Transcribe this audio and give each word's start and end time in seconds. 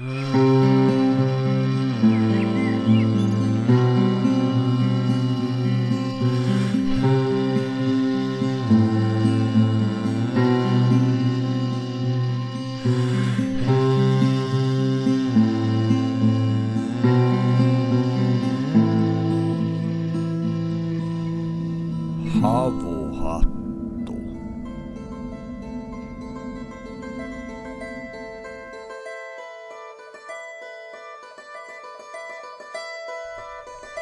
Havuhattu. 0.00 0.39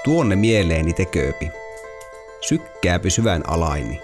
Tuonne 0.09 0.37
mieleeni 0.37 0.93
tekööpi. 0.93 1.51
Sykkääpi 2.41 3.11
syvän 3.11 3.48
alaini. 3.48 4.01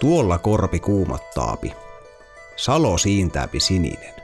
Tuolla 0.00 0.38
korpi 0.38 0.80
kuumottaapi. 0.80 1.72
Salo 2.56 2.98
siintääpi 2.98 3.60
sininen. 3.60 4.14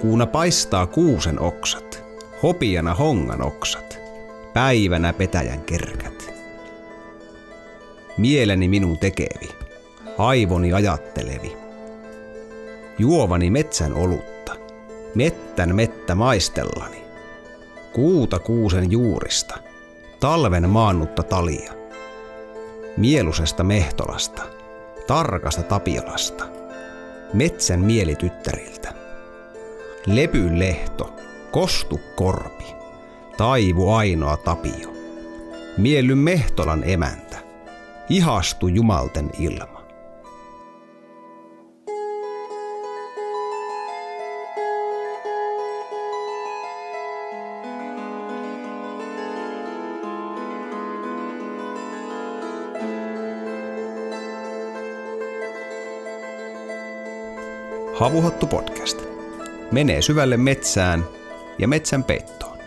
Kuuna 0.00 0.26
paistaa 0.26 0.86
kuusen 0.86 1.40
oksat. 1.40 2.04
Hopiana 2.42 2.94
hongan 2.94 3.42
oksat. 3.42 3.98
Päivänä 4.52 5.12
petäjän 5.12 5.60
kerkät. 5.60 6.34
Mieleni 8.18 8.68
minun 8.68 8.98
tekevi. 8.98 9.48
Aivoni 10.18 10.72
ajattelevi. 10.72 11.56
Juovani 12.98 13.50
metsän 13.50 13.94
olutta. 13.94 14.56
Mettän 15.14 15.74
mettä 15.74 16.14
maistellani. 16.14 17.02
Kuuta 17.92 18.38
kuusen 18.38 18.90
juurista. 18.90 19.71
Talven 20.22 20.70
maannutta 20.70 21.22
talia. 21.22 21.72
Mielusesta 22.96 23.64
Mehtolasta. 23.64 24.42
Tarkasta 25.06 25.62
Tapiolasta. 25.62 26.44
Metsän 27.32 27.80
mielityttäriltä. 27.80 28.94
Lepyn 30.06 30.58
lehto. 30.58 31.16
Kostu 31.50 32.00
korpi. 32.16 32.64
Taivu 33.36 33.92
ainoa 33.92 34.36
Tapio. 34.36 34.92
Miellyn 35.78 36.18
Mehtolan 36.18 36.82
emäntä. 36.86 37.38
Ihastu 38.08 38.68
jumalten 38.68 39.30
ilma. 39.38 39.71
Havuhattu 58.02 58.46
podcast. 58.46 58.98
Menee 59.72 60.02
syvälle 60.02 60.36
metsään 60.36 61.04
ja 61.58 61.68
metsän 61.68 62.04
peittoon. 62.04 62.58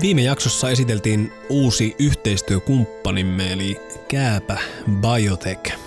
Viime 0.00 0.22
jaksossa 0.22 0.70
esiteltiin 0.70 1.32
uusi 1.48 1.96
yhteistyökumppanimme 1.98 3.52
eli 3.52 3.76
Kääpä 4.08 4.58
Biotech 4.90 5.78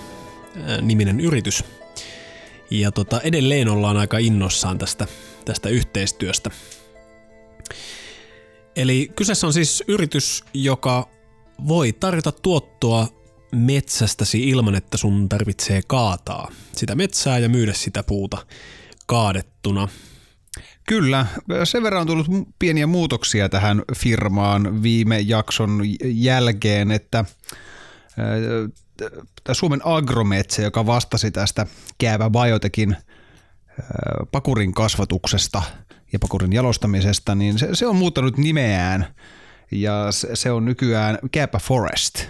niminen 0.81 1.19
yritys. 1.19 1.63
Ja 2.69 2.91
tota, 2.91 3.21
edelleen 3.21 3.69
ollaan 3.69 3.97
aika 3.97 4.17
innossaan 4.17 4.77
tästä, 4.77 5.07
tästä 5.45 5.69
yhteistyöstä. 5.69 6.49
Eli 8.75 9.11
kyseessä 9.15 9.47
on 9.47 9.53
siis 9.53 9.83
yritys, 9.87 10.43
joka 10.53 11.09
voi 11.67 11.93
tarjota 11.93 12.31
tuottoa 12.31 13.07
metsästäsi 13.53 14.49
ilman, 14.49 14.75
että 14.75 14.97
sun 14.97 15.29
tarvitsee 15.29 15.81
kaataa 15.87 16.51
sitä 16.75 16.95
metsää 16.95 17.39
ja 17.39 17.49
myydä 17.49 17.73
sitä 17.73 18.03
puuta 18.03 18.45
kaadettuna. 19.05 19.87
Kyllä, 20.87 21.25
sen 21.63 21.83
verran 21.83 22.01
on 22.01 22.07
tullut 22.07 22.27
pieniä 22.59 22.87
muutoksia 22.87 23.49
tähän 23.49 23.81
firmaan 23.95 24.83
viime 24.83 25.19
jakson 25.19 25.81
jälkeen, 26.03 26.91
että 26.91 27.25
tämä 29.43 29.53
Suomen 29.53 29.81
Agrometsä, 29.83 30.61
joka 30.61 30.85
vastasi 30.85 31.31
tästä 31.31 31.67
Käävä 31.97 32.29
Biotekin 32.29 32.97
pakurin 34.31 34.73
kasvatuksesta 34.73 35.61
ja 36.13 36.19
pakurin 36.19 36.53
jalostamisesta, 36.53 37.35
niin 37.35 37.59
se, 37.59 37.69
se 37.73 37.87
on 37.87 37.95
muuttanut 37.95 38.37
nimeään 38.37 39.05
ja 39.71 40.07
se, 40.11 40.35
se 40.35 40.51
on 40.51 40.65
nykyään 40.65 41.19
Kääpä 41.31 41.59
Forest. 41.59 42.25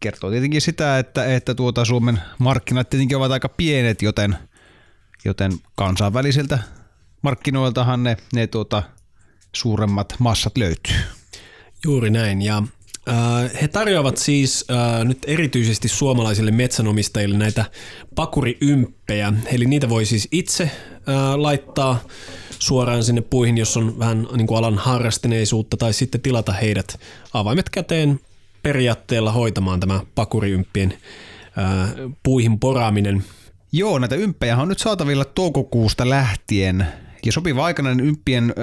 Kertoo 0.00 0.30
tietenkin 0.30 0.60
sitä, 0.60 0.98
että, 0.98 1.34
että 1.34 1.54
tuota 1.54 1.84
Suomen 1.84 2.20
markkinat 2.38 2.90
tietenkin 2.90 3.16
ovat 3.16 3.32
aika 3.32 3.48
pienet, 3.48 4.02
joten, 4.02 4.36
joten 5.24 5.52
kansainvälisiltä 5.76 6.58
markkinoiltahan 7.22 8.02
ne, 8.02 8.16
ne 8.34 8.46
tuota, 8.46 8.82
suuremmat 9.52 10.14
massat 10.18 10.56
löytyy. 10.56 10.96
Juuri 11.84 12.10
näin. 12.10 12.42
Ja 12.42 12.62
äh, 13.08 13.62
he 13.62 13.68
tarjoavat 13.68 14.16
siis 14.16 14.64
äh, 14.70 15.04
nyt 15.04 15.18
erityisesti 15.26 15.88
suomalaisille 15.88 16.50
metsänomistajille 16.50 17.38
näitä 17.38 17.64
pakuriymppejä. 18.14 19.32
Eli 19.46 19.64
niitä 19.64 19.88
voi 19.88 20.04
siis 20.04 20.28
itse 20.32 20.62
äh, 20.62 21.34
laittaa 21.36 22.00
suoraan 22.58 23.04
sinne 23.04 23.20
puihin, 23.20 23.58
jos 23.58 23.76
on 23.76 23.98
vähän 23.98 24.28
niin 24.36 24.46
kuin 24.46 24.58
alan 24.58 24.78
harrastuneisuutta, 24.78 25.76
tai 25.76 25.92
sitten 25.92 26.20
tilata 26.20 26.52
heidät 26.52 27.00
avaimet 27.32 27.70
käteen 27.70 28.20
periaatteella 28.66 29.32
hoitamaan 29.32 29.80
tämä 29.80 30.00
pakuriympien 30.14 30.92
äh, 31.58 31.90
puihin 32.22 32.58
poraaminen. 32.58 33.24
Joo, 33.72 33.98
näitä 33.98 34.14
ymppejä 34.14 34.56
on 34.56 34.68
nyt 34.68 34.78
saatavilla 34.78 35.24
toukokuusta 35.24 36.08
lähtien 36.08 36.86
ja 37.26 37.32
sopiva 37.32 37.64
aikainen 37.64 38.00
ympien 38.00 38.50
ö, 38.50 38.62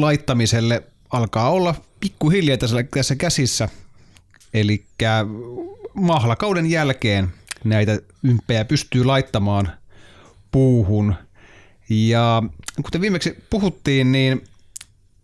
laittamiselle 0.00 0.82
alkaa 1.10 1.50
olla 1.50 1.74
pikkuhiljaa 2.00 2.56
tässä, 2.56 2.76
tässä 2.94 3.16
käsissä. 3.16 3.68
Eli 4.54 4.84
mahlakauden 5.94 6.70
jälkeen 6.70 7.28
näitä 7.64 7.98
ymppejä 8.22 8.64
pystyy 8.64 9.04
laittamaan 9.04 9.70
puuhun. 10.50 11.14
Ja 11.88 12.42
kuten 12.82 13.00
viimeksi 13.00 13.44
puhuttiin, 13.50 14.12
niin 14.12 14.44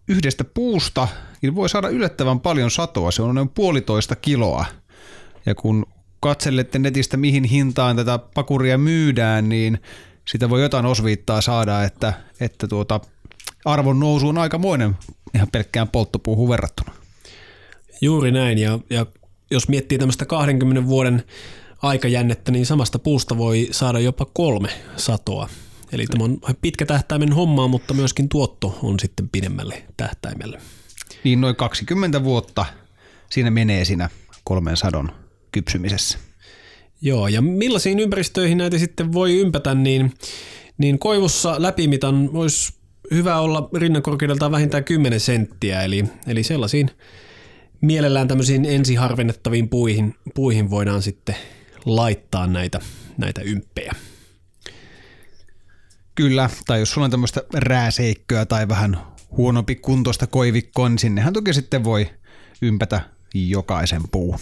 yhdestä 0.09 0.45
puusta 0.45 1.09
niin 1.43 1.55
voi 1.55 1.69
saada 1.69 1.89
yllättävän 1.89 2.41
paljon 2.41 2.71
satoa. 2.71 3.11
Se 3.11 3.23
on 3.23 3.35
noin 3.35 3.49
puolitoista 3.49 4.17
kiloa. 4.17 4.65
Ja 5.47 5.55
kun 5.55 5.87
katselette 6.21 6.79
netistä, 6.79 7.17
mihin 7.17 7.45
hintaan 7.45 7.97
tätä 7.97 8.19
pakuria 8.35 8.79
myydään, 8.79 9.49
niin 9.49 9.79
sitä 10.29 10.51
voi 10.51 10.63
jotain 10.63 10.87
osviittaa 10.87 11.41
saada, 11.41 11.85
että, 11.85 12.13
että 12.41 12.69
tuota, 12.69 13.01
arvon 13.65 14.01
nousu 14.01 14.29
on 14.29 14.39
aikamoinen 14.39 14.97
ihan 15.35 15.49
pelkkään 15.53 15.89
polttopuuhun 15.89 16.49
verrattuna. 16.49 16.93
Juuri 18.01 18.33
näin, 18.33 18.59
ja, 18.59 18.79
ja 18.91 19.07
jos 19.51 19.69
miettii 19.69 19.99
tämmöistä 19.99 20.27
20 20.27 20.87
vuoden 20.89 21.25
aikajännettä, 21.83 22.53
niin 22.53 22.67
samasta 22.67 22.99
puusta 22.99 23.39
voi 23.39 23.69
saada 23.71 23.99
jopa 23.99 24.27
kolme 24.33 24.69
satoa. 24.97 25.49
Eli 25.93 26.07
tämä 26.07 26.25
on 26.25 26.39
pitkä 26.61 26.87
tähtäimen 26.87 27.33
hommaa, 27.33 27.69
mutta 27.69 27.95
myöskin 27.95 28.29
tuotto 28.29 28.79
on 28.83 29.01
sitten 29.01 29.29
pidemmälle 29.29 29.83
tähtäimelle. 29.97 30.61
Niin 31.25 31.41
noin 31.41 31.57
20 31.57 32.25
vuotta 32.25 32.67
siinä 33.31 33.51
menee 33.51 33.85
siinä 33.85 34.09
kolmen 34.45 34.77
sadon 34.77 35.13
kypsymisessä. 35.53 36.19
Joo, 37.03 37.29
ja 37.29 37.43
millaisiin 37.43 37.99
ympäristöihin 37.99 38.59
näitä 38.59 38.79
sitten 38.79 39.13
voi 39.13 39.39
ympätä, 39.39 39.75
niin, 39.75 40.15
niin 40.79 40.99
koivussa 40.99 41.63
läpimitan 41.63 42.31
olisi 42.33 42.75
hyvä 43.11 43.41
olla 43.41 43.69
rinnankorkeudeltaan 43.77 44.53
vähintään 44.53 44.85
10 44.85 45.21
senttiä, 45.21 45.83
eli, 45.83 46.05
eli 46.27 46.43
sellaisiin 46.43 46.91
mielellään 47.81 48.29
tämmöisiin 48.29 48.65
ensiharvennettaviin 48.65 49.69
puihin, 49.69 50.15
puihin 50.35 50.71
voidaan 50.71 51.03
sitten 51.03 51.37
laittaa 51.85 52.47
näitä, 52.47 52.81
näitä 53.17 53.41
ymppejä. 53.43 53.95
Kyllä, 56.15 56.51
tai 56.67 56.81
jos 56.81 56.91
sulla 56.91 57.05
on 57.05 57.11
tämmöistä 57.11 57.43
rääseikköä 57.55 58.47
tai 58.47 58.69
vähän 58.69 58.97
huonompi 59.37 59.75
kuntoista 59.75 60.27
koivikkoa, 60.27 60.89
niin 60.89 60.99
sinnehän 60.99 61.33
toki 61.33 61.55
sitten 61.55 61.85
voi 61.85 62.11
ympätä 62.63 63.01
jokaisen 63.35 64.03
puun. 64.13 64.39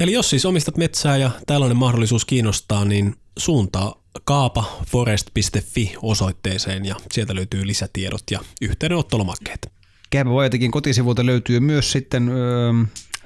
Eli 0.00 0.12
jos 0.12 0.30
siis 0.30 0.46
omistat 0.46 0.76
metsää 0.76 1.16
ja 1.16 1.30
tällainen 1.46 1.76
mahdollisuus 1.76 2.24
kiinnostaa, 2.24 2.84
niin 2.84 3.14
suuntaa 3.38 4.02
kaapaforest.fi 4.24 5.94
osoitteeseen 6.02 6.84
ja 6.84 6.96
sieltä 7.12 7.34
löytyy 7.34 7.66
lisätiedot 7.66 8.22
ja 8.30 8.40
yhteydenottolomakkeet. 8.60 9.72
Kääpä 10.10 10.30
Voitekin 10.30 10.70
kotisivuilta 10.70 11.26
löytyy 11.26 11.60
myös 11.60 11.92
sitten 11.92 12.28
öö, 12.28 12.72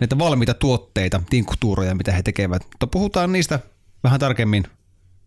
näitä 0.00 0.18
valmiita 0.18 0.54
tuotteita, 0.54 1.22
tinktuuroja, 1.30 1.94
mitä 1.94 2.12
he 2.12 2.22
tekevät, 2.22 2.62
mutta 2.64 2.86
puhutaan 2.86 3.32
niistä 3.32 3.60
vähän 4.04 4.20
tarkemmin 4.20 4.64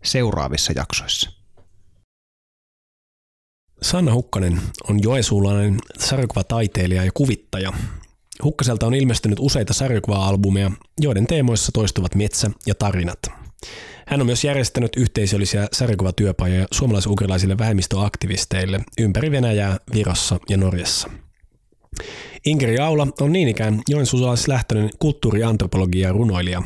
seuraavissa 0.04 0.74
jaksoissa. 0.76 1.43
Sanna 3.84 4.14
Hukkanen 4.14 4.62
on 4.90 5.04
joensuulainen 5.04 5.78
sarjakuvataiteilija 6.00 7.06
ja 7.06 7.12
kuvittaja. 7.14 7.74
Hukkaselta 8.44 8.86
on 8.88 8.94
ilmestynyt 8.94 9.40
useita 9.42 9.74
sarjakuva-albumeja, 9.74 10.72
joiden 11.00 11.28
teemoissa 11.28 11.72
toistuvat 11.72 12.16
metsä 12.16 12.52
ja 12.66 12.76
tarinat. 12.76 13.20
Hän 14.08 14.20
on 14.22 14.26
myös 14.26 14.44
järjestänyt 14.44 14.96
yhteisöllisiä 14.98 15.68
sarjakuvatyöpajoja 15.72 16.68
suomalais-ukrilaisille 16.72 17.58
vähemmistöaktivisteille 17.58 18.80
ympäri 19.00 19.32
Venäjää, 19.32 19.78
Virossa 19.94 20.40
ja 20.50 20.58
Norjassa. 20.58 21.10
Inkeri 22.46 22.80
Aula 22.80 23.08
on 23.22 23.34
niin 23.34 23.48
ikään 23.48 23.82
joensuulaislähtöinen 23.90 24.90
kulttuuriantropologia 25.00 26.08
ja 26.08 26.14
runoilija. 26.14 26.64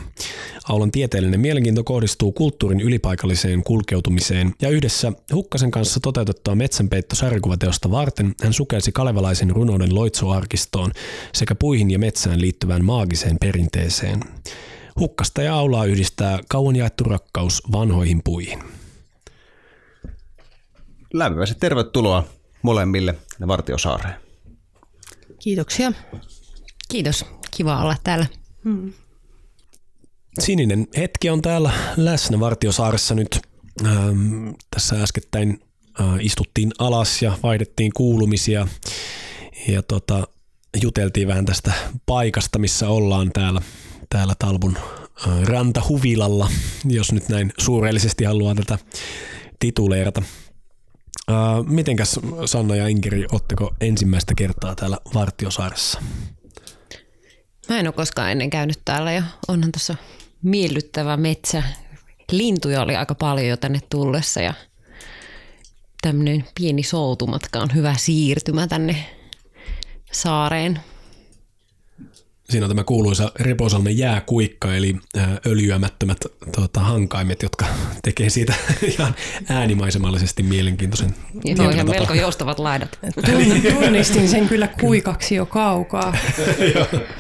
Aulan 0.69 0.91
tieteellinen 0.91 1.39
mielenkiinto 1.39 1.83
kohdistuu 1.83 2.31
kulttuurin 2.31 2.81
ylipaikalliseen 2.81 3.63
kulkeutumiseen 3.63 4.53
ja 4.61 4.69
yhdessä 4.69 5.11
Hukkasen 5.33 5.71
kanssa 5.71 5.99
toteutettua 5.99 6.55
metsänpeitto 6.55 7.15
sarjakuvateosta 7.15 7.91
varten 7.91 8.35
hän 8.43 8.53
sukelsi 8.53 8.91
kalevalaisen 8.91 9.49
runouden 9.49 9.95
loitsoarkistoon 9.95 10.91
sekä 11.33 11.55
puihin 11.55 11.91
ja 11.91 11.99
metsään 11.99 12.41
liittyvään 12.41 12.85
maagiseen 12.85 13.37
perinteeseen. 13.41 14.19
Hukkasta 14.99 15.41
ja 15.41 15.55
Aulaa 15.55 15.85
yhdistää 15.85 16.39
kauan 16.49 16.75
jaettu 16.75 17.03
rakkaus 17.03 17.63
vanhoihin 17.71 18.21
puihin. 18.23 18.59
Lämpimästi 21.13 21.55
tervetuloa 21.59 22.23
molemmille 22.61 23.15
Vartiosaareen. 23.47 24.26
Kiitoksia. 25.47 25.91
Kiitos. 26.89 27.25
Kiva 27.51 27.81
olla 27.81 27.95
täällä. 28.03 28.25
Sininen 30.39 30.87
hetki 30.97 31.29
on 31.29 31.41
täällä 31.41 31.71
läsnä 31.97 32.39
Vartiosaaressa 32.39 33.15
nyt. 33.15 33.39
Ähm, 33.85 34.49
tässä 34.71 35.03
äskettäin 35.03 35.59
äh, 36.01 36.07
istuttiin 36.19 36.71
alas 36.79 37.21
ja 37.21 37.37
vaihdettiin 37.43 37.91
kuulumisia 37.95 38.67
ja 39.67 39.83
tota, 39.83 40.27
juteltiin 40.81 41.27
vähän 41.27 41.45
tästä 41.45 41.73
paikasta, 42.05 42.59
missä 42.59 42.89
ollaan 42.89 43.31
täällä, 43.33 43.61
täällä 44.09 44.33
Talbun 44.39 44.77
äh, 44.77 45.43
rantahuvilalla, 45.43 46.49
jos 46.85 47.11
nyt 47.11 47.29
näin 47.29 47.53
suureellisesti 47.57 48.23
haluaa 48.23 48.55
tätä 48.55 48.77
tituleerata. 49.59 50.21
Mitenkäs 51.67 52.19
Sanna 52.45 52.75
ja 52.75 52.87
Inkeri, 52.87 53.25
otteko 53.31 53.73
ensimmäistä 53.81 54.33
kertaa 54.37 54.75
täällä 54.75 54.97
Vartiosaaressa? 55.13 56.01
Mä 57.69 57.79
en 57.79 57.87
ole 57.87 57.93
koskaan 57.93 58.31
ennen 58.31 58.49
käynyt 58.49 58.79
täällä 58.85 59.11
ja 59.11 59.23
onhan 59.47 59.71
tuossa 59.71 59.95
miellyttävä 60.43 61.17
metsä. 61.17 61.63
Lintuja 62.31 62.81
oli 62.81 62.95
aika 62.95 63.15
paljon 63.15 63.47
jo 63.47 63.57
tänne 63.57 63.79
tullessa 63.89 64.41
ja 64.41 64.53
tämmöinen 66.01 66.45
pieni 66.59 66.83
soutumatka 66.83 67.59
on 67.59 67.69
hyvä 67.75 67.95
siirtymä 67.97 68.67
tänne 68.67 69.05
saareen. 70.11 70.79
Siinä 72.49 72.65
on 72.65 72.69
tämä 72.69 72.83
kuuluisa 72.83 73.31
Reposalmen 73.39 73.97
jääkuikka, 73.97 74.75
eli 74.75 74.95
öljyämättömät 75.45 76.17
tuota, 76.55 76.79
hankaimet, 76.79 77.43
jotka 77.43 77.65
tekee 78.03 78.29
siitä 78.29 78.53
ihan 78.93 79.15
äänimaisemallisesti 79.49 80.43
mielenkiintoisen. 80.43 81.15
On 81.59 81.73
ihan 81.73 81.89
melko 81.89 82.13
joustavat 82.13 82.59
laidat. 82.59 82.99
Tun- 83.25 83.73
Tunnistin 83.73 84.29
sen 84.29 84.47
kyllä 84.47 84.67
kuikaksi 84.67 85.35
jo 85.35 85.45
kaukaa. 85.45 86.17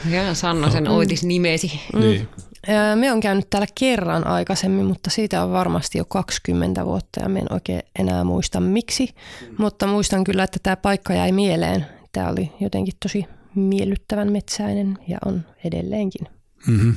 Ja 0.09 0.33
Sanna 0.33 0.69
sen 0.69 0.87
oitis 0.87 1.23
nimesi. 1.23 1.81
Niin. 1.93 2.27
Ää, 2.67 2.95
Me 2.95 3.11
on 3.11 3.19
käynyt 3.19 3.49
täällä 3.49 3.67
kerran 3.79 4.27
aikaisemmin, 4.27 4.85
mutta 4.85 5.09
siitä 5.09 5.43
on 5.43 5.51
varmasti 5.51 5.97
jo 5.97 6.05
20 6.05 6.85
vuotta 6.85 7.21
ja 7.21 7.29
me 7.29 7.39
en 7.39 7.53
oikein 7.53 7.81
enää 7.99 8.23
muista 8.23 8.59
miksi. 8.59 9.09
Mutta 9.57 9.87
muistan 9.87 10.23
kyllä, 10.23 10.43
että 10.43 10.59
tämä 10.63 10.75
paikka 10.75 11.13
jäi 11.13 11.31
mieleen. 11.31 11.85
Tämä 12.11 12.29
oli 12.29 12.51
jotenkin 12.59 12.93
tosi 12.99 13.25
miellyttävän 13.59 14.31
metsäinen 14.31 14.97
ja 15.07 15.17
on 15.25 15.45
edelleenkin. 15.63 16.27
Mm-hmm. 16.67 16.95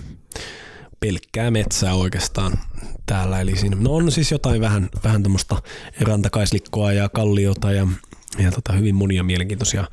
Pelkkää 1.01 1.51
metsää 1.51 1.95
oikeastaan 1.95 2.53
täällä. 3.07 3.41
Eli 3.41 3.57
siinä 3.57 3.77
no 3.81 3.95
on 3.95 4.13
siis 4.13 4.31
jotain 4.31 4.61
vähän, 4.61 4.89
vähän 5.05 5.23
tämmöistä 5.23 5.57
rantakaislikkoa 6.01 6.93
ja 6.93 7.09
kalliota 7.09 7.73
ja, 7.73 7.87
ja 8.39 8.51
tota 8.51 8.73
hyvin 8.73 8.95
monia 8.95 9.23
mielenkiintoisia 9.23 9.85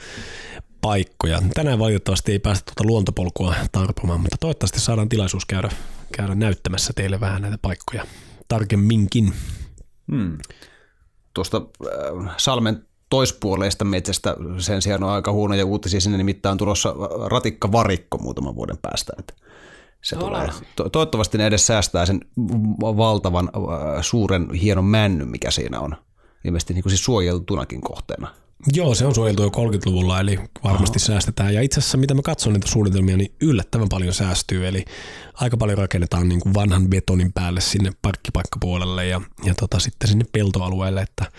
paikkoja. 0.81 1.41
Tänään 1.53 1.79
valitettavasti 1.79 2.31
ei 2.31 2.39
päästä 2.39 2.71
tuota 2.75 2.87
luontopolkua 2.87 3.55
tarpomaan, 3.71 4.19
mutta 4.19 4.37
toivottavasti 4.39 4.79
saadaan 4.79 5.09
tilaisuus 5.09 5.45
käydä, 5.45 5.69
käydä 6.13 6.35
näyttämässä 6.35 6.93
teille 6.95 7.19
vähän 7.19 7.41
näitä 7.41 7.57
paikkoja 7.61 8.05
tarkemminkin. 8.47 9.33
Hmm. 10.11 10.37
Tuosta 11.33 11.57
äh, 11.57 12.35
Salmen 12.37 12.87
toispuoleista 13.09 13.85
metsästä 13.85 14.35
sen 14.57 14.81
sijaan 14.81 15.03
on 15.03 15.09
aika 15.09 15.31
huonoja 15.31 15.65
uutisia. 15.65 16.01
Sinne 16.01 16.17
nimittäin 16.17 16.51
on 16.51 16.57
tulossa 16.57 16.95
ratikka 17.25 17.71
varikko 17.71 18.17
muutaman 18.17 18.55
vuoden 18.55 18.77
päästä. 18.77 19.13
Että 19.19 19.33
se 20.01 20.15
tulee. 20.15 20.49
To- 20.75 20.89
toivottavasti 20.89 21.37
ne 21.37 21.47
edes 21.47 21.67
säästää 21.67 22.05
sen 22.05 22.21
valtavan 22.79 23.49
äh, 23.55 24.01
suuren 24.01 24.53
hienon 24.53 24.85
männyn, 24.85 25.27
mikä 25.27 25.51
siinä 25.51 25.79
on. 25.79 25.95
Ilmeisesti 26.45 26.73
niin 26.73 26.83
kuin 26.83 26.91
siis 26.91 27.05
suojeltunakin 27.05 27.81
kohteena. 27.81 28.33
Joo, 28.73 28.95
se 28.95 29.05
on 29.05 29.15
suojeltu 29.15 29.43
jo 29.43 29.49
30-luvulla, 29.49 30.19
eli 30.19 30.39
varmasti 30.63 30.99
Aha. 30.99 31.05
säästetään. 31.05 31.53
Ja 31.53 31.61
itse 31.61 31.79
asiassa, 31.79 31.97
mitä 31.97 32.13
mä 32.13 32.21
katson 32.21 32.53
niitä 32.53 32.67
suunnitelmia, 32.67 33.17
niin 33.17 33.31
yllättävän 33.41 33.89
paljon 33.89 34.13
säästyy. 34.13 34.67
Eli 34.67 34.85
aika 35.33 35.57
paljon 35.57 35.77
rakennetaan 35.77 36.29
niin 36.29 36.39
kuin 36.41 36.53
vanhan 36.53 36.87
betonin 36.87 37.33
päälle 37.33 37.61
sinne 37.61 37.91
parkkipaikkapuolelle 38.01 39.05
ja, 39.05 39.21
ja 39.43 39.53
tota, 39.55 39.79
sitten 39.79 40.09
sinne 40.09 40.25
peltoalueelle. 40.31 41.01
Että 41.01 41.31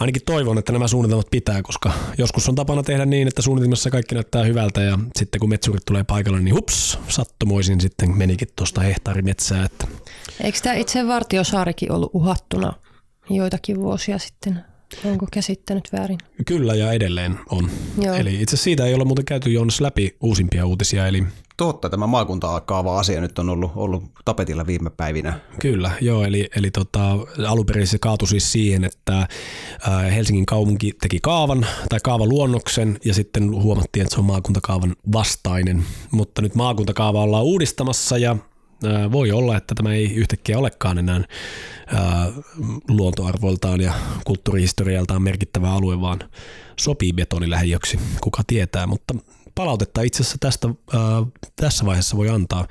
ainakin 0.00 0.22
toivon, 0.26 0.58
että 0.58 0.72
nämä 0.72 0.88
suunnitelmat 0.88 1.30
pitää, 1.30 1.62
koska 1.62 1.92
joskus 2.18 2.48
on 2.48 2.54
tapana 2.54 2.82
tehdä 2.82 3.06
niin, 3.06 3.28
että 3.28 3.42
suunnitelmassa 3.42 3.90
kaikki 3.90 4.14
näyttää 4.14 4.44
hyvältä 4.44 4.80
ja 4.80 4.98
sitten 5.16 5.40
kun 5.40 5.48
metsurit 5.48 5.84
tulee 5.84 6.04
paikalle, 6.04 6.40
niin 6.40 6.54
hups, 6.54 6.98
sattumoisin 7.08 7.80
sitten 7.80 8.16
menikin 8.16 8.48
tuosta 8.56 8.80
hehtaarimetsää. 8.80 9.64
Että 9.64 9.86
Eikö 10.40 10.58
tämä 10.62 10.74
itse 10.74 11.06
Vartiosaarikin 11.06 11.92
ollut 11.92 12.10
uhattuna 12.14 12.72
joitakin 13.30 13.80
vuosia 13.80 14.18
sitten? 14.18 14.60
Onko 15.04 15.26
käsittänyt 15.32 15.88
väärin? 15.92 16.18
Kyllä 16.46 16.74
ja 16.74 16.92
edelleen 16.92 17.38
on. 17.50 17.70
Joo. 18.02 18.14
Eli 18.14 18.42
itse 18.42 18.56
siitä 18.56 18.86
ei 18.86 18.94
ole 18.94 19.04
muuten 19.04 19.24
käyty 19.24 19.50
Joonas 19.50 19.80
läpi 19.80 20.16
uusimpia 20.20 20.66
uutisia, 20.66 21.06
eli 21.06 21.24
Totta, 21.56 21.90
tämä 21.90 22.06
maakuntakaava-asia 22.06 23.20
nyt 23.20 23.38
on 23.38 23.48
ollut, 23.48 23.72
ollut 23.74 24.04
tapetilla 24.24 24.66
viime 24.66 24.90
päivinä. 24.90 25.40
Kyllä, 25.60 25.90
joo, 26.00 26.24
eli, 26.24 26.48
eli 26.56 26.70
tota, 26.70 27.10
alun 27.48 27.66
perin 27.66 27.86
se 27.86 27.98
kaatui 27.98 28.28
siis 28.28 28.52
siihen, 28.52 28.84
että 28.84 29.28
Helsingin 30.14 30.46
kaupunki 30.46 30.92
teki 31.00 31.18
kaavan 31.22 31.66
tai 31.88 32.00
kaavaluonnoksen 32.02 32.98
ja 33.04 33.14
sitten 33.14 33.50
huomattiin, 33.50 34.02
että 34.02 34.14
se 34.14 34.20
on 34.20 34.26
maakuntakaavan 34.26 34.96
vastainen, 35.12 35.84
mutta 36.10 36.42
nyt 36.42 36.54
maakuntakaava 36.54 37.22
ollaan 37.22 37.44
uudistamassa 37.44 38.18
ja 38.18 38.36
voi 39.12 39.32
olla, 39.32 39.56
että 39.56 39.74
tämä 39.74 39.92
ei 39.92 40.14
yhtäkkiä 40.14 40.58
olekaan 40.58 40.98
enää 40.98 41.20
ää, 41.86 42.32
luontoarvoiltaan 42.88 43.80
ja 43.80 43.92
kulttuurihistorialtaan 44.24 45.22
merkittävä 45.22 45.72
alue, 45.72 46.00
vaan 46.00 46.18
sopii 46.78 47.12
betonilähiöksi, 47.12 47.98
kuka 48.20 48.42
tietää, 48.46 48.86
mutta 48.86 49.14
palautetta 49.56 50.02
itse 50.02 50.22
asiassa 50.22 50.38
tästä, 50.40 50.68
ää, 50.68 51.00
tässä 51.56 51.86
vaiheessa 51.86 52.16
voi 52.16 52.28
antaa. 52.28 52.66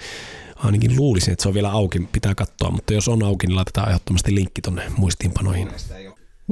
Ainakin 0.56 0.96
luulisin, 0.96 1.32
että 1.32 1.44
se 1.44 1.48
on 1.48 1.54
vielä 1.54 1.72
auki, 1.72 2.00
pitää 2.12 2.36
katsoa, 2.36 2.72
mutta 2.72 2.94
jos 2.94 3.08
on 3.08 3.24
auki, 3.24 3.48
niin 3.48 3.56
laitetaan 3.56 3.90
ehdottomasti 3.90 4.36
linkki 4.36 4.62
tonne 4.62 4.84
muistiinpanoihin. 4.98 5.70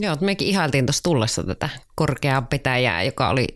Joo, 0.01 0.17
mekin 0.21 0.47
ihailtiin 0.47 0.85
tuossa 0.85 1.03
tullessa 1.03 1.43
tätä 1.43 1.69
korkeaa 1.95 2.41
petäjää, 2.41 3.03
joka 3.03 3.29
oli 3.29 3.47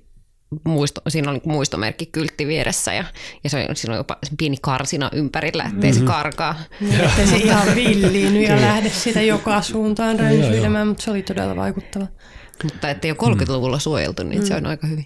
muisto, 0.63 1.01
siinä 1.07 1.31
oli 1.31 1.41
muistomerkki 1.45 2.05
kyltti 2.05 2.47
vieressä 2.47 2.93
ja, 2.93 3.03
ja 3.43 3.49
se, 3.49 3.67
siinä 3.73 3.93
oli 3.93 3.99
jopa 3.99 4.17
pieni 4.37 4.57
karsina 4.61 5.09
ympärillä, 5.13 5.63
ettei 5.63 5.91
mm-hmm. 5.91 6.07
se 6.07 6.13
karkaa. 6.13 6.55
Niin, 6.81 7.01
ettei 7.01 7.27
se 7.27 7.37
ihan 7.37 7.75
villiinny 7.75 8.41
ja 8.41 8.61
lähde 8.61 8.89
sitä 8.89 9.21
joka 9.21 9.61
suuntaan 9.61 10.19
rönsyilemään, 10.19 10.87
mutta 10.87 11.03
se 11.03 11.11
oli 11.11 11.21
todella 11.23 11.55
vaikuttava. 11.55 12.07
Mutta 12.63 12.89
ettei 12.89 13.11
ole 13.11 13.35
30-luvulla 13.35 13.79
suojeltu, 13.79 14.23
niin 14.23 14.47
se 14.47 14.55
on 14.55 14.65
aika 14.65 14.87
hyvin. 14.87 15.05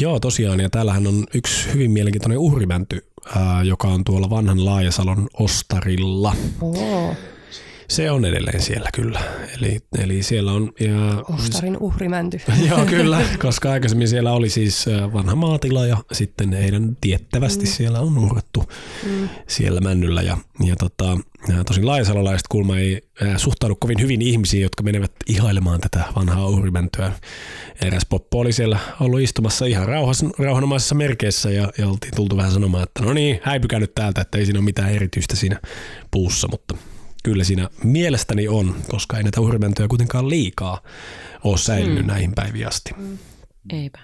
Joo, 0.00 0.20
tosiaan, 0.20 0.60
ja 0.60 0.70
täällähän 0.70 1.06
on 1.06 1.24
yksi 1.34 1.72
hyvin 1.74 1.90
mielenkiintoinen 1.90 2.38
uhrimänty, 2.38 3.06
ää, 3.36 3.62
joka 3.62 3.88
on 3.88 4.04
tuolla 4.04 4.30
vanhan 4.30 4.64
Laajasalon 4.64 5.28
ostarilla. 5.38 6.36
Oo, 6.60 7.14
Se 7.88 8.10
on 8.10 8.24
edelleen 8.24 8.62
siellä 8.62 8.88
kyllä. 8.94 9.20
Eli, 9.56 9.78
eli 9.98 10.22
siellä 10.22 10.52
on... 10.52 10.72
Ja, 10.80 11.24
Ostarin 11.34 11.76
uhrimänty. 11.80 12.40
Joo, 12.68 12.86
kyllä, 12.86 13.20
koska 13.38 13.72
aikaisemmin 13.72 14.08
siellä 14.08 14.32
oli 14.32 14.50
siis 14.50 14.88
ä, 14.88 15.12
vanha 15.12 15.34
maatila 15.34 15.86
ja 15.86 15.96
sitten 16.12 16.52
heidän 16.52 16.96
tiettävästi 17.00 17.64
mm. 17.64 17.70
siellä 17.70 18.00
on 18.00 18.18
uhrattu 18.18 18.64
mm. 19.06 19.28
siellä 19.48 19.80
männyllä. 19.80 20.22
Ja, 20.22 20.36
ja 20.64 20.76
tota, 20.76 21.12
ä, 21.50 21.64
tosin 21.64 21.86
laajasalolaiset 21.86 22.48
kulma 22.48 22.78
ei 22.78 23.02
ä, 23.22 23.38
suhtaudu 23.38 23.76
kovin 23.80 24.00
hyvin 24.00 24.22
ihmisiin, 24.22 24.62
jotka 24.62 24.82
menevät 24.82 25.12
ihailemaan 25.26 25.80
tätä 25.80 26.04
vanhaa 26.16 26.48
uhrimäntyä. 26.48 27.12
Eräs 27.82 28.06
poppo 28.08 28.38
oli 28.38 28.52
siellä 28.52 28.78
ollut 29.00 29.20
istumassa 29.20 29.66
ihan 29.66 29.88
rauhas, 29.88 30.24
rauhanomaisessa 30.38 30.94
merkeissä 30.94 31.50
ja, 31.50 31.72
ja 31.78 31.88
oltiin 31.88 32.14
tultu 32.16 32.36
vähän 32.36 32.52
sanomaan, 32.52 32.82
että 32.82 33.02
no 33.02 33.12
niin, 33.12 33.40
häipykää 33.42 33.80
nyt 33.80 33.94
täältä, 33.94 34.20
että 34.20 34.38
ei 34.38 34.44
siinä 34.44 34.58
ole 34.58 34.64
mitään 34.64 34.90
erityistä 34.90 35.36
siinä 35.36 35.60
puussa, 36.10 36.48
mutta 36.48 36.74
kyllä 37.22 37.44
siinä 37.44 37.68
mielestäni 37.84 38.48
on, 38.48 38.74
koska 38.90 39.16
ei 39.16 39.22
näitä 39.22 39.40
uhrimäntyjä 39.40 39.88
kuitenkaan 39.88 40.30
liikaa 40.30 40.82
ole 41.44 41.58
säilynyt 41.58 42.02
mm. 42.02 42.06
näihin 42.06 42.32
päiviin 42.34 42.68
asti. 42.68 42.90
Eipä. 43.72 43.98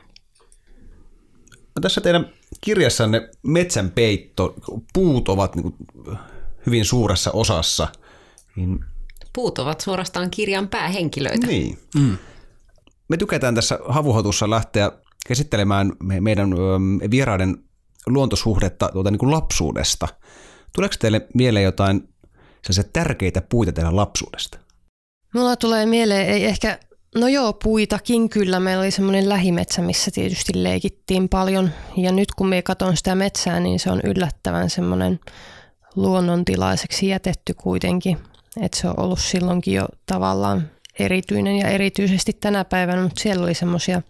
No 1.51 1.81
tässä 1.81 2.01
teidän 2.01 2.33
kirjassanne 2.61 3.29
metsänpeitto, 3.43 4.55
puut 4.93 5.29
ovat 5.29 5.57
niin 5.57 5.75
hyvin 6.67 6.85
suuressa 6.85 7.31
osassa. 7.31 7.89
Niin, 8.57 8.85
Puut 9.33 9.59
ovat 9.59 9.81
suorastaan 9.81 10.31
kirjan 10.31 10.69
päähenkilöitä. 10.69 11.47
niin. 11.47 11.79
Mm. 11.95 12.19
Me 13.09 13.17
tykätään 13.17 13.55
tässä 13.55 13.79
havuhotussa 13.89 14.51
lähteä 14.51 14.93
käsittelemään 15.27 15.93
me, 16.03 16.21
meidän 16.21 16.51
vieraiden 17.11 17.57
luontosuhdetta 18.07 18.89
tuota, 18.93 19.11
niin 19.11 19.19
kuin 19.19 19.31
lapsuudesta. 19.31 20.09
Tuleeko 20.75 20.95
teille 20.99 21.27
mieleen 21.35 21.65
jotain 21.65 22.09
sellaisia 22.73 22.93
tärkeitä 22.93 23.43
puita 23.43 23.73
teidän 23.73 23.97
lapsuudesta? 23.97 24.59
Mulla 25.35 25.57
tulee 25.57 25.87
mieleen, 25.87 26.29
ei 26.29 26.45
ehkä, 26.45 26.79
no 27.15 27.29
joo, 27.29 27.53
puitakin 27.53 28.29
kyllä. 28.29 28.61
Meillä 28.61 28.81
oli 28.81 28.91
semmoinen 28.91 29.29
lähimetsä, 29.29 29.83
missä 29.83 30.11
tietysti 30.11 30.53
leikittiin 30.63 31.29
paljon. 31.29 31.71
Ja 31.97 32.13
nyt 32.13 32.29
kun 32.37 32.49
me 32.49 32.63
katson 32.63 32.97
sitä 32.97 33.15
metsää, 33.15 33.61
niin 33.61 33.79
se 33.79 33.91
on 33.91 34.01
yllättävän 34.05 34.71
semmoinen 34.71 35.21
luonnontilaiseksi 35.97 37.09
jätetty 37.09 37.55
kuitenkin. 37.55 38.19
Että 38.61 38.79
se 38.81 38.89
on 38.89 39.01
ollut 39.01 39.21
silloinkin 39.21 39.75
jo 39.75 39.87
tavallaan 40.07 40.71
erityinen 40.99 41.57
ja 41.57 41.69
erityisesti 41.69 42.33
tänä 42.33 42.65
päivänä, 42.65 43.03
mutta 43.03 43.23
siellä 43.23 43.45
oli 43.45 43.55
semmoisia 43.55 44.03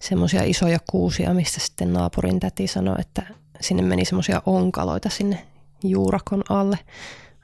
semmoisia 0.00 0.42
isoja 0.42 0.78
kuusia, 0.90 1.34
mistä 1.34 1.60
sitten 1.60 1.92
naapurin 1.92 2.40
täti 2.40 2.66
sanoi, 2.66 2.96
että 2.98 3.22
sinne 3.60 3.82
meni 3.82 4.04
semmoisia 4.04 4.42
onkaloita 4.46 5.08
sinne 5.08 5.46
juurakon 5.84 6.42
alle. 6.48 6.78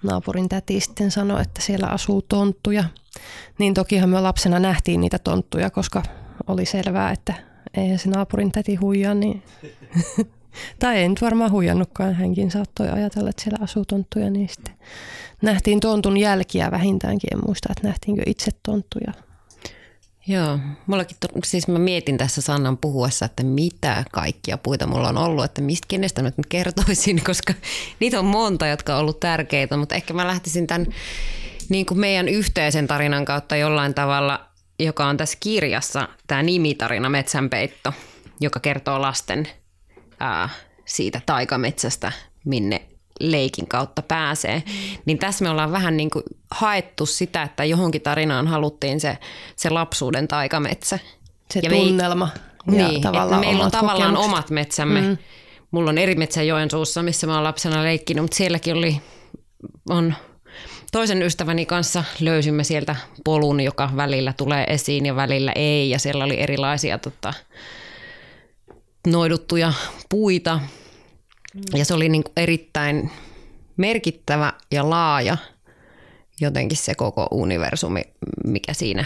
Naapurin 0.02 0.48
täti 0.48 0.80
sitten 0.80 1.10
sanoi, 1.10 1.42
että 1.42 1.62
siellä 1.62 1.86
asuu 1.86 2.22
tonttuja. 2.22 2.84
Niin 3.58 3.74
tokihan 3.74 4.08
me 4.08 4.20
lapsena 4.20 4.58
nähtiin 4.58 5.00
niitä 5.00 5.18
tonttuja, 5.18 5.70
koska 5.70 6.02
oli 6.46 6.66
selvää, 6.66 7.10
että 7.10 7.34
eihän 7.76 7.98
se 7.98 8.10
naapurin 8.10 8.52
täti 8.52 8.74
huijaa, 8.74 9.14
niin 9.14 9.42
tai 10.80 10.96
ei 10.96 11.08
nyt 11.08 11.22
varmaan 11.22 11.50
huijannutkaan, 11.50 12.14
hänkin 12.14 12.50
saattoi 12.50 12.88
ajatella, 12.88 13.30
että 13.30 13.42
siellä 13.42 13.58
asuu 13.64 13.84
tonttuja, 13.84 14.30
niin 14.30 14.48
sitten 14.48 14.74
nähtiin 15.42 15.80
tontun 15.80 16.16
jälkiä 16.16 16.70
vähintäänkin, 16.70 17.34
en 17.34 17.40
muista, 17.46 17.68
että 17.70 17.88
nähtiinkö 17.88 18.22
itse 18.26 18.50
tonttuja. 18.62 19.12
Joo, 20.28 20.59
mullakin, 20.87 21.16
to, 21.21 21.28
siis 21.45 21.68
mä 21.68 21.78
mietin 21.78 22.18
tässä 22.18 22.40
Sannan 22.40 22.78
puhuessa, 22.78 23.25
että 23.25 23.42
mitä 23.42 24.04
kaikkia 24.12 24.59
puita 24.59 24.87
mulla 24.87 25.09
on 25.09 25.18
ollut, 25.18 25.45
että 25.45 25.62
mistä 25.62 25.87
kenestä 25.88 26.23
nyt 26.23 26.35
kertoisin, 26.49 27.25
koska 27.26 27.54
niitä 28.00 28.18
on 28.18 28.25
monta, 28.25 28.66
jotka 28.66 28.95
on 28.95 29.00
ollut 29.00 29.21
tärkeitä, 29.21 29.76
mutta 29.76 29.95
ehkä 29.95 30.14
mä 30.14 30.26
lähtisin 30.26 30.66
tämän 30.66 30.87
niin 31.68 31.87
kuin 31.87 31.99
meidän 32.00 32.28
yhteisen 32.28 32.87
tarinan 32.87 33.25
kautta 33.25 33.56
jollain 33.56 33.95
tavalla, 33.95 34.47
joka 34.78 35.06
on 35.06 35.16
tässä 35.16 35.38
kirjassa, 35.40 36.09
tämä 36.26 36.42
nimitarina 36.42 37.09
Metsänpeitto, 37.09 37.92
joka 38.40 38.61
kertoo 38.61 39.00
lasten 39.00 39.49
ää, 40.21 40.49
siitä 40.85 41.21
taikametsästä, 41.26 42.12
minne 42.45 42.95
leikin 43.20 43.68
kautta 43.68 44.02
pääsee. 44.02 44.62
Niin 45.04 45.18
tässä 45.18 45.44
me 45.44 45.50
ollaan 45.50 45.73
vähän 45.73 45.96
niin 45.96 46.11
kuin 46.11 46.25
haettu 46.50 47.06
sitä, 47.06 47.42
että 47.42 47.64
johonkin 47.64 48.02
tarinaan 48.02 48.46
haluttiin 48.46 49.00
se, 49.00 49.18
se 49.56 49.70
lapsuuden 49.70 50.28
taikametsä. 50.28 50.99
Se 51.50 51.61
ja 51.62 51.70
tunnelma. 51.70 52.28
Me, 52.66 52.76
ja 52.76 52.88
niin, 52.88 53.02
tavallaan 53.02 53.40
meillä 53.40 53.64
on 53.64 53.70
tavallaan 53.70 54.14
kokemukset. 54.14 54.32
omat 54.32 54.50
metsämme. 54.50 55.00
Mm. 55.00 55.18
Mulla 55.70 55.90
on 55.90 55.99
eri 55.99 56.14
metsä 56.14 56.42
Joensuussa, 56.42 57.02
missä 57.02 57.26
mä 57.26 57.35
oon 57.35 57.44
lapsena 57.44 57.85
leikkinyt, 57.85 58.23
mutta 58.23 58.37
sielläkin 58.37 58.76
oli, 58.76 59.00
on 59.90 60.14
toisen 60.92 61.23
ystäväni 61.23 61.66
kanssa 61.66 62.04
löysimme 62.20 62.64
sieltä 62.64 62.96
polun, 63.25 63.61
joka 63.61 63.90
välillä 63.96 64.32
tulee 64.32 64.64
esiin 64.64 65.06
ja 65.06 65.16
välillä 65.16 65.52
ei. 65.54 65.90
Ja 65.90 65.99
siellä 65.99 66.25
oli 66.25 66.40
erilaisia 66.40 66.99
tota, 66.99 67.35
noiduttuja 69.06 69.73
puita. 70.08 70.61
Ja 71.75 71.84
se 71.84 71.94
oli 71.94 72.08
niin 72.08 72.25
kuin 72.25 72.32
erittäin 72.36 73.10
merkittävä 73.76 74.52
ja 74.70 74.90
laaja 74.90 75.36
jotenkin 76.40 76.78
se 76.78 76.94
koko 76.94 77.28
universumi, 77.30 78.02
mikä 78.44 78.72
siinä 78.72 79.04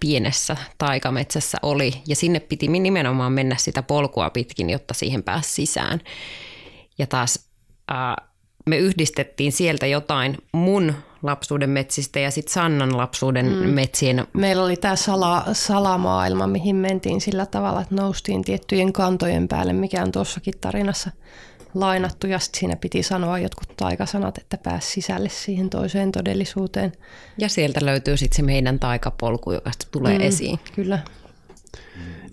pienessä 0.00 0.56
taikametsässä 0.78 1.58
oli. 1.62 1.92
Ja 2.06 2.16
sinne 2.16 2.40
piti 2.40 2.68
nimenomaan 2.68 3.32
mennä 3.32 3.56
sitä 3.58 3.82
polkua 3.82 4.30
pitkin, 4.30 4.70
jotta 4.70 4.94
siihen 4.94 5.22
pääsi 5.22 5.50
sisään. 5.50 6.00
Ja 6.98 7.06
taas 7.06 7.48
ää, 7.88 8.16
me 8.66 8.78
yhdistettiin 8.78 9.52
sieltä 9.52 9.86
jotain 9.86 10.36
mun 10.52 10.94
lapsuuden 11.22 11.70
metsistä 11.70 12.20
ja 12.20 12.30
sitten 12.30 12.52
Sannan 12.52 12.96
lapsuuden 12.96 13.46
mm. 13.46 13.68
metsien. 13.68 14.26
Meillä 14.32 14.64
oli 14.64 14.76
tämä 14.76 14.96
sala, 14.96 15.44
salamaailma, 15.52 16.46
mihin 16.46 16.76
mentiin 16.76 17.20
sillä 17.20 17.46
tavalla, 17.46 17.80
että 17.80 17.94
noustiin 17.94 18.44
tiettyjen 18.44 18.92
kantojen 18.92 19.48
päälle, 19.48 19.72
mikä 19.72 20.02
on 20.02 20.12
tuossakin 20.12 20.54
tarinassa 20.60 21.10
lainattu 21.74 22.26
ja 22.26 22.38
sitten 22.38 22.60
siinä 22.60 22.76
piti 22.76 23.02
sanoa 23.02 23.38
jotkut 23.38 23.76
taikasanat, 23.76 24.38
että 24.38 24.58
pääsi 24.58 24.90
sisälle 24.90 25.28
siihen 25.28 25.70
toiseen 25.70 26.12
todellisuuteen. 26.12 26.92
Ja 27.38 27.48
sieltä 27.48 27.86
löytyy 27.86 28.16
sitten 28.16 28.36
se 28.36 28.42
meidän 28.42 28.78
taikapolku, 28.78 29.52
joka 29.52 29.70
tulee 29.90 30.18
mm, 30.18 30.24
esiin. 30.24 30.58
Kyllä. 30.74 30.98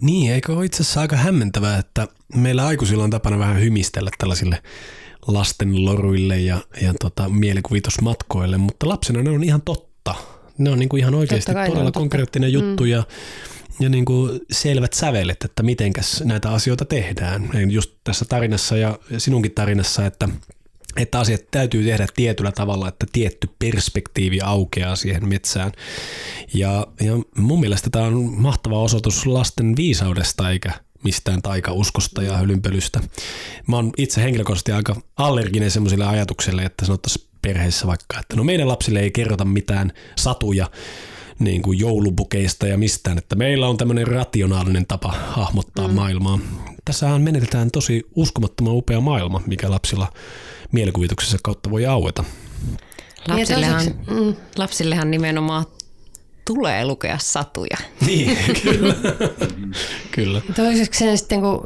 Niin, 0.02 0.32
eikö 0.32 0.54
ole 0.54 0.66
itse 0.66 0.84
asiassa 0.84 1.02
aika 1.02 1.16
hämmentävää, 1.16 1.78
että 1.78 2.08
meillä 2.36 2.66
aikuisilla 2.66 3.04
on 3.04 3.10
tapana 3.10 3.40
vähän 3.40 3.62
hymistellä 3.62 4.10
tällaisille 4.18 4.64
lasten 5.28 5.86
loruille 5.86 6.40
ja, 6.40 6.58
ja 6.82 6.94
tota, 7.00 7.30
mielikuvitusmatkoille, 7.30 8.58
mutta 8.58 8.90
lapsena 8.90 9.24
ne 9.24 9.30
on 9.30 9.44
ihan 9.44 9.62
totta. 9.62 10.16
Ne 10.58 10.70
on 10.70 10.80
niin 10.80 10.90
kuin 10.90 11.00
ihan 11.00 11.16
oikeasti 11.16 11.52
todella 11.68 11.92
konkreettinen 11.92 12.54
juttu 12.54 12.84
mm. 12.84 12.90
ja 12.90 13.04
ja 13.80 13.90
niin 13.90 14.06
kuin 14.06 14.40
selvät 14.52 14.94
sävelet, 14.94 15.44
että 15.44 15.64
mitenkäs 15.64 16.24
näitä 16.26 16.52
asioita 16.52 16.86
tehdään. 16.86 17.50
Just 17.72 17.92
tässä 18.04 18.26
tarinassa 18.26 18.78
ja 18.78 19.00
sinunkin 19.18 19.52
tarinassa, 19.52 20.06
että 20.06 20.30
että 20.98 21.20
asiat 21.20 21.42
täytyy 21.52 21.84
tehdä 21.84 22.08
tietyllä 22.16 22.52
tavalla, 22.52 22.88
että 22.88 23.06
tietty 23.12 23.50
perspektiivi 23.60 24.42
aukeaa 24.42 24.96
siihen 24.96 25.30
metsään. 25.30 25.72
Ja, 26.54 26.88
ja 27.02 27.12
mun 27.38 27.60
mielestä 27.60 27.90
tämä 27.90 28.06
on 28.06 28.34
mahtava 28.38 28.80
osoitus 28.80 29.26
lasten 29.26 29.76
viisaudesta 29.76 30.52
eikä 30.52 30.72
mistään 31.04 31.42
taikauskosta 31.42 32.22
ja 32.22 32.38
hylynpölystä. 32.38 33.00
Mä 33.68 33.76
oon 33.76 33.92
itse 33.98 34.22
henkilökohtaisesti 34.24 34.72
aika 34.72 34.96
allerginen 35.18 35.72
semmoiselle 35.72 36.06
ajatukselle, 36.06 36.64
että 36.64 36.86
sanottaisiin 36.86 37.28
perheessä 37.42 37.88
vaikka, 37.88 38.20
että 38.20 38.36
no 38.36 38.44
meidän 38.44 38.68
lapsille 38.68 39.00
ei 39.00 39.12
kerrota 39.12 39.46
mitään 39.46 39.92
satuja, 40.16 40.70
niin 41.40 41.62
kuin 41.62 41.80
joulupukeista 41.80 42.68
ja 42.68 42.78
mistään, 42.78 43.18
että 43.18 43.36
meillä 43.36 43.68
on 43.68 43.78
tämmöinen 43.78 44.08
rationaalinen 44.08 44.86
tapa 44.88 45.12
hahmottaa 45.12 45.88
mm. 45.88 45.94
maailmaa. 45.94 46.40
Tässähän 46.86 47.22
menetetään 47.22 47.72
tosi 47.72 48.04
uskomattoman 48.16 48.74
upea 48.74 49.02
maailma, 49.02 49.42
mikä 49.48 49.72
lapsilla 49.72 50.14
mielikuvituksessa 50.72 51.38
kautta 51.44 51.72
voi 51.72 51.86
aueta. 51.86 52.24
Lapsillehan, 53.28 53.86
mm. 53.86 54.36
lapsillehan 54.58 55.12
nimenomaan 55.12 55.66
tulee 56.46 56.86
lukea 56.86 57.18
satuja. 57.18 57.78
Niin, 58.06 58.38
kyllä. 58.64 58.96
kyllä. 60.16 60.42
Toiseksi 60.56 61.18
sitten, 61.18 61.42
kun 61.42 61.64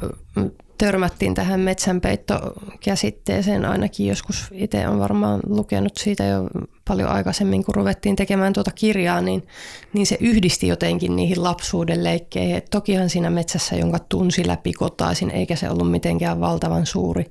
törmättiin 0.79 1.33
tähän 1.33 1.59
metsänpeittokäsitteeseen 1.59 3.65
ainakin 3.65 4.07
joskus. 4.07 4.47
Itse 4.51 4.87
on 4.87 4.99
varmaan 4.99 5.39
lukenut 5.47 5.97
siitä 5.97 6.25
jo 6.25 6.47
paljon 6.87 7.09
aikaisemmin, 7.09 7.63
kun 7.63 7.75
ruvettiin 7.75 8.15
tekemään 8.15 8.53
tuota 8.53 8.71
kirjaa, 8.75 9.21
niin, 9.21 9.47
niin 9.93 10.05
se 10.05 10.17
yhdisti 10.19 10.67
jotenkin 10.67 11.15
niihin 11.15 11.43
lapsuuden 11.43 12.03
leikkeihin. 12.03 12.55
Et 12.55 12.67
tokihan 12.71 13.09
siinä 13.09 13.29
metsässä, 13.29 13.75
jonka 13.75 13.99
tunsi 13.99 14.47
läpi 14.47 14.73
kotaisin, 14.73 15.31
eikä 15.31 15.55
se 15.55 15.69
ollut 15.69 15.91
mitenkään 15.91 16.39
valtavan 16.39 16.85
suuri, 16.85 17.25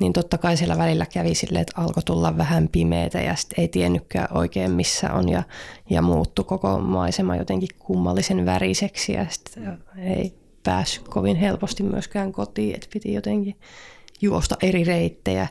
niin 0.00 0.12
totta 0.12 0.38
kai 0.38 0.56
siellä 0.56 0.78
välillä 0.78 1.06
kävi 1.06 1.34
silleen, 1.34 1.62
että 1.62 1.80
alkoi 1.80 2.02
tulla 2.02 2.36
vähän 2.36 2.68
pimeitä 2.68 3.20
ja 3.20 3.36
sitten 3.36 3.62
ei 3.62 3.68
tiennytkään 3.68 4.36
oikein 4.36 4.70
missä 4.70 5.12
on 5.12 5.28
ja, 5.28 5.42
ja 5.90 6.02
muuttu 6.02 6.44
koko 6.44 6.78
maisema 6.78 7.36
jotenkin 7.36 7.68
kummallisen 7.78 8.46
väriseksi 8.46 9.12
ja 9.12 9.26
sitten 9.30 9.78
ei 9.98 10.41
päässyt 10.62 11.08
kovin 11.08 11.36
helposti 11.36 11.82
myöskään 11.82 12.32
kotiin, 12.32 12.74
että 12.74 12.88
piti 12.92 13.12
jotenkin 13.12 13.56
juosta 14.20 14.56
eri 14.62 14.84
reittejä 14.84 15.48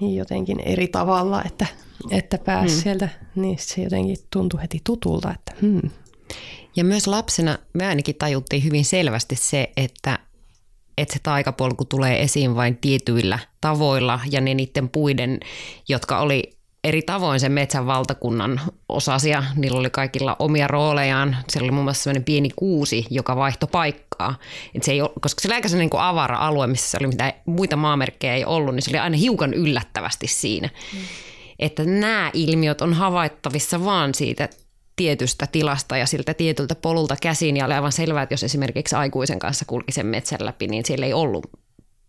jotenkin 0.00 0.60
eri 0.60 0.88
tavalla, 0.88 1.42
että, 1.44 1.66
että 2.10 2.38
pääsi 2.38 2.74
hmm. 2.74 2.82
sieltä, 2.82 3.08
niin 3.34 3.58
se 3.60 3.82
jotenkin 3.82 4.16
tuntui 4.30 4.62
heti 4.62 4.80
tutulta. 4.84 5.34
Että, 5.34 5.52
hmm. 5.60 5.90
Ja 6.76 6.84
myös 6.84 7.06
lapsena 7.06 7.58
me 7.72 7.86
ainakin 7.86 8.14
tajuttiin 8.14 8.64
hyvin 8.64 8.84
selvästi 8.84 9.36
se, 9.36 9.72
että, 9.76 10.18
että 10.98 11.12
se 11.12 11.18
taikapolku 11.22 11.84
tulee 11.84 12.22
esiin 12.22 12.54
vain 12.54 12.76
tietyillä 12.76 13.38
tavoilla 13.60 14.20
ja 14.30 14.40
ne 14.40 14.54
niiden 14.54 14.88
puiden, 14.88 15.40
jotka 15.88 16.18
oli 16.18 16.52
eri 16.84 17.02
tavoin 17.02 17.40
sen 17.40 17.52
metsän 17.52 17.86
valtakunnan 17.86 18.60
osasia. 18.88 19.44
Niillä 19.56 19.80
oli 19.80 19.90
kaikilla 19.90 20.36
omia 20.38 20.66
roolejaan. 20.66 21.36
Siellä 21.48 21.66
oli 21.66 21.72
muun 21.72 21.84
muassa 21.84 22.02
sellainen 22.02 22.24
pieni 22.24 22.50
kuusi, 22.56 23.06
joka 23.10 23.36
vaihtoi 23.36 23.68
paikkaa. 23.72 24.38
Et 24.74 24.82
se 24.82 24.92
ei 24.92 25.02
ole, 25.02 25.10
koska 25.20 25.40
se 25.40 25.48
oli 25.48 25.54
aika 25.54 25.68
niin 25.68 25.90
avara-alue, 25.98 26.66
missä 26.66 26.98
oli 27.00 27.06
mitään 27.06 27.32
muita 27.46 27.76
maamerkkejä 27.76 28.34
ei 28.34 28.44
ollut, 28.44 28.74
niin 28.74 28.82
se 28.82 28.90
oli 28.90 28.98
aina 28.98 29.16
hiukan 29.16 29.54
yllättävästi 29.54 30.26
siinä. 30.26 30.68
Mm. 30.92 30.98
että 31.58 31.84
nämä 31.84 32.30
ilmiöt 32.32 32.80
on 32.80 32.94
havaittavissa 32.94 33.84
vaan 33.84 34.14
siitä 34.14 34.48
tietystä 34.96 35.46
tilasta 35.46 35.96
ja 35.96 36.06
siltä 36.06 36.34
tietyltä 36.34 36.74
polulta 36.74 37.16
käsin. 37.22 37.56
Ja 37.56 37.64
oli 37.64 37.74
aivan 37.74 37.92
selvää, 37.92 38.22
että 38.22 38.32
jos 38.32 38.44
esimerkiksi 38.44 38.96
aikuisen 38.96 39.38
kanssa 39.38 39.64
kulki 39.64 39.92
sen 39.92 40.06
metsän 40.06 40.38
läpi, 40.42 40.66
niin 40.66 40.84
siellä 40.84 41.06
ei 41.06 41.12
ollut 41.12 41.63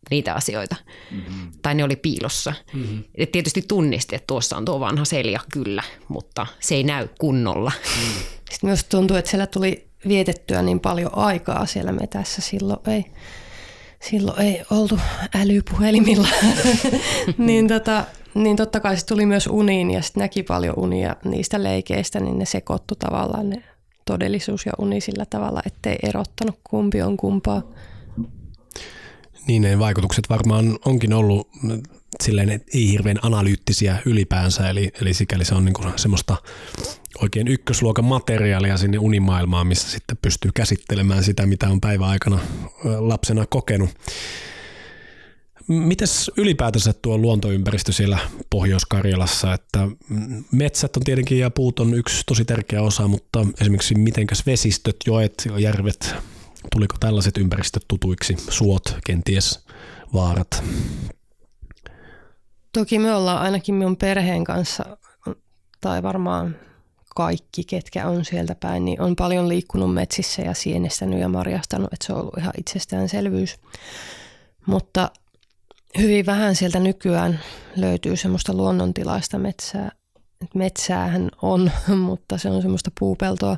niitä 0.10 0.34
asioita. 0.34 0.76
Mm-hmm. 1.12 1.52
Tai 1.62 1.76
ne 1.76 1.84
oli 1.84 1.96
piilossa. 1.96 2.54
Mm-hmm. 2.74 3.04
Et 3.16 3.32
tietysti 3.32 3.62
tunnisti, 3.68 4.16
että 4.16 4.28
tuossa 4.28 4.58
on 4.58 4.66
tuo 4.66 4.80
vanha 4.80 5.06
selja, 5.06 5.40
kyllä, 5.52 5.84
mutta 6.08 6.48
se 6.60 6.76
ei 6.76 6.84
näy 6.84 7.08
kunnolla. 7.20 7.72
Mm. 7.86 8.14
Sitten 8.52 8.70
myös 8.70 8.84
tuntuu, 8.84 9.18
että 9.18 9.32
siellä 9.32 9.48
tuli 9.48 9.88
vietettyä 10.08 10.62
niin 10.62 10.80
paljon 10.80 11.18
aikaa 11.18 11.66
siellä 11.66 11.92
metässä. 11.92 12.42
Silloin 12.42 12.80
ei, 12.88 13.06
silloin 14.02 14.42
ei 14.42 14.62
oltu 14.72 15.00
älypuhelimilla. 15.36 16.28
niin, 17.38 17.68
tota, 17.68 18.06
niin 18.34 18.58
totta 18.58 18.80
kai 18.80 18.98
se 18.98 19.06
tuli 19.06 19.26
myös 19.26 19.48
uniin 19.48 19.92
ja 19.92 20.02
sitten 20.02 20.22
näki 20.22 20.44
paljon 20.44 20.74
unia 20.78 21.16
niistä 21.24 21.64
leikeistä, 21.64 22.20
niin 22.20 22.40
ne 22.40 22.46
sekoittu 22.46 22.96
tavallaan 22.96 23.50
ne 23.50 23.64
todellisuus 24.06 24.66
ja 24.66 24.72
uni 24.78 25.02
sillä 25.02 25.26
tavalla, 25.26 25.62
ettei 25.66 25.96
erottanut 26.04 26.60
kumpi 26.64 27.02
on 27.02 27.18
kumpaa. 27.18 27.62
Niin 29.48 29.62
ne 29.62 29.80
vaikutukset 29.80 30.30
varmaan 30.30 30.80
onkin 30.86 31.14
ollut 31.14 31.50
silleen, 32.24 32.62
ei 32.74 32.92
hirveän 32.92 33.20
analyyttisiä 33.22 33.98
ylipäänsä, 34.06 34.70
eli, 34.70 34.92
eli 35.02 35.14
sikäli 35.14 35.46
se 35.46 35.56
on 35.56 35.66
niin 35.66 35.94
semmoista 35.96 36.38
oikein 37.22 37.48
ykkösluokan 37.48 38.06
materiaalia 38.06 38.78
sinne 38.78 38.98
unimaailmaan, 38.98 39.68
missä 39.68 39.92
sitten 39.92 40.18
pystyy 40.22 40.52
käsittelemään 40.54 41.24
sitä, 41.24 41.46
mitä 41.46 41.70
on 41.70 41.82
päiväaikana 41.82 42.40
lapsena 42.84 43.46
kokenut. 43.46 43.90
Mites 45.68 46.32
ylipäätänsä 46.38 46.94
tuo 46.94 47.18
luontoympäristö 47.18 47.92
siellä 47.92 48.20
Pohjois-Karjalassa, 48.50 49.54
että 49.54 49.88
metsät 50.52 50.98
on 50.98 51.04
tietenkin 51.04 51.40
ja 51.40 51.50
puut 51.50 51.80
on 51.80 51.94
yksi 51.94 52.24
tosi 52.26 52.46
tärkeä 52.46 52.82
osa, 52.82 53.08
mutta 53.08 53.48
esimerkiksi 53.62 53.96
mitenkäs 53.96 54.46
vesistöt, 54.46 54.96
joet, 55.08 55.48
järvet, 55.58 56.16
tuliko 56.72 56.96
tällaiset 57.00 57.38
ympäristöt 57.38 57.86
tutuiksi, 57.88 58.38
suot, 58.50 58.98
kenties, 59.06 59.66
vaarat? 60.14 60.64
Toki 62.74 63.00
me 63.00 63.16
ollaan 63.16 63.42
ainakin 63.42 63.76
minun 63.76 63.98
perheen 63.98 64.44
kanssa, 64.44 64.98
tai 65.82 66.04
varmaan 66.04 66.56
kaikki, 67.16 67.64
ketkä 67.64 68.08
on 68.08 68.26
sieltä 68.26 68.56
päin, 68.60 68.86
niin 68.86 69.02
on 69.02 69.16
paljon 69.16 69.50
liikkunut 69.50 69.94
metsissä 69.94 70.42
ja 70.42 70.54
sienestänyt 70.54 71.20
ja 71.20 71.30
marjastanut, 71.30 71.94
että 71.94 72.08
se 72.08 72.14
on 72.14 72.20
ollut 72.20 72.38
ihan 72.38 72.54
itsestäänselvyys. 72.58 73.60
Mutta 74.66 75.12
hyvin 75.98 76.26
vähän 76.26 76.56
sieltä 76.56 76.80
nykyään 76.80 77.40
löytyy 77.76 78.16
semmoista 78.16 78.54
luonnontilaista 78.54 79.38
metsää. 79.38 79.92
Metsäähän 80.56 81.30
on, 81.42 81.72
mutta 82.08 82.38
se 82.38 82.50
on 82.50 82.62
semmoista 82.62 82.92
puupeltoa, 83.00 83.58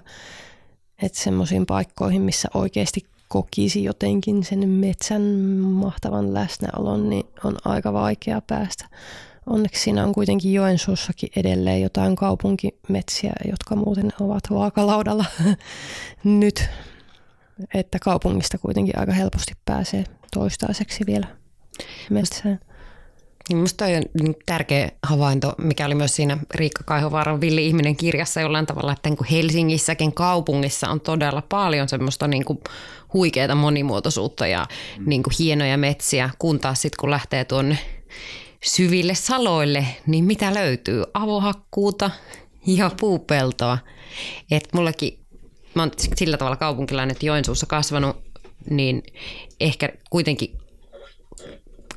että 1.01 1.19
semmoisiin 1.19 1.65
paikkoihin, 1.65 2.21
missä 2.21 2.49
oikeasti 2.53 3.01
kokisi 3.27 3.83
jotenkin 3.83 4.43
sen 4.43 4.69
metsän 4.69 5.21
mahtavan 5.61 6.33
läsnäolon, 6.33 7.09
niin 7.09 7.25
on 7.43 7.57
aika 7.65 7.93
vaikea 7.93 8.41
päästä. 8.41 8.85
Onneksi 9.45 9.81
siinä 9.81 10.03
on 10.03 10.13
kuitenkin 10.13 10.53
Joensuussakin 10.53 11.29
edelleen 11.35 11.81
jotain 11.81 12.15
kaupunkimetsiä, 12.15 13.33
jotka 13.51 13.75
muuten 13.75 14.13
ovat 14.19 14.43
vaakalaudalla 14.49 15.25
nyt. 16.23 16.69
Että 17.73 17.99
kaupungista 18.01 18.57
kuitenkin 18.57 18.99
aika 18.99 19.11
helposti 19.11 19.53
pääsee 19.65 20.03
toistaiseksi 20.33 21.05
vielä 21.05 21.27
metsään. 22.09 22.59
Minusta 23.53 23.85
niin 23.85 23.97
on 23.97 24.03
niin 24.21 24.35
tärkeä 24.45 24.91
havainto, 25.03 25.55
mikä 25.57 25.85
oli 25.85 25.95
myös 25.95 26.15
siinä 26.15 26.37
Riikka 26.55 26.83
Kaihovaaran 26.83 27.41
Villi 27.41 27.67
Ihminen 27.67 27.95
kirjassa 27.95 28.41
jollain 28.41 28.65
tavalla, 28.65 28.91
että 28.91 29.09
niin 29.09 29.17
kuin 29.17 29.27
Helsingissäkin 29.27 30.13
kaupungissa 30.13 30.89
on 30.89 31.01
todella 31.01 31.41
paljon 31.41 31.89
semmoista 31.89 32.27
niin 32.27 32.45
kuin 32.45 32.59
huikeaa 33.13 33.55
monimuotoisuutta 33.55 34.47
ja 34.47 34.67
niin 35.05 35.23
kuin 35.23 35.33
hienoja 35.39 35.77
metsiä, 35.77 36.29
kun 36.39 36.59
taas 36.59 36.81
sitten 36.81 36.97
kun 36.99 37.11
lähtee 37.11 37.45
tuonne 37.45 37.77
syville 38.63 39.15
saloille, 39.15 39.85
niin 40.07 40.23
mitä 40.25 40.53
löytyy? 40.53 41.03
Avohakkuuta 41.13 42.11
ja 42.67 42.91
puupeltoa. 42.99 43.77
Et 44.51 44.69
mullakin, 44.73 45.19
mä 45.75 45.81
oon 45.81 45.91
sillä 46.15 46.37
tavalla 46.37 46.57
kaupunkilainen, 46.57 47.11
että 47.11 47.25
Joensuussa 47.25 47.65
kasvanut, 47.65 48.17
niin 48.69 49.03
ehkä 49.59 49.89
kuitenkin 50.09 50.57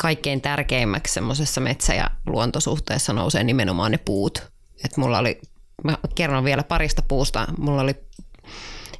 kaikkein 0.01 0.41
tärkeimmäksi 0.41 1.15
semmoisessa 1.15 1.61
metsä- 1.61 1.95
ja 1.95 2.11
luontosuhteessa 2.27 3.13
nousee 3.13 3.45
nimenomaan 3.45 3.93
ne 3.93 3.99
puut. 3.99 4.43
Et 4.85 4.97
mulla 4.97 5.19
oli, 5.19 5.41
mä 5.85 5.99
kerron 6.15 6.45
vielä 6.45 6.63
parista 6.63 7.03
puusta, 7.09 7.47
mulla 7.59 7.83
oli 7.83 7.95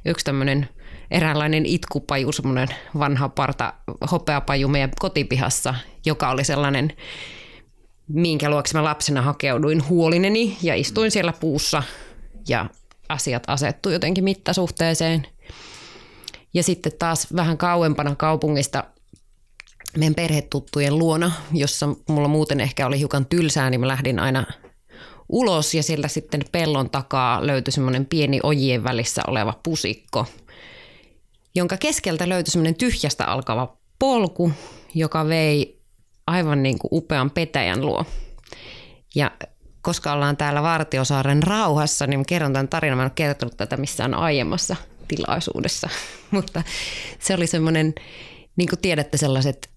yksi 0.05 0.25
tämmöinen 0.25 0.69
eräänlainen 1.11 1.65
itkupaju, 1.65 2.31
semmoinen 2.31 2.67
vanha 2.99 3.29
parta 3.29 3.73
hopeapaju 4.11 4.67
meidän 4.67 4.91
kotipihassa, 4.99 5.75
joka 6.05 6.29
oli 6.29 6.43
sellainen, 6.43 6.93
minkä 8.07 8.49
luokse 8.49 8.77
mä 8.77 8.83
lapsena 8.83 9.21
hakeuduin 9.21 9.89
huolineni 9.89 10.57
ja 10.61 10.75
istuin 10.75 11.11
siellä 11.11 11.33
puussa 11.33 11.83
ja 12.47 12.65
asiat 13.09 13.43
asettu 13.47 13.89
jotenkin 13.89 14.23
mittasuhteeseen. 14.23 15.27
Ja 16.53 16.63
sitten 16.63 16.91
taas 16.99 17.35
vähän 17.35 17.57
kauempana 17.57 18.15
kaupungista 18.15 18.83
meidän 19.97 20.15
perhetuttujen 20.15 20.97
luona, 20.97 21.31
jossa 21.53 21.89
mulla 22.09 22.27
muuten 22.27 22.59
ehkä 22.59 22.87
oli 22.87 22.99
hiukan 22.99 23.25
tylsää, 23.25 23.69
niin 23.69 23.81
mä 23.81 23.87
lähdin 23.87 24.19
aina 24.19 24.45
ulos 25.29 25.73
ja 25.73 25.83
sieltä 25.83 26.07
sitten 26.07 26.41
pellon 26.51 26.89
takaa 26.89 27.47
löytyi 27.47 27.71
semmoinen 27.71 28.05
pieni 28.05 28.39
ojien 28.43 28.83
välissä 28.83 29.21
oleva 29.27 29.59
pusikko, 29.63 30.25
jonka 31.55 31.77
keskeltä 31.77 32.29
löytyi 32.29 32.51
semmoinen 32.51 32.75
tyhjästä 32.75 33.25
alkava 33.25 33.77
polku, 33.99 34.51
joka 34.93 35.27
vei 35.27 35.81
aivan 36.27 36.63
niin 36.63 36.79
kuin 36.79 36.89
upean 36.91 37.31
petäjän 37.31 37.85
luo. 37.85 38.05
Ja 39.15 39.31
koska 39.81 40.13
ollaan 40.13 40.37
täällä 40.37 40.61
Vartiosaaren 40.61 41.43
rauhassa, 41.43 42.07
niin 42.07 42.25
kerron 42.25 42.53
tämän 42.53 42.67
tarinan. 42.67 42.97
Mä 42.97 43.03
en 43.03 43.05
ole 43.05 43.11
kertonut 43.15 43.57
tätä 43.57 43.77
missään 43.77 44.13
aiemmassa 44.13 44.75
tilaisuudessa, 45.07 45.89
mutta 46.31 46.63
se 47.19 47.33
oli 47.33 47.47
semmoinen, 47.47 47.93
niin 48.55 48.69
kuin 48.69 48.79
tiedätte, 48.79 49.17
sellaiset 49.17 49.69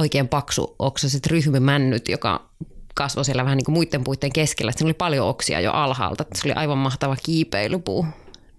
oikein 0.00 0.28
paksu 0.28 0.76
oksaset 0.78 1.26
ryhmymännyt, 1.26 2.08
joka 2.08 2.50
kasvoi 2.94 3.24
siellä 3.24 3.44
vähän 3.44 3.56
niin 3.56 3.64
kuin 3.64 3.74
muiden 3.74 4.04
puiden 4.04 4.32
keskellä. 4.32 4.72
Siinä 4.72 4.86
oli 4.86 4.94
paljon 4.94 5.28
oksia 5.28 5.60
jo 5.60 5.72
alhaalta. 5.72 6.24
Se 6.34 6.48
oli 6.48 6.52
aivan 6.52 6.78
mahtava 6.78 7.16
kiipeilypuu. 7.22 8.06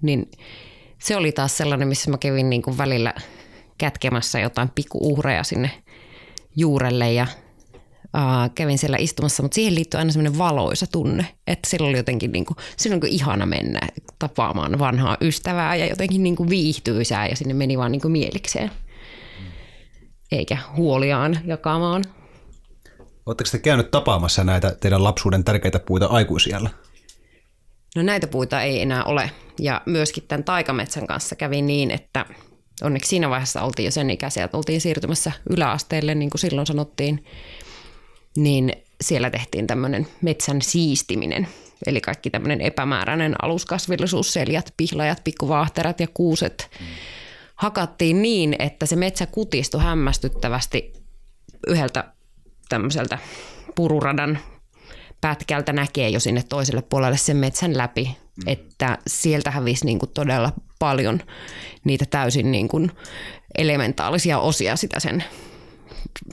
Niin 0.02 0.32
se 1.00 1.16
oli 1.16 1.32
taas 1.32 1.58
sellainen, 1.58 1.88
missä 1.88 2.12
mä 2.12 2.18
kävin 2.18 2.50
niin 2.50 2.62
kuin 2.62 2.78
välillä 2.78 3.14
kätkemässä 3.78 4.40
jotain 4.40 4.70
pikkuuhreja 4.76 5.44
sinne 5.44 5.72
juurelle 6.56 7.14
ja 7.14 7.28
uh, 8.04 8.54
kävin 8.56 8.78
siellä 8.78 8.98
istumassa, 9.00 9.44
mutta 9.44 9.56
siihen 9.56 9.76
liittyy 9.76 9.98
aina 9.98 10.12
semmoinen 10.12 10.38
valoisa 10.38 10.88
tunne, 10.88 11.26
että 11.48 11.70
silloin 11.70 11.90
oli 11.90 11.98
jotenkin 11.98 12.32
niin 12.32 12.46
kuin, 12.46 12.58
silloin 12.78 13.02
kuin 13.02 13.12
ihana 13.12 13.46
mennä 13.46 13.80
tapaamaan 14.20 14.80
vanhaa 14.80 15.18
ystävää 15.22 15.76
ja 15.76 15.86
jotenkin 15.86 16.24
niin 16.24 16.36
kuin 16.36 16.50
viihtyisää 16.50 17.28
ja 17.28 17.36
sinne 17.36 17.54
meni 17.54 17.78
vaan 17.78 17.92
niin 17.92 18.02
kuin 18.02 18.12
mielikseen 18.12 18.72
eikä 20.32 20.58
huoliaan 20.78 21.40
jakamaan. 21.46 22.04
Oletteko 23.26 23.50
te 23.52 23.60
käynyt 23.60 23.92
tapaamassa 23.92 24.44
näitä 24.44 24.76
teidän 24.80 25.04
lapsuuden 25.04 25.44
tärkeitä 25.44 25.80
puita 25.80 26.06
aikuisiellä? 26.06 26.70
No 27.96 28.04
näitä 28.04 28.28
puita 28.28 28.62
ei 28.62 28.82
enää 28.82 29.04
ole. 29.04 29.32
Ja 29.60 29.82
myöskin 29.86 30.24
tämän 30.28 30.44
taikametsän 30.44 31.08
kanssa 31.08 31.36
kävi 31.36 31.62
niin, 31.62 31.92
että 31.92 32.26
onneksi 32.84 33.10
siinä 33.10 33.30
vaiheessa 33.30 33.62
oltiin 33.62 33.86
jo 33.86 33.92
sen 33.92 34.10
ikäisiä, 34.10 34.44
että 34.44 34.58
oltiin 34.58 34.82
siirtymässä 34.82 35.32
yläasteelle, 35.50 36.16
niin 36.16 36.30
kuin 36.30 36.42
silloin 36.42 36.68
sanottiin, 36.68 37.26
niin 38.38 38.72
siellä 39.02 39.30
tehtiin 39.30 39.68
tämmöinen 39.68 40.08
metsän 40.22 40.62
siistiminen. 40.62 41.48
Eli 41.88 42.02
kaikki 42.02 42.30
tämmöinen 42.30 42.62
epämääräinen 42.62 43.36
aluskasvillisuus, 43.42 44.34
seljät, 44.34 44.74
pihlajat, 44.78 45.24
pikkuvaahterat 45.24 46.00
ja 46.00 46.08
kuuset 46.14 46.70
mm 46.80 46.86
hakattiin 47.56 48.22
niin, 48.22 48.56
että 48.60 48.86
se 48.86 48.96
metsä 48.96 49.26
kutistui 49.26 49.84
hämmästyttävästi 49.84 50.94
yhdeltä 51.68 52.04
tämmöiseltä 52.70 53.18
pururadan 53.76 54.40
pätkältä 55.22 55.74
näkee 55.74 56.10
jo 56.10 56.20
sinne 56.20 56.44
toiselle 56.50 56.82
puolelle 56.82 57.18
sen 57.18 57.38
metsän 57.38 57.78
läpi, 57.78 58.04
mm. 58.04 58.44
että 58.48 58.98
sieltä 59.08 59.52
hävisi 59.52 59.86
niin 59.86 60.00
kuin 60.00 60.12
todella 60.14 60.52
paljon 60.80 61.22
niitä 61.84 62.06
täysin 62.10 62.52
niin 62.52 62.68
kuin 62.68 62.92
elementaalisia 63.58 64.40
osia 64.40 64.76
sitä 64.76 65.00
sen, 65.00 65.24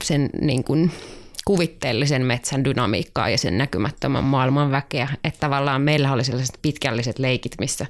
sen 0.03 0.29
niin 0.41 0.63
kuin 0.63 0.91
kuvitteellisen 1.45 2.25
metsän 2.25 2.63
dynamiikkaa 2.63 3.29
ja 3.29 3.37
sen 3.37 3.57
näkymättömän 3.57 4.23
maailman 4.23 4.71
väkeä. 4.71 5.09
Että 5.23 5.39
tavallaan 5.39 5.81
meillä 5.81 6.13
oli 6.13 6.23
sellaiset 6.23 6.59
pitkälliset 6.61 7.19
leikit, 7.19 7.55
missä 7.59 7.85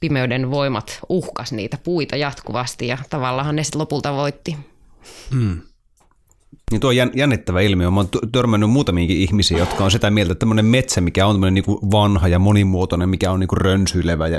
pimeyden 0.00 0.50
voimat 0.50 1.00
uhkas 1.08 1.52
niitä 1.52 1.78
puita 1.84 2.16
jatkuvasti 2.16 2.86
ja 2.86 2.98
tavallaan 3.10 3.56
ne 3.56 3.64
sitten 3.64 3.80
lopulta 3.80 4.12
voitti. 4.12 4.56
Mm. 5.34 5.60
Niin 6.70 6.80
tuo 6.80 6.90
jännittävä 6.90 7.60
ilmiö. 7.60 7.90
Mä 7.90 8.00
oon 8.00 8.08
törmännyt 8.32 8.70
muutamiinkin 8.70 9.16
ihmisiä, 9.16 9.58
jotka 9.58 9.84
on 9.84 9.90
sitä 9.90 10.10
mieltä, 10.10 10.32
että 10.32 10.40
tämmöinen 10.40 10.64
metsä, 10.64 11.00
mikä 11.00 11.26
on 11.26 11.34
tämmöinen 11.34 11.54
niin 11.54 11.90
vanha 11.90 12.28
ja 12.28 12.38
monimuotoinen, 12.38 13.08
mikä 13.08 13.32
on 13.32 13.40
niin 13.40 13.48
kuin 13.48 13.60
rönsyilevä 13.60 14.28
ja 14.28 14.38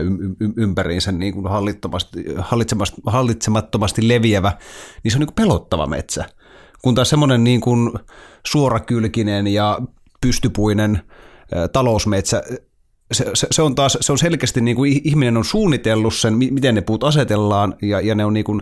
ympäriinsä 0.58 1.12
niin 1.12 1.34
kuin 1.34 1.48
hallittomasti, 1.48 2.26
hallitsemattomasti 3.06 4.08
leviävä, 4.08 4.58
niin 5.04 5.12
se 5.12 5.18
on 5.18 5.20
niin 5.20 5.28
kuin 5.28 5.46
pelottava 5.46 5.88
metsä. 5.88 6.26
Kun 6.82 6.96
taas 6.96 7.10
semmoinen 7.10 7.44
niin 7.44 7.62
kuin 7.62 7.92
suorakylkinen 8.48 9.48
ja 9.48 9.80
pystypuinen 10.22 11.02
talousmetsä, 11.74 12.44
se, 13.12 13.26
se, 13.34 13.48
se, 13.52 13.62
on 13.62 13.76
taas 13.76 13.98
se 14.02 14.12
on 14.12 14.18
selkeästi 14.18 14.62
niin 14.62 14.76
kuin 14.76 15.02
ihminen 15.04 15.38
on 15.38 15.46
suunnitellut 15.46 16.16
sen, 16.16 16.34
mi- 16.34 16.52
miten 16.52 16.76
ne 16.76 16.82
puut 16.82 17.04
asetellaan 17.04 17.76
ja, 17.82 18.02
ja 18.02 18.16
ne 18.16 18.26
on 18.26 18.34
niin 18.34 18.44
kuin, 18.44 18.62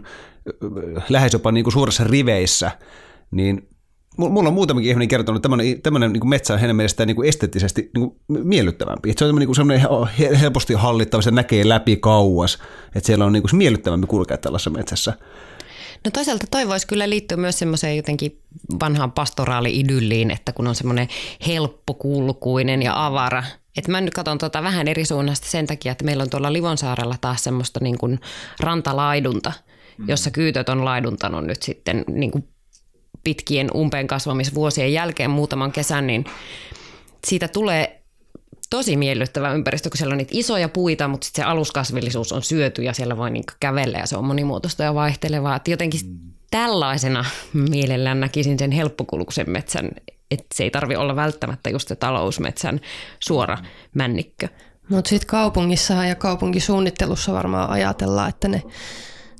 lähes 1.09 1.33
jopa 1.33 1.51
niin 1.51 1.63
kuin 1.63 1.73
suuressa 1.73 2.03
riveissä, 2.03 2.71
niin 3.31 3.67
mu- 4.21 4.29
mulla 4.29 4.49
on 4.49 4.53
muutamakin 4.53 4.89
ihminen 4.89 5.07
kertonut, 5.07 5.37
että 5.39 5.49
tämmöinen, 5.49 5.81
tämmöinen 5.81 6.13
niin 6.13 6.29
metsä 6.29 6.53
on 6.53 6.59
heidän 6.59 6.75
mielestään 6.75 7.07
niin 7.07 7.25
esteettisesti 7.25 7.91
niin 7.95 8.09
kuin 8.09 8.47
miellyttävämpi. 8.47 9.09
Että 9.09 9.19
se 9.19 9.25
on 9.25 9.35
niin 9.35 9.55
semmoinen 9.55 9.87
he- 10.19 10.39
helposti 10.41 10.73
hallittava, 10.73 11.21
se 11.21 11.31
näkee 11.31 11.69
läpi 11.69 11.97
kauas, 11.97 12.59
että 12.95 13.07
siellä 13.07 13.25
on 13.25 13.33
niin 13.33 13.43
kuin 13.43 13.57
miellyttävämpi 13.57 14.07
kulkea 14.07 14.37
tällaisessa 14.37 14.69
metsässä. 14.69 15.13
No 16.05 16.11
toisaalta 16.11 16.47
toi 16.51 16.67
voisi 16.67 16.87
kyllä 16.87 17.09
liittyä 17.09 17.37
myös 17.37 17.59
semmoiseen 17.59 17.97
jotenkin 17.97 18.41
vanhaan 18.79 19.11
pastoraali-idylliin, 19.11 20.31
että 20.31 20.51
kun 20.51 20.67
on 20.67 20.75
semmoinen 20.75 21.07
helppokulkuinen 21.47 22.81
ja 22.81 23.05
avara. 23.05 23.43
Että 23.77 23.91
mä 23.91 24.01
nyt 24.01 24.13
katson 24.13 24.37
tota 24.37 24.63
vähän 24.63 24.87
eri 24.87 25.05
suunnasta 25.05 25.47
sen 25.47 25.67
takia, 25.67 25.91
että 25.91 26.05
meillä 26.05 26.23
on 26.23 26.29
tuolla 26.29 26.53
Livonsaarella 26.53 27.15
taas 27.21 27.43
semmoista 27.43 27.79
niin 27.83 27.97
kuin 27.97 28.19
rantalaidunta, 28.59 29.53
jossa 30.07 30.31
kyytöt 30.31 30.69
on 30.69 30.85
laiduntanut 30.85 31.45
nyt 31.45 31.63
sitten 31.63 32.03
niin 32.07 32.31
kuin 32.31 32.47
pitkien 33.23 33.71
umpeen 33.75 34.07
kasvamisvuosien 34.07 34.93
jälkeen 34.93 35.29
muutaman 35.29 35.71
kesän, 35.71 36.07
niin 36.07 36.25
siitä 37.27 37.47
tulee 37.47 37.98
tosi 38.69 38.97
miellyttävä 38.97 39.53
ympäristö, 39.53 39.89
kun 39.89 39.97
siellä 39.97 40.13
on 40.13 40.17
niitä 40.17 40.31
isoja 40.35 40.69
puita, 40.69 41.07
mutta 41.07 41.25
sitten 41.25 41.43
se 41.43 41.49
aluskasvillisuus 41.49 42.31
on 42.31 42.43
syöty 42.43 42.83
ja 42.83 42.93
siellä 42.93 43.17
voi 43.17 43.31
niinku 43.31 43.53
kävellä 43.59 43.97
ja 43.97 44.07
se 44.07 44.17
on 44.17 44.25
monimuotoista 44.25 44.83
ja 44.83 44.93
vaihtelevaa. 44.93 45.55
Et 45.55 45.67
jotenkin 45.67 45.99
tällaisena 46.51 47.25
mielellään 47.53 48.19
näkisin 48.19 48.59
sen 48.59 48.71
helppokulkuisen 48.71 49.49
metsän, 49.49 49.89
että 50.31 50.47
se 50.53 50.63
ei 50.63 50.71
tarvi 50.71 50.95
olla 50.95 51.15
välttämättä 51.15 51.69
just 51.69 51.87
se 51.87 51.95
talousmetsän 51.95 52.79
suora 53.19 53.57
männikkö. 53.93 54.47
Mutta 54.89 55.09
sitten 55.09 55.27
kaupungissa 55.27 56.05
ja 56.05 56.15
kaupunkisuunnittelussa 56.15 57.33
varmaan 57.33 57.69
ajatellaan, 57.69 58.29
että 58.29 58.47
ne, 58.47 58.63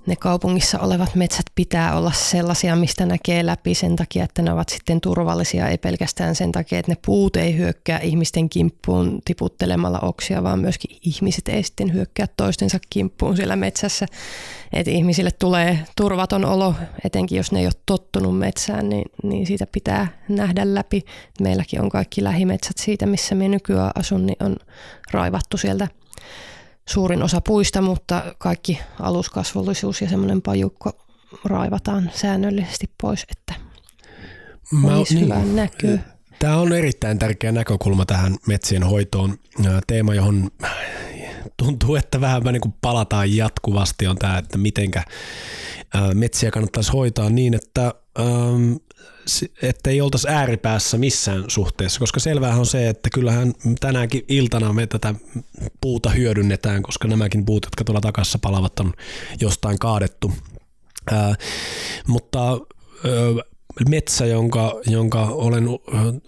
ne 0.05 0.15
kaupungissa 0.15 0.79
olevat 0.79 1.15
metsät 1.15 1.45
pitää 1.55 1.97
olla 1.97 2.11
sellaisia, 2.11 2.75
mistä 2.75 3.05
näkee 3.05 3.45
läpi 3.45 3.73
sen 3.73 3.95
takia, 3.95 4.23
että 4.23 4.41
ne 4.41 4.53
ovat 4.53 4.69
sitten 4.69 5.01
turvallisia, 5.01 5.67
ei 5.67 5.77
pelkästään 5.77 6.35
sen 6.35 6.51
takia, 6.51 6.79
että 6.79 6.91
ne 6.91 6.97
puut 7.05 7.35
ei 7.35 7.57
hyökkää 7.57 7.99
ihmisten 7.99 8.49
kimppuun 8.49 9.19
tiputtelemalla 9.25 9.99
oksia, 9.99 10.43
vaan 10.43 10.59
myöskin 10.59 10.97
ihmiset 11.01 11.47
ei 11.47 11.63
sitten 11.63 11.93
hyökkää 11.93 12.25
toistensa 12.37 12.79
kimppuun 12.89 13.35
siellä 13.35 13.55
metsässä. 13.55 14.05
Että 14.73 14.91
ihmisille 14.91 15.31
tulee 15.31 15.79
turvaton 15.97 16.45
olo, 16.45 16.75
etenkin 17.05 17.37
jos 17.37 17.51
ne 17.51 17.59
ei 17.59 17.65
ole 17.65 17.73
tottunut 17.85 18.39
metsään, 18.39 18.89
niin, 18.89 19.05
niin 19.23 19.45
siitä 19.45 19.67
pitää 19.71 20.07
nähdä 20.29 20.73
läpi. 20.73 21.01
Meilläkin 21.41 21.81
on 21.81 21.89
kaikki 21.89 22.23
lähimetsät 22.23 22.77
siitä, 22.77 23.05
missä 23.05 23.35
me 23.35 23.47
nykyään 23.47 23.91
asun, 23.95 24.25
niin 24.25 24.43
on 24.43 24.55
raivattu 25.11 25.57
sieltä 25.57 25.87
suurin 26.89 27.23
osa 27.23 27.41
puista, 27.41 27.81
mutta 27.81 28.35
kaikki 28.37 28.79
aluskasvollisuus 28.99 30.01
ja 30.01 30.09
semmoinen 30.09 30.41
pajukko 30.41 30.91
raivataan 31.45 32.11
säännöllisesti 32.13 32.89
pois, 33.01 33.25
että 33.31 33.53
olisi 34.93 35.15
niin. 35.15 35.25
hyvä 35.25 35.39
näkyy. 35.53 35.99
Tämä 36.39 36.57
on 36.57 36.73
erittäin 36.73 37.19
tärkeä 37.19 37.51
näkökulma 37.51 38.05
tähän 38.05 38.35
metsien 38.47 38.83
hoitoon. 38.83 39.37
Teema, 39.87 40.15
johon 40.15 40.49
tuntuu, 41.57 41.95
että 41.95 42.21
vähän 42.21 42.41
niin 42.43 42.61
kuin 42.61 42.73
palataan 42.81 43.35
jatkuvasti, 43.35 44.07
on 44.07 44.17
tämä, 44.17 44.37
että 44.37 44.57
mitenkä 44.57 45.03
metsiä 46.13 46.51
kannattaisi 46.51 46.91
hoitaa 46.91 47.29
niin, 47.29 47.53
että 47.53 47.93
ähm, 48.19 48.73
ettei 49.61 50.01
oltaisi 50.01 50.27
ääripäässä 50.29 50.97
missään 50.97 51.43
suhteessa, 51.47 51.99
koska 51.99 52.19
selvähän 52.19 52.59
on 52.59 52.65
se, 52.65 52.89
että 52.89 53.09
kyllähän 53.13 53.53
tänäänkin 53.79 54.25
iltana 54.27 54.73
me 54.73 54.87
tätä 54.87 55.15
puuta 55.81 56.09
hyödynnetään, 56.09 56.83
koska 56.83 57.07
nämäkin 57.07 57.45
puut, 57.45 57.65
jotka 57.65 57.83
tuolla 57.83 58.01
takassa 58.01 58.39
palavat, 58.39 58.79
on 58.79 58.93
jostain 59.41 59.79
kaadettu. 59.79 60.33
Ää, 61.11 61.35
mutta 62.07 62.59
metsä, 63.89 64.25
jonka, 64.25 64.81
jonka 64.85 65.21
olen 65.21 65.67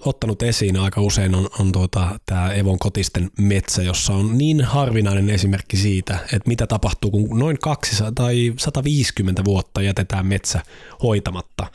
ottanut 0.06 0.44
esiin 0.44 0.78
aika 0.78 1.02
usein, 1.02 1.36
on, 1.36 1.50
on 1.60 1.72
tuota, 1.72 2.20
tämä 2.26 2.54
Evon 2.54 2.80
kotisten 2.80 3.32
metsä, 3.40 3.84
jossa 3.84 4.14
on 4.14 4.38
niin 4.38 4.62
harvinainen 4.62 5.30
esimerkki 5.30 5.78
siitä, 5.78 6.20
että 6.24 6.48
mitä 6.48 6.68
tapahtuu, 6.68 7.12
kun 7.12 7.40
noin 7.40 7.58
200 7.62 8.12
tai 8.12 8.54
150 8.58 9.46
vuotta 9.46 9.82
jätetään 9.82 10.26
metsä 10.26 10.62
hoitamatta. 11.04 11.68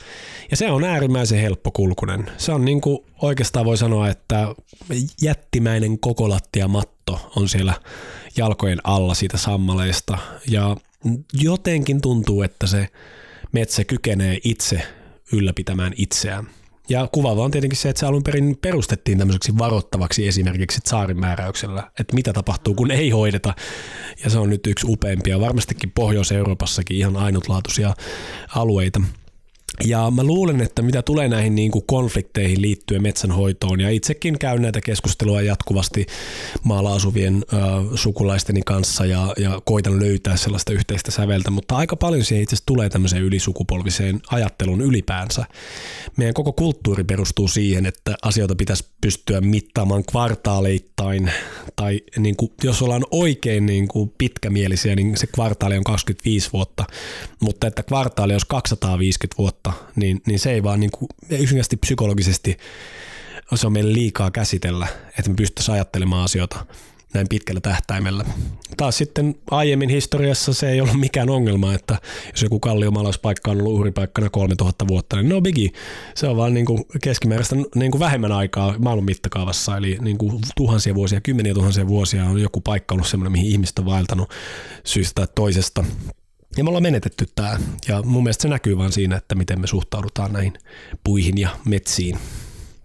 Ja 0.51 0.57
se 0.57 0.71
on 0.71 0.83
äärimmäisen 0.83 1.39
helppokulkunen. 1.39 2.31
Se 2.37 2.51
on 2.51 2.65
niin 2.65 2.81
kuin 2.81 2.99
oikeastaan 3.21 3.65
voi 3.65 3.77
sanoa, 3.77 4.09
että 4.09 4.55
jättimäinen 5.21 5.99
kokolattiamatto 5.99 7.31
on 7.35 7.49
siellä 7.49 7.73
jalkojen 8.37 8.79
alla 8.83 9.13
siitä 9.13 9.37
sammaleista. 9.37 10.17
Ja 10.47 10.77
jotenkin 11.33 12.01
tuntuu, 12.01 12.41
että 12.41 12.67
se 12.67 12.87
metsä 13.51 13.83
kykenee 13.83 14.37
itse 14.43 14.81
ylläpitämään 15.31 15.93
itseään. 15.97 16.47
Ja 16.89 17.07
kuvaava 17.11 17.43
on 17.43 17.51
tietenkin 17.51 17.77
se, 17.77 17.89
että 17.89 17.99
se 17.99 18.05
alun 18.05 18.23
perin 18.23 18.57
perustettiin 18.61 19.17
tämmöiseksi 19.17 19.57
varoittavaksi 19.57 20.27
esimerkiksi 20.27 20.79
saarin 20.85 21.19
määräyksellä, 21.19 21.91
että 21.99 22.15
mitä 22.15 22.33
tapahtuu, 22.33 22.73
kun 22.73 22.91
ei 22.91 23.09
hoideta. 23.09 23.53
Ja 24.23 24.29
se 24.29 24.39
on 24.39 24.49
nyt 24.49 24.67
yksi 24.67 24.87
upeimpia, 24.89 25.39
varmastikin 25.39 25.91
Pohjois-Euroopassakin 25.91 26.97
ihan 26.97 27.17
ainutlaatuisia 27.17 27.93
alueita. 28.55 29.01
Ja 29.85 30.11
mä 30.11 30.23
luulen, 30.23 30.61
että 30.61 30.81
mitä 30.81 31.01
tulee 31.01 31.27
näihin 31.27 31.55
niin 31.55 31.71
kuin 31.71 31.83
konflikteihin 31.87 32.61
liittyen 32.61 33.01
metsänhoitoon, 33.01 33.79
ja 33.79 33.89
itsekin 33.89 34.39
käyn 34.39 34.61
näitä 34.61 34.81
keskustelua 34.81 35.41
jatkuvasti 35.41 36.05
maalla 36.63 36.93
asuvien 36.93 37.45
ö, 37.53 37.57
sukulaisteni 37.97 38.61
kanssa 38.65 39.05
ja, 39.05 39.33
ja 39.37 39.61
koitan 39.65 39.99
löytää 39.99 40.37
sellaista 40.37 40.73
yhteistä 40.73 41.11
säveltä, 41.11 41.51
mutta 41.51 41.75
aika 41.75 41.95
paljon 41.95 42.23
siihen 42.23 42.43
itse 42.43 42.55
asiassa 42.55 42.65
tulee 42.65 42.89
tämmöiseen 42.89 43.23
ylisukupolviseen 43.23 44.19
ajatteluun 44.31 44.81
ylipäänsä. 44.81 45.45
Meidän 46.17 46.33
koko 46.33 46.53
kulttuuri 46.53 47.03
perustuu 47.03 47.47
siihen, 47.47 47.85
että 47.85 48.15
asioita 48.21 48.55
pitäisi 48.55 48.85
pystyä 49.07 49.41
mittaamaan 49.41 50.03
kvartaaleittain, 50.11 51.31
tai 51.75 52.01
niin 52.17 52.35
kuin, 52.35 52.51
jos 52.63 52.81
ollaan 52.81 53.05
oikein 53.11 53.65
niin 53.65 53.87
kuin 53.87 54.13
pitkämielisiä, 54.17 54.95
niin 54.95 55.17
se 55.17 55.27
kvartaali 55.27 55.77
on 55.77 55.83
25 55.83 56.49
vuotta, 56.53 56.85
mutta 57.39 57.67
että 57.67 57.83
kvartaali 57.83 58.33
olisi 58.33 58.47
250 58.49 59.37
vuotta, 59.37 59.73
niin, 59.95 60.21
niin 60.27 60.39
se 60.39 60.51
ei 60.51 60.63
vaan 60.63 60.79
niin 60.79 60.91
kuin, 60.91 61.09
yksinkertaisesti 61.29 61.77
psykologisesti 61.77 62.57
se 63.55 63.67
on 63.67 63.73
meille 63.73 63.93
liikaa 63.93 64.31
käsitellä, 64.31 64.87
että 65.19 65.29
me 65.29 65.35
pystyttäisiin 65.35 65.75
ajattelemaan 65.75 66.23
asioita 66.23 66.65
näin 67.13 67.27
pitkällä 67.29 67.61
tähtäimellä. 67.61 68.25
Taas 68.77 68.97
sitten 68.97 69.35
aiemmin 69.51 69.89
historiassa 69.89 70.53
se 70.53 70.69
ei 70.69 70.81
ollut 70.81 70.99
mikään 70.99 71.29
ongelma, 71.29 71.73
että 71.73 71.97
jos 72.31 72.43
joku 72.43 72.59
kalliomalaispaikka 72.59 73.51
on 73.51 73.57
ollut 73.57 73.73
uhripaikkana 73.73 74.29
3000 74.29 74.87
vuotta, 74.87 75.15
niin 75.15 75.29
no 75.29 75.41
bigi, 75.41 75.71
se 76.15 76.27
on 76.27 76.37
vaan 76.37 76.53
niin 76.53 76.65
kuin 76.65 76.85
keskimääräistä 77.01 77.55
niin 77.75 77.91
kuin 77.91 77.99
vähemmän 77.99 78.31
aikaa 78.31 78.75
maailman 78.79 79.05
mittakaavassa, 79.05 79.77
eli 79.77 79.97
niin 80.01 80.17
kuin 80.17 80.39
tuhansia 80.55 80.95
vuosia, 80.95 81.21
kymmeniä 81.21 81.53
tuhansia 81.53 81.87
vuosia 81.87 82.25
on 82.25 82.41
joku 82.41 82.61
paikka 82.61 82.95
ollut 82.95 83.07
semmoinen, 83.07 83.31
mihin 83.31 83.51
ihmiset 83.51 83.79
on 83.79 83.85
vaeltanut 83.85 84.29
syystä 84.83 85.13
tai 85.15 85.27
toisesta. 85.35 85.83
Ja 86.57 86.63
me 86.63 86.69
ollaan 86.69 86.83
menetetty 86.83 87.25
tämä, 87.35 87.59
ja 87.87 88.01
mun 88.01 88.23
mielestä 88.23 88.41
se 88.41 88.47
näkyy 88.47 88.77
vaan 88.77 88.91
siinä, 88.91 89.15
että 89.15 89.35
miten 89.35 89.61
me 89.61 89.67
suhtaudutaan 89.67 90.33
näihin 90.33 90.53
puihin 91.03 91.37
ja 91.37 91.49
metsiin. 91.65 92.19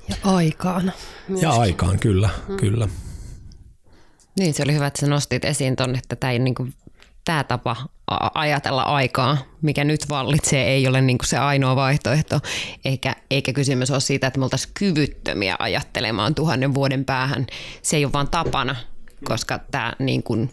Ja 0.08 0.16
aikaan. 0.24 0.92
Ja 1.40 1.50
aikaan, 1.50 1.98
kyllä, 1.98 2.30
kyllä. 2.60 2.88
Niin, 4.38 4.54
se 4.54 4.62
oli 4.62 4.74
hyvä, 4.74 4.86
että 4.86 5.00
sä 5.00 5.06
nostit 5.06 5.44
esiin 5.44 5.76
ton, 5.76 5.96
että 5.96 6.16
tämä, 6.16 6.30
ei, 6.30 6.38
niin 6.38 6.54
kuin, 6.54 6.74
tämä 7.24 7.44
tapa 7.44 7.76
ajatella 8.34 8.82
aikaa, 8.82 9.38
mikä 9.62 9.84
nyt 9.84 10.08
vallitsee, 10.08 10.64
ei 10.64 10.88
ole 10.88 11.00
niin 11.00 11.18
kuin 11.18 11.28
se 11.28 11.38
ainoa 11.38 11.76
vaihtoehto, 11.76 12.40
eikä, 12.84 13.16
eikä 13.30 13.52
kysymys 13.52 13.90
ole 13.90 14.00
siitä, 14.00 14.26
että 14.26 14.38
me 14.38 14.44
oltaisiin 14.44 14.74
kyvyttömiä 14.74 15.56
ajattelemaan 15.58 16.34
tuhannen 16.34 16.74
vuoden 16.74 17.04
päähän. 17.04 17.46
Se 17.82 17.96
ei 17.96 18.04
ole 18.04 18.12
vaan 18.12 18.28
tapana, 18.28 18.76
koska 19.24 19.58
tämä 19.70 19.92
niin 19.98 20.22
kuin, 20.22 20.50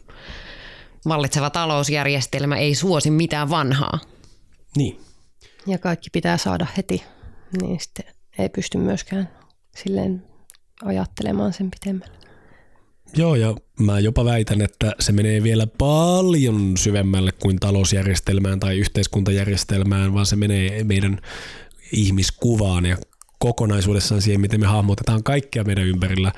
vallitseva 1.08 1.50
talousjärjestelmä 1.50 2.56
ei 2.56 2.76
suosi 2.76 3.12
mitään 3.12 3.50
vanhaa. 3.50 4.00
Niin. 4.76 5.00
Ja 5.68 5.78
kaikki 5.78 6.10
pitää 6.10 6.38
saada 6.38 6.68
heti, 6.78 7.04
niin 7.62 7.80
sitten 7.80 8.06
ei 8.38 8.50
pysty 8.50 8.78
myöskään 8.78 9.30
silleen 9.76 10.24
ajattelemaan 10.84 11.54
sen 11.54 11.72
pitemmälle. 11.72 12.19
Joo, 13.16 13.36
ja 13.36 13.56
mä 13.80 14.00
jopa 14.00 14.26
väitän, 14.26 14.62
että 14.62 14.96
se 15.00 15.12
menee 15.12 15.44
vielä 15.44 15.68
paljon 15.68 16.74
syvemmälle 16.78 17.32
kuin 17.32 17.60
talousjärjestelmään 17.60 18.60
tai 18.60 18.78
yhteiskuntajärjestelmään, 18.78 20.14
vaan 20.14 20.26
se 20.26 20.36
menee 20.36 20.84
meidän 20.84 21.22
ihmiskuvaan 21.92 22.86
ja 22.86 22.98
kokonaisuudessaan 23.40 24.22
siihen, 24.22 24.42
miten 24.42 24.60
me 24.60 24.66
hahmotetaan 24.66 25.24
kaikkia 25.24 25.64
meidän 25.64 25.86
ympärillä, 25.86 26.32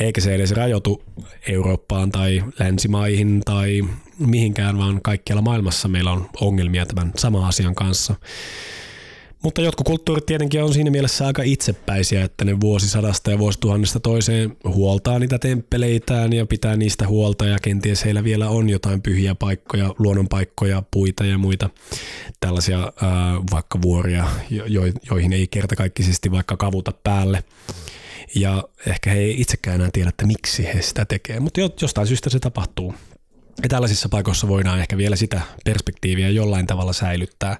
eikä 0.00 0.20
se 0.20 0.34
edes 0.34 0.50
rajoitu 0.50 1.02
Eurooppaan 1.48 2.12
tai 2.12 2.42
länsimaihin 2.58 3.42
tai 3.44 3.82
mihinkään, 4.18 4.78
vaan 4.78 5.02
kaikkialla 5.02 5.42
maailmassa 5.42 5.88
meillä 5.88 6.12
on 6.12 6.28
ongelmia 6.40 6.86
tämän 6.86 7.12
saman 7.16 7.44
asian 7.44 7.74
kanssa. 7.74 8.14
Mutta 9.42 9.60
jotkut 9.60 9.86
kulttuurit 9.86 10.26
tietenkin 10.26 10.62
on 10.62 10.74
siinä 10.74 10.90
mielessä 10.90 11.26
aika 11.26 11.42
itsepäisiä, 11.42 12.24
että 12.24 12.44
ne 12.44 12.60
vuosisadasta 12.60 13.30
ja 13.30 13.38
vuosituhannesta 13.38 14.00
toiseen 14.00 14.56
huoltaa 14.64 15.18
niitä 15.18 15.38
temppeleitään 15.38 16.32
ja 16.32 16.46
pitää 16.46 16.76
niistä 16.76 17.08
huolta 17.08 17.46
ja 17.46 17.58
kenties 17.62 18.04
heillä 18.04 18.24
vielä 18.24 18.48
on 18.48 18.70
jotain 18.70 19.02
pyhiä 19.02 19.34
paikkoja, 19.34 19.94
luonnonpaikkoja, 19.98 20.82
puita 20.90 21.24
ja 21.24 21.38
muita 21.38 21.70
tällaisia 22.40 22.78
ää, 22.78 22.92
vaikka 23.50 23.82
vuoria, 23.82 24.24
jo, 24.50 24.82
joihin 25.10 25.32
ei 25.32 25.46
kertakaikkisesti 25.46 26.30
vaikka 26.30 26.56
kavuta 26.56 26.92
päälle. 27.04 27.44
Ja 28.34 28.64
ehkä 28.86 29.10
he 29.10 29.18
ei 29.18 29.40
itsekään 29.40 29.74
enää 29.74 29.90
tiedä, 29.92 30.08
että 30.08 30.26
miksi 30.26 30.64
he 30.64 30.82
sitä 30.82 31.04
tekee, 31.04 31.40
mutta 31.40 31.60
jostain 31.82 32.06
syystä 32.06 32.30
se 32.30 32.38
tapahtuu. 32.38 32.94
Ja 33.62 33.68
tällaisissa 33.68 34.08
paikoissa 34.08 34.48
voidaan 34.48 34.80
ehkä 34.80 34.96
vielä 34.96 35.16
sitä 35.16 35.40
perspektiiviä 35.64 36.28
jollain 36.28 36.66
tavalla 36.66 36.92
säilyttää. 36.92 37.56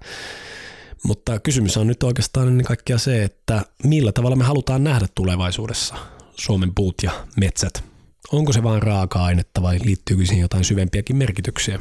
Mutta 1.05 1.39
kysymys 1.39 1.77
on 1.77 1.87
nyt 1.87 2.03
oikeastaan 2.03 2.49
ennen 2.49 2.67
kaikkea 2.67 2.99
se, 2.99 3.25
että 3.25 3.63
millä 3.85 4.13
tavalla 4.13 4.37
me 4.37 4.45
halutaan 4.45 4.85
nähdä 4.85 5.07
tulevaisuudessa 5.15 5.95
Suomen 6.37 6.75
puut 6.75 6.95
ja 7.03 7.27
metsät. 7.37 7.85
Onko 8.33 8.53
se 8.53 8.63
vain 8.63 8.83
raaka-ainetta 8.83 9.63
vai 9.63 9.79
liittyykö 9.85 10.27
siihen 10.27 10.43
jotain 10.43 10.65
syvempiäkin 10.65 11.17
merkityksiä? 11.17 11.81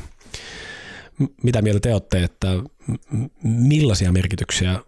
Mitä 1.43 1.61
mieltä 1.61 1.79
te 1.79 1.93
olette, 1.93 2.23
että 2.23 2.47
millaisia 3.43 4.11
merkityksiä 4.11 4.79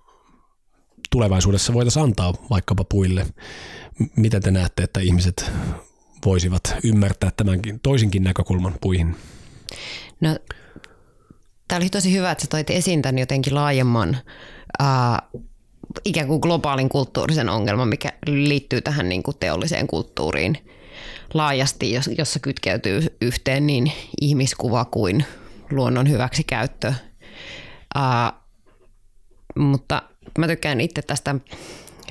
tulevaisuudessa 1.11 1.73
voitaisiin 1.73 2.03
antaa 2.03 2.33
vaikkapa 2.49 2.83
puille? 2.83 3.25
Miten 4.15 4.41
te 4.41 4.51
näette, 4.51 4.83
että 4.83 4.99
ihmiset 4.99 5.51
voisivat 6.25 6.75
ymmärtää 6.83 7.31
tämänkin 7.37 7.79
toisinkin 7.79 8.23
näkökulman 8.23 8.75
puihin? 8.81 9.15
No 10.21 10.37
Tämä 11.67 11.77
oli 11.77 11.89
tosi 11.89 12.13
hyvä, 12.13 12.31
että 12.31 12.41
sä 12.41 12.47
toit 12.47 12.69
esiin 12.69 13.01
tämän 13.01 13.19
jotenkin 13.19 13.55
laajemman 13.55 14.17
ää, 14.79 15.21
ikään 16.05 16.27
kuin 16.27 16.39
globaalin 16.39 16.89
kulttuurisen 16.89 17.49
ongelman, 17.49 17.87
mikä 17.87 18.13
liittyy 18.25 18.81
tähän 18.81 19.09
niin 19.09 19.23
kuin 19.23 19.37
teolliseen 19.39 19.87
kulttuuriin 19.87 20.57
laajasti, 21.33 21.91
jossa 22.17 22.39
kytkeytyy 22.41 23.17
yhteen 23.21 23.67
niin 23.67 23.91
ihmiskuva 24.21 24.85
kuin 24.85 25.25
luonnon 25.71 26.09
hyväksikäyttö. 26.09 26.93
Ää, 27.95 28.33
mutta 29.55 30.01
mä 30.37 30.47
tykkään 30.47 30.81
itse 30.81 31.01
tästä 31.01 31.35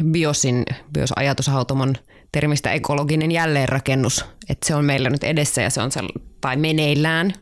biosin, 0.04 0.64
biosajatushautomon 0.92 1.94
termistä 2.32 2.72
ekologinen 2.72 3.32
jälleenrakennus, 3.32 4.24
että 4.48 4.66
se 4.66 4.74
on 4.74 4.84
meillä 4.84 5.10
nyt 5.10 5.24
edessä 5.24 5.62
ja 5.62 5.70
se 5.70 5.82
on 5.82 5.92
se, 5.92 6.00
tai 6.40 6.56
meneillään, 6.56 7.32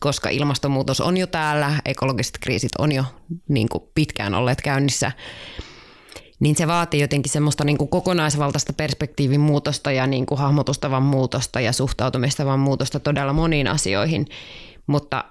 koska 0.00 0.28
ilmastonmuutos 0.28 1.00
on 1.00 1.16
jo 1.16 1.26
täällä, 1.26 1.72
ekologiset 1.84 2.38
kriisit 2.40 2.72
on 2.78 2.92
jo 2.92 3.04
niin 3.48 3.68
kuin 3.68 3.84
pitkään 3.94 4.34
olleet 4.34 4.62
käynnissä, 4.62 5.12
niin 6.40 6.56
se 6.56 6.66
vaatii 6.66 7.00
jotenkin 7.00 7.32
semmoista 7.32 7.64
niin 7.64 7.78
kuin 7.78 7.88
kokonaisvaltaista 7.88 8.72
perspektiivin 8.72 9.40
muutosta 9.40 9.92
ja 9.92 10.06
niin 10.06 10.26
kuin 10.26 10.38
hahmotustavan 10.38 11.02
muutosta 11.02 11.60
ja 11.60 11.72
suhtautumistavan 11.72 12.60
muutosta 12.60 13.00
todella 13.00 13.32
moniin 13.32 13.68
asioihin, 13.68 14.26
mutta 14.86 15.24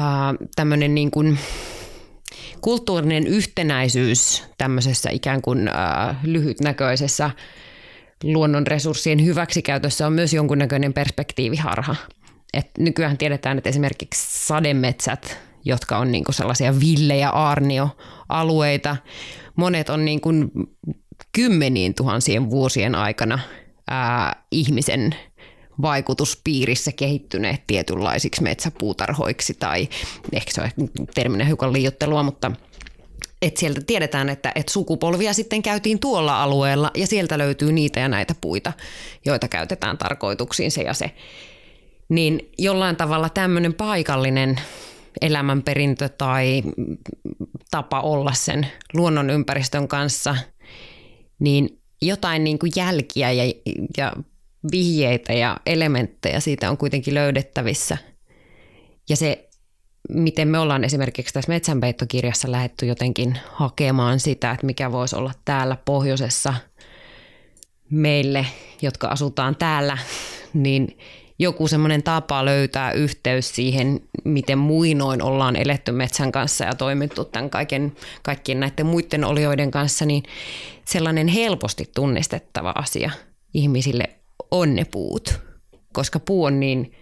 äh, 0.00 0.04
tämmöinen 0.56 0.94
niin 0.94 1.10
kuin 1.10 1.38
kulttuurinen 2.60 3.26
yhtenäisyys 3.26 4.44
tämmöisessä 4.58 5.10
ikään 5.10 5.42
kuin 5.42 5.68
äh, 5.68 6.16
lyhytnäköisessä 6.22 7.30
luonnon 8.24 8.66
resurssien 8.66 9.24
hyväksikäytössä 9.24 10.06
on 10.06 10.12
myös 10.12 10.34
jonkunnäköinen 10.34 10.92
perspektiiviharha. 10.92 11.96
Et 12.52 12.70
nykyään 12.78 13.18
tiedetään, 13.18 13.58
että 13.58 13.70
esimerkiksi 13.70 14.46
sademetsät, 14.46 15.38
jotka 15.64 15.98
on 15.98 16.12
niinku 16.12 16.32
sellaisia 16.32 16.80
villejä 16.80 17.30
aarnioalueita, 17.30 18.96
monet 19.56 19.88
on 19.88 20.04
niinku 20.04 20.30
kymmeniin 21.32 21.94
tuhansien 21.94 22.50
vuosien 22.50 22.94
aikana 22.94 23.38
ää, 23.90 24.42
ihmisen 24.50 25.14
vaikutuspiirissä 25.82 26.92
kehittyneet 26.92 27.66
tietynlaisiksi 27.66 28.42
metsäpuutarhoiksi 28.42 29.54
tai 29.54 29.88
ehkä 30.32 30.50
se 30.52 30.60
on 30.60 30.88
terminä 31.14 31.44
hiukan 31.44 31.72
liiottelua, 31.72 32.22
mutta– 32.22 32.52
että 33.42 33.60
sieltä 33.60 33.80
tiedetään, 33.86 34.28
että, 34.28 34.52
että 34.54 34.72
sukupolvia 34.72 35.32
sitten 35.32 35.62
käytiin 35.62 35.98
tuolla 35.98 36.42
alueella 36.42 36.90
ja 36.94 37.06
sieltä 37.06 37.38
löytyy 37.38 37.72
niitä 37.72 38.00
ja 38.00 38.08
näitä 38.08 38.34
puita, 38.40 38.72
joita 39.24 39.48
käytetään 39.48 39.98
tarkoituksiin 39.98 40.70
se 40.70 40.82
ja 40.82 40.94
se. 40.94 41.10
Niin 42.08 42.50
jollain 42.58 42.96
tavalla 42.96 43.28
tämmöinen 43.28 43.74
paikallinen 43.74 44.60
elämänperintö 45.20 46.08
tai 46.08 46.62
tapa 47.70 48.00
olla 48.00 48.32
sen 48.32 48.66
luonnon 48.94 49.30
ympäristön 49.30 49.88
kanssa, 49.88 50.36
niin 51.38 51.80
jotain 52.02 52.44
niin 52.44 52.58
kuin 52.58 52.72
jälkiä 52.76 53.32
ja, 53.32 53.52
ja 53.96 54.12
vihjeitä 54.72 55.32
ja 55.32 55.56
elementtejä 55.66 56.40
siitä 56.40 56.70
on 56.70 56.76
kuitenkin 56.76 57.14
löydettävissä. 57.14 57.98
Ja 59.08 59.16
se 59.16 59.49
miten 60.14 60.48
me 60.48 60.58
ollaan 60.58 60.84
esimerkiksi 60.84 61.34
tässä 61.34 61.52
metsänpeittokirjassa 61.52 62.50
lähetty 62.50 62.86
jotenkin 62.86 63.38
hakemaan 63.52 64.20
sitä, 64.20 64.50
että 64.50 64.66
mikä 64.66 64.92
voisi 64.92 65.16
olla 65.16 65.32
täällä 65.44 65.76
pohjoisessa 65.84 66.54
meille, 67.90 68.46
jotka 68.82 69.08
asutaan 69.08 69.56
täällä, 69.56 69.98
niin 70.54 70.98
joku 71.38 71.68
semmoinen 71.68 72.02
tapa 72.02 72.44
löytää 72.44 72.92
yhteys 72.92 73.54
siihen, 73.54 74.00
miten 74.24 74.58
muinoin 74.58 75.22
ollaan 75.22 75.56
eletty 75.56 75.92
metsän 75.92 76.32
kanssa 76.32 76.64
ja 76.64 76.74
toimittu 76.74 77.24
tämän 77.24 77.50
kaiken, 77.50 77.92
kaikkien 78.22 78.60
näiden 78.60 78.86
muiden 78.86 79.24
olioiden 79.24 79.70
kanssa, 79.70 80.04
niin 80.04 80.22
sellainen 80.84 81.28
helposti 81.28 81.90
tunnistettava 81.94 82.72
asia 82.76 83.10
ihmisille 83.54 84.10
on 84.50 84.74
ne 84.74 84.84
puut, 84.84 85.40
koska 85.92 86.18
puu 86.18 86.44
on 86.44 86.60
niin 86.60 86.92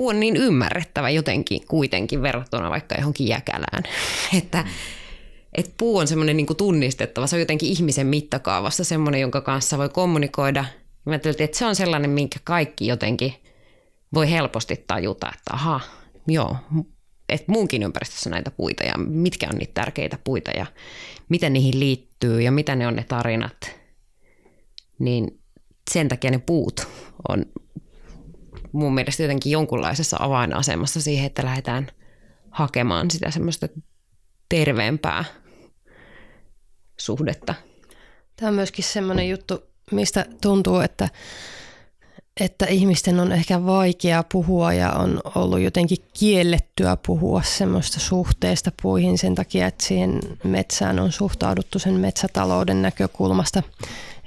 puu 0.00 0.08
on 0.08 0.20
niin 0.20 0.36
ymmärrettävä 0.36 1.10
jotenkin 1.10 1.66
kuitenkin 1.66 2.22
verrattuna 2.22 2.70
vaikka 2.70 2.94
johonkin 2.94 3.28
jäkälään. 3.28 3.82
että 4.38 4.64
et 5.52 5.74
puu 5.78 5.98
on 5.98 6.08
semmoinen 6.08 6.36
niin 6.36 6.56
tunnistettava, 6.56 7.26
se 7.26 7.36
on 7.36 7.40
jotenkin 7.40 7.68
ihmisen 7.68 8.06
mittakaavassa 8.06 8.84
semmoinen, 8.84 9.20
jonka 9.20 9.40
kanssa 9.40 9.78
voi 9.78 9.88
kommunikoida. 9.88 10.64
Mä 11.04 11.12
ajattelin, 11.12 11.42
että 11.42 11.58
se 11.58 11.66
on 11.66 11.76
sellainen, 11.76 12.10
minkä 12.10 12.38
kaikki 12.44 12.86
jotenkin 12.86 13.34
voi 14.14 14.30
helposti 14.30 14.84
tajuta, 14.86 15.28
että 15.34 15.54
aha, 15.54 15.80
joo, 16.26 16.56
että 17.28 17.52
muunkin 17.52 17.82
ympäristössä 17.82 18.30
näitä 18.30 18.50
puita 18.50 18.84
ja 18.84 18.94
mitkä 18.98 19.48
on 19.52 19.58
niitä 19.58 19.74
tärkeitä 19.74 20.18
puita 20.24 20.50
ja 20.50 20.66
miten 21.28 21.52
niihin 21.52 21.80
liittyy 21.80 22.42
ja 22.42 22.52
mitä 22.52 22.76
ne 22.76 22.86
on 22.86 22.96
ne 22.96 23.04
tarinat. 23.04 23.76
Niin 24.98 25.40
sen 25.90 26.08
takia 26.08 26.30
ne 26.30 26.38
puut 26.38 26.88
on 27.28 27.46
mun 28.72 28.94
mielestä 28.94 29.22
jotenkin 29.22 29.52
jonkunlaisessa 29.52 30.16
avainasemassa 30.20 31.00
siihen, 31.00 31.26
että 31.26 31.44
lähdetään 31.44 31.86
hakemaan 32.50 33.10
sitä 33.10 33.30
semmoista 33.30 33.68
terveempää 34.48 35.24
suhdetta. 36.96 37.54
Tämä 38.36 38.48
on 38.48 38.54
myöskin 38.54 38.84
semmoinen 38.84 39.28
juttu, 39.28 39.62
mistä 39.92 40.26
tuntuu, 40.40 40.78
että, 40.78 41.08
että 42.40 42.66
ihmisten 42.66 43.20
on 43.20 43.32
ehkä 43.32 43.66
vaikea 43.66 44.24
puhua 44.32 44.72
ja 44.72 44.92
on 44.92 45.20
ollut 45.34 45.60
jotenkin 45.60 45.98
kiellettyä 46.18 46.96
puhua 47.06 47.42
semmoista 47.42 48.00
suhteesta 48.00 48.72
puihin 48.82 49.18
sen 49.18 49.34
takia, 49.34 49.66
että 49.66 49.84
siihen 49.84 50.20
metsään 50.44 50.98
on 50.98 51.12
suhtauduttu 51.12 51.78
sen 51.78 51.94
metsätalouden 51.94 52.82
näkökulmasta. 52.82 53.62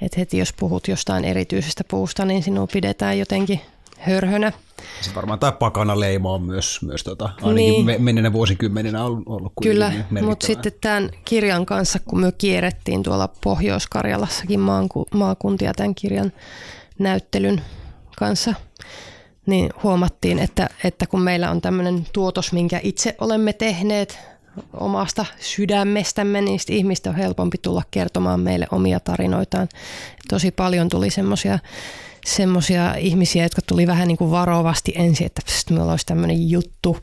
Että 0.00 0.20
heti 0.20 0.38
jos 0.38 0.52
puhut 0.52 0.88
jostain 0.88 1.24
erityisestä 1.24 1.84
puusta, 1.90 2.24
niin 2.24 2.42
sinua 2.42 2.66
pidetään 2.66 3.18
jotenkin 3.18 3.60
hörhönä. 4.06 4.52
Se 5.00 5.14
varmaan 5.14 5.38
tämä 5.38 5.52
pakana 5.52 6.00
leima 6.00 6.32
on 6.32 6.42
myös, 6.42 6.82
myös 6.82 7.04
tota, 7.04 7.30
ainakin 7.42 7.86
niin. 7.86 8.02
menneenä 8.02 8.32
vuosikymmeninä 8.32 9.04
ollut, 9.04 9.22
ollut 9.26 9.52
Kyllä, 9.62 9.92
mutta 10.22 10.46
sitten 10.46 10.72
tämän 10.80 11.10
kirjan 11.24 11.66
kanssa, 11.66 11.98
kun 11.98 12.20
me 12.20 12.32
kierrettiin 12.32 13.02
tuolla 13.02 13.28
Pohjois-Karjalassakin 13.44 14.60
maakuntia 15.14 15.72
tämän 15.74 15.94
kirjan 15.94 16.32
näyttelyn 16.98 17.62
kanssa, 18.16 18.54
niin 19.46 19.70
huomattiin, 19.82 20.38
että, 20.38 20.68
että 20.84 21.06
kun 21.06 21.22
meillä 21.22 21.50
on 21.50 21.60
tämmöinen 21.60 22.06
tuotos, 22.12 22.52
minkä 22.52 22.80
itse 22.82 23.14
olemme 23.20 23.52
tehneet 23.52 24.18
omasta 24.80 25.26
sydämestämme, 25.40 26.40
niin 26.40 26.60
ihmistä 26.68 27.10
on 27.10 27.16
helpompi 27.16 27.58
tulla 27.58 27.82
kertomaan 27.90 28.40
meille 28.40 28.66
omia 28.70 29.00
tarinoitaan. 29.00 29.68
Tosi 30.28 30.50
paljon 30.50 30.88
tuli 30.88 31.10
semmoisia 31.10 31.58
semmoisia 32.24 32.94
ihmisiä, 32.94 33.42
jotka 33.42 33.62
tuli 33.66 33.86
vähän 33.86 34.08
niin 34.08 34.16
kuin 34.16 34.30
varovasti 34.30 34.92
ensin, 34.96 35.26
että 35.26 35.42
pst, 35.44 35.70
meillä 35.70 35.90
olisi 35.90 36.06
tämmöinen 36.06 36.50
juttu, 36.50 36.98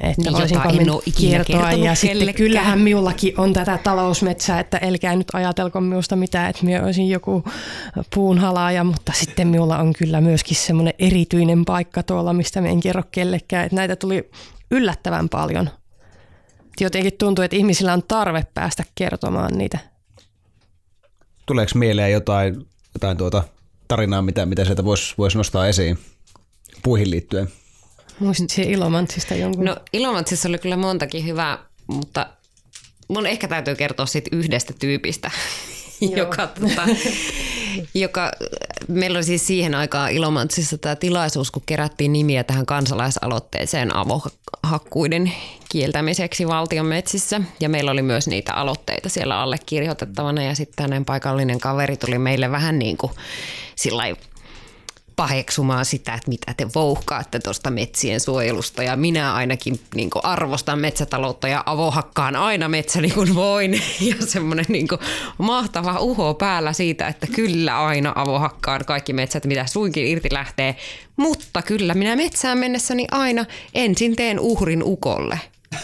että 0.00 0.22
Niin, 0.22 0.32
voisinko 0.32 0.68
en 0.68 0.90
ole 0.90 1.02
ikinä 1.06 1.44
kertonut 1.44 1.84
Ja 1.84 1.94
sitten 1.94 2.34
kyllähän 2.34 2.80
minullakin 2.80 3.40
on 3.40 3.52
tätä 3.52 3.78
talousmetsää, 3.84 4.60
että 4.60 4.80
älkää 4.82 5.16
nyt 5.16 5.28
ajatelko 5.32 5.80
minusta 5.80 6.16
mitään, 6.16 6.50
että 6.50 6.64
minä 6.64 6.84
olisin 6.84 7.08
joku 7.08 7.44
puunhalaaja, 8.14 8.84
mutta 8.84 9.12
sitten 9.14 9.48
minulla 9.48 9.78
on 9.78 9.92
kyllä 9.92 10.20
myöskin 10.20 10.56
semmoinen 10.56 10.94
erityinen 10.98 11.64
paikka 11.64 12.02
tuolla, 12.02 12.32
mistä 12.32 12.60
minä 12.60 12.72
en 12.72 12.80
kerro 12.80 13.02
kellekään, 13.10 13.64
että 13.64 13.76
näitä 13.76 13.96
tuli 13.96 14.30
yllättävän 14.70 15.28
paljon. 15.28 15.70
Jotenkin 16.80 17.12
tuntuu, 17.18 17.44
että 17.44 17.56
ihmisillä 17.56 17.92
on 17.92 18.02
tarve 18.08 18.46
päästä 18.54 18.84
kertomaan 18.94 19.58
niitä. 19.58 19.78
Tuleeko 21.46 21.72
mieleen 21.74 22.12
jotain, 22.12 22.66
jotain 22.94 23.16
tuota 23.16 23.44
tarinaa, 23.92 24.22
mitä, 24.22 24.46
mitä 24.46 24.64
sieltä 24.64 24.84
voisi 24.84 25.14
vois 25.18 25.36
nostaa 25.36 25.66
esiin 25.66 25.98
puihin 26.82 27.10
liittyen? 27.10 27.48
Muistatko 28.18 28.62
Ilomantsista 28.62 29.34
jonkun? 29.34 29.64
No 29.64 29.76
Ilomantsissa 29.92 30.48
oli 30.48 30.58
kyllä 30.58 30.76
montakin 30.76 31.26
hyvää, 31.26 31.58
mutta 31.86 32.26
mun 33.08 33.26
ehkä 33.26 33.48
täytyy 33.48 33.74
kertoa 33.74 34.06
siitä 34.06 34.36
yhdestä 34.36 34.72
tyypistä, 34.78 35.30
joka, 36.16 36.46
tota, 36.46 36.82
joka, 37.94 38.30
meillä 38.88 39.16
oli 39.16 39.24
siis 39.24 39.46
siihen 39.46 39.74
aikaan 39.74 40.12
Ilomantsissa 40.12 40.78
tämä 40.78 40.96
tilaisuus, 40.96 41.50
kun 41.50 41.62
kerättiin 41.66 42.12
nimiä 42.12 42.44
tähän 42.44 42.66
kansalaisaloitteeseen 42.66 43.96
avohakkuiden 43.96 45.32
kieltämiseksi 45.68 46.48
valtion 46.48 46.86
metsissä. 46.86 47.40
Ja 47.60 47.68
meillä 47.68 47.90
oli 47.90 48.02
myös 48.02 48.28
niitä 48.28 48.54
aloitteita 48.54 49.08
siellä 49.08 49.40
allekirjoitettavana 49.40 50.42
ja 50.42 50.54
sitten 50.54 50.76
tämmöinen 50.76 51.04
paikallinen 51.04 51.60
kaveri 51.60 51.96
tuli 51.96 52.18
meille 52.18 52.50
vähän 52.50 52.78
niin 52.78 52.96
kuin 52.96 53.12
sillä 53.76 54.06
paheksumaan 55.22 55.84
sitä, 55.84 56.14
että 56.14 56.28
mitä 56.28 56.54
te 56.56 56.66
vouhkaatte 56.74 57.38
tuosta 57.38 57.70
metsien 57.70 58.20
suojelusta. 58.20 58.82
Ja 58.82 58.96
minä 58.96 59.34
ainakin 59.34 59.80
niin 59.94 60.10
arvostan 60.22 60.78
metsätaloutta 60.78 61.48
ja 61.48 61.62
avohakkaan 61.66 62.36
aina 62.36 62.68
metsäni 62.68 63.10
kun 63.10 63.34
voin. 63.34 63.72
Ja 64.00 64.14
semmoinen 64.26 64.64
niin 64.68 64.88
mahtava 65.38 65.98
uho 65.98 66.34
päällä 66.34 66.72
siitä, 66.72 67.08
että 67.08 67.26
kyllä 67.26 67.86
aina 67.86 68.12
avohakkaan 68.14 68.84
kaikki 68.84 69.12
metsät, 69.12 69.44
mitä 69.44 69.66
suinkin 69.66 70.06
irti 70.06 70.28
lähtee. 70.32 70.76
Mutta 71.16 71.62
kyllä 71.62 71.94
minä 71.94 72.16
metsään 72.16 72.58
mennessäni 72.58 73.06
aina 73.10 73.44
ensin 73.74 74.16
teen 74.16 74.40
uhrin 74.40 74.82
ukolle. 74.82 75.38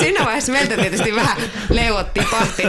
Siinä 0.00 0.24
vaiheessa 0.24 0.52
meiltä 0.52 0.76
tietysti 0.76 1.14
vähän 1.14 1.36
leuotti 1.70 2.20
pahti. 2.30 2.62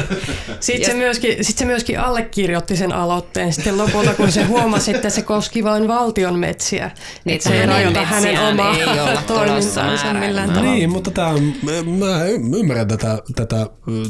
Sitten 0.59 0.91
se, 0.91 0.97
myöskin, 0.97 1.45
sit 1.45 1.57
se 1.57 1.65
myöskin 1.65 1.99
allekirjoitti 1.99 2.75
sen 2.75 2.93
aloitteen 2.93 3.53
sitten 3.53 3.77
lopulta, 3.77 4.13
kun 4.13 4.31
se 4.31 4.43
huomasi, 4.43 4.95
että 4.95 5.09
se 5.09 5.21
koski 5.21 5.63
vain 5.63 5.87
valtion 5.87 6.39
metsiä. 6.39 6.91
Niin, 7.25 7.35
että 7.35 7.49
se 7.49 7.55
ei 7.55 7.59
hänen 7.59 7.75
rajoita 7.75 8.05
hänen 8.05 8.39
omaa 8.39 8.75
toimintaansa 9.27 10.13
millään 10.13 10.49
tavalla. 10.49 10.71
Niin, 10.71 10.89
mutta 10.89 11.11
tämä, 11.11 11.33
mä 11.97 12.25
ymmärrän 12.57 12.87
tätä, 12.87 13.21
tätä 13.35 13.67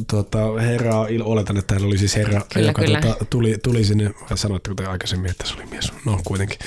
tuota, 0.09 0.53
herraa, 0.61 1.07
oletan, 1.23 1.57
että 1.57 1.73
hän 1.73 1.85
oli 1.85 1.97
siis 1.97 2.15
herra, 2.15 2.41
Kyllä, 2.53 2.67
joka 2.67 2.81
kyllä. 2.81 3.01
Tuota, 3.01 3.25
tuli, 3.25 3.57
tuli 3.63 3.83
sinne, 3.83 4.11
sanoitteko 4.35 4.75
te 4.75 4.85
aikaisemmin, 4.85 5.31
että 5.31 5.47
se 5.47 5.53
oli 5.53 5.65
mies, 5.65 5.91
no 6.05 6.19
kuitenkin. 6.25 6.57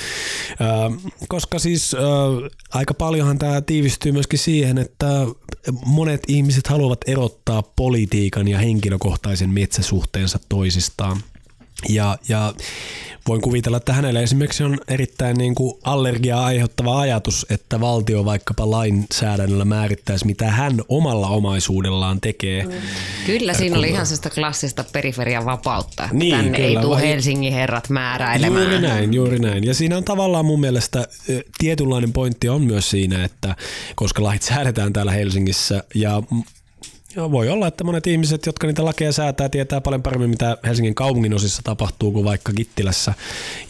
Äh, 0.50 1.12
koska 1.28 1.59
siis 1.59 1.94
äh, 1.94 2.00
aika 2.74 2.94
paljonhan 2.94 3.38
tämä 3.38 3.58
tiivistyy 3.62 4.12
myöskin 4.12 4.38
siihen, 4.38 4.79
että 4.79 5.07
monet 5.87 6.23
ihmiset 6.29 6.66
haluavat 6.66 7.01
erottaa 7.07 7.62
politiikan 7.62 8.49
ja 8.49 8.59
henkilökohtaisen 8.59 9.51
metsäsuhteensa 9.51 10.38
toisistaan. 10.49 11.21
Ja, 11.88 12.19
ja 12.29 12.55
voin 13.29 13.41
kuvitella, 13.41 13.77
että 13.77 13.93
hänelle 13.93 14.23
esimerkiksi 14.23 14.64
on 14.64 14.79
erittäin 14.88 15.37
niin 15.38 15.55
kuin 15.55 15.75
allergiaa 15.85 16.45
aiheuttava 16.45 17.01
ajatus, 17.01 17.47
että 17.51 17.81
valtio 17.81 18.25
vaikkapa 18.25 18.71
lainsäädännöllä 18.71 19.64
määrittäisi, 19.64 20.27
mitä 20.27 20.51
hän 20.51 20.75
omalla 20.88 21.29
omaisuudellaan 21.29 22.21
tekee. 22.21 22.64
Mm. 22.64 22.73
Kyllä 23.27 23.55
siinä 23.55 23.79
oli 23.79 23.88
ihan 23.88 24.07
sellaista 24.07 24.31
klassista 24.31 24.85
periferian 24.93 25.45
vapautta, 25.45 26.05
että 26.05 26.17
Niin, 26.17 26.37
tänne 26.37 26.59
ei 26.59 26.67
kyllä, 26.69 26.81
tule 26.81 26.97
vai- 26.97 27.09
Helsingin 27.09 27.53
herrat 27.53 27.88
määräilemään. 27.88 28.62
Juuri 28.64 28.81
näin, 28.81 29.14
juuri 29.14 29.38
näin. 29.38 29.64
Ja 29.64 29.75
siinä 29.75 29.97
on 29.97 30.05
tavallaan 30.05 30.45
mun 30.45 30.61
mielestä 30.61 31.09
tietynlainen 31.59 32.12
pointti 32.12 32.49
on 32.49 32.62
myös 32.62 32.91
siinä, 32.91 33.25
että 33.25 33.57
koska 33.95 34.23
lait 34.23 34.43
säädetään 34.43 34.93
täällä 34.93 35.12
Helsingissä 35.12 35.85
ja 35.95 36.23
voi 37.18 37.48
olla, 37.48 37.66
että 37.66 37.85
monet 37.85 38.07
ihmiset, 38.07 38.46
jotka 38.46 38.66
niitä 38.66 38.85
lakeja 38.85 39.12
säätää, 39.12 39.48
tietää 39.48 39.81
paljon 39.81 40.02
paremmin, 40.02 40.31
mitä 40.31 40.57
Helsingin 40.64 40.94
kaupungin 40.94 41.35
osissa 41.35 41.62
tapahtuu 41.64 42.12
kuin 42.12 42.24
vaikka 42.24 42.52
Kittilässä. 42.52 43.14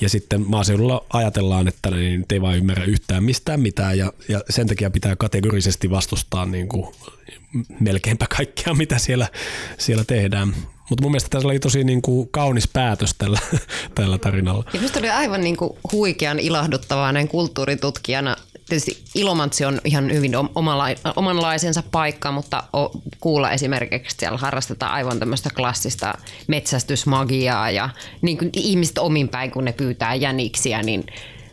Ja 0.00 0.08
sitten 0.08 0.44
maaseudulla 0.46 1.04
ajatellaan, 1.12 1.68
että 1.68 1.90
ne 1.90 2.16
nyt 2.16 2.32
ei 2.32 2.42
vaan 2.42 2.56
ymmärrä 2.56 2.84
yhtään 2.84 3.24
mistään 3.24 3.61
mitään 3.61 3.98
ja, 3.98 4.12
ja 4.28 4.40
sen 4.50 4.66
takia 4.66 4.90
pitää 4.90 5.16
kategorisesti 5.16 5.90
vastustaa 5.90 6.46
niin 6.46 6.68
kuin 6.68 6.94
melkeinpä 7.80 8.26
kaikkea, 8.37 8.74
mitä 8.74 8.98
siellä, 8.98 9.28
siellä 9.78 10.04
tehdään. 10.04 10.54
Mutta 10.90 11.02
mun 11.02 11.12
mielestä 11.12 11.28
tässä 11.30 11.48
oli 11.48 11.58
tosi 11.58 11.84
niin 11.84 12.02
kuin 12.02 12.28
kaunis 12.30 12.68
päätös 12.68 13.14
tällä, 13.18 13.38
tällä 13.94 14.18
tarinalla. 14.18 14.64
Ja 14.72 14.80
minusta 14.80 14.98
oli 14.98 15.11
aivan 15.11 15.40
niin 15.40 15.56
kuin 15.56 15.70
huikean 15.92 16.38
ilahduttavaa 16.38 17.12
näin 17.12 17.28
kulttuuritutkijana. 17.28 18.37
Tietysti 18.68 19.04
Ilomantsi 19.14 19.64
on 19.64 19.81
ihan 19.85 20.12
hyvin 20.12 20.37
om- 20.37 20.48
omala- 20.54 21.12
omanlaisensa 21.16 21.83
paikka, 21.90 22.33
mutta 22.33 22.62
kuulla 23.20 23.50
esimerkiksi 23.50 24.16
siellä 24.20 24.38
harrastetaan 24.38 24.92
aivan 24.92 25.18
tämmöistä 25.18 25.50
klassista 25.57 26.14
metsästysmagiaa 26.46 27.70
ja 27.70 27.90
niin 28.22 28.38
kuin 28.38 28.50
ihmiset 28.57 28.98
omin 28.98 29.28
päin, 29.28 29.50
kun 29.50 29.64
ne 29.64 29.72
pyytää 29.72 30.14
jäniksiä, 30.14 30.83
niin 30.83 31.07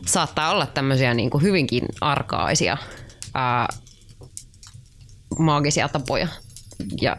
saattaa 0.06 0.50
olla 0.50 0.66
tämmöisiä 0.66 1.14
niin 1.14 1.30
kuin 1.30 1.42
hyvinkin 1.42 1.84
arkaisia 2.00 2.76
ää, 3.34 3.68
maagisia 5.38 5.88
tapoja 5.88 6.28
ja 7.00 7.16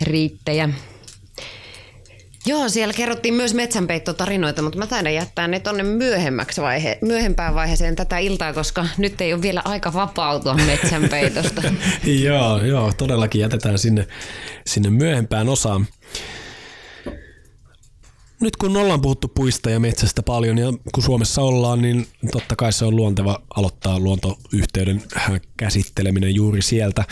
riittejä. 0.00 0.68
Joo, 2.46 2.68
siellä 2.68 2.94
kerrottiin 2.94 3.34
myös 3.34 3.54
metsänpeittotarinoita, 3.54 4.62
mutta 4.62 4.78
mä 4.78 4.86
taidan 4.86 5.14
jättää 5.14 5.48
ne 5.48 5.60
tonne 5.60 5.82
myöhemmäksi 5.82 6.62
vaihe, 6.62 6.98
myöhempään 7.02 7.54
vaiheeseen 7.54 7.96
tätä 7.96 8.18
iltaa, 8.18 8.52
koska 8.52 8.86
nyt 8.98 9.20
ei 9.20 9.32
ole 9.32 9.42
vielä 9.42 9.62
aika 9.64 9.92
vapautua 9.92 10.54
metsänpeitosta. 10.54 11.62
joo, 12.24 12.58
joo, 12.58 12.92
todellakin 12.92 13.40
jätetään 13.40 13.78
sinne, 13.78 14.06
sinne 14.66 14.90
myöhempään 14.90 15.48
osaan. 15.48 15.86
Nyt 18.40 18.56
kun 18.56 18.76
ollaan 18.76 19.00
puhuttu 19.00 19.28
puista 19.28 19.70
ja 19.70 19.80
metsästä 19.80 20.22
paljon 20.22 20.58
ja 20.58 20.72
kun 20.94 21.02
Suomessa 21.02 21.42
ollaan, 21.42 21.82
niin 21.82 22.06
totta 22.32 22.56
kai 22.56 22.72
se 22.72 22.84
on 22.84 22.96
luonteva 22.96 23.42
aloittaa 23.56 23.98
luontoyhteyden 24.00 25.02
äh, 25.16 25.30
käsitteleminen 25.56 26.34
juuri 26.34 26.62
sieltä. 26.62 27.00
Äh, 27.00 27.06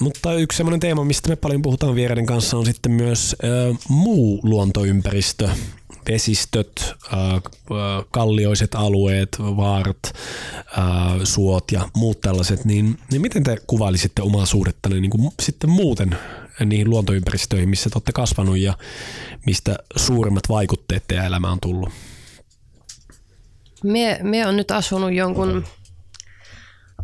mutta 0.00 0.34
yksi 0.34 0.56
sellainen 0.56 0.80
teema, 0.80 1.04
mistä 1.04 1.28
me 1.28 1.36
paljon 1.36 1.62
puhutaan 1.62 1.94
vieraiden 1.94 2.26
kanssa 2.26 2.56
on 2.56 2.66
sitten 2.66 2.92
myös 2.92 3.36
äh, 3.44 3.78
muu 3.88 4.40
luontoympäristö, 4.42 5.48
vesistöt, 6.10 6.94
kallioiset 8.10 8.74
alueet, 8.74 9.36
vaarat, 9.40 10.12
suot 11.24 11.72
ja 11.72 11.88
muut 11.96 12.20
tällaiset, 12.20 12.64
niin, 12.64 12.98
niin 13.10 13.22
miten 13.22 13.44
te 13.44 13.56
kuvailisitte 13.66 14.22
omaa 14.22 14.46
suhdettanne 14.46 15.00
niin 15.00 15.10
kuin 15.10 15.30
sitten 15.42 15.70
muuten 15.70 16.16
niihin 16.64 16.90
luontoympäristöihin, 16.90 17.68
missä 17.68 17.90
te 17.90 17.96
olette 17.96 18.12
kasvanut 18.12 18.58
ja 18.58 18.74
mistä 19.46 19.76
suurimmat 19.96 20.48
vaikutteet 20.48 21.04
teidän 21.08 21.26
elämään 21.26 21.52
on 21.52 21.60
tullut? 21.60 21.88
Mie, 23.84 24.18
mie 24.22 24.46
on 24.46 24.56
nyt 24.56 24.70
asunut 24.70 25.12
jonkun 25.12 25.64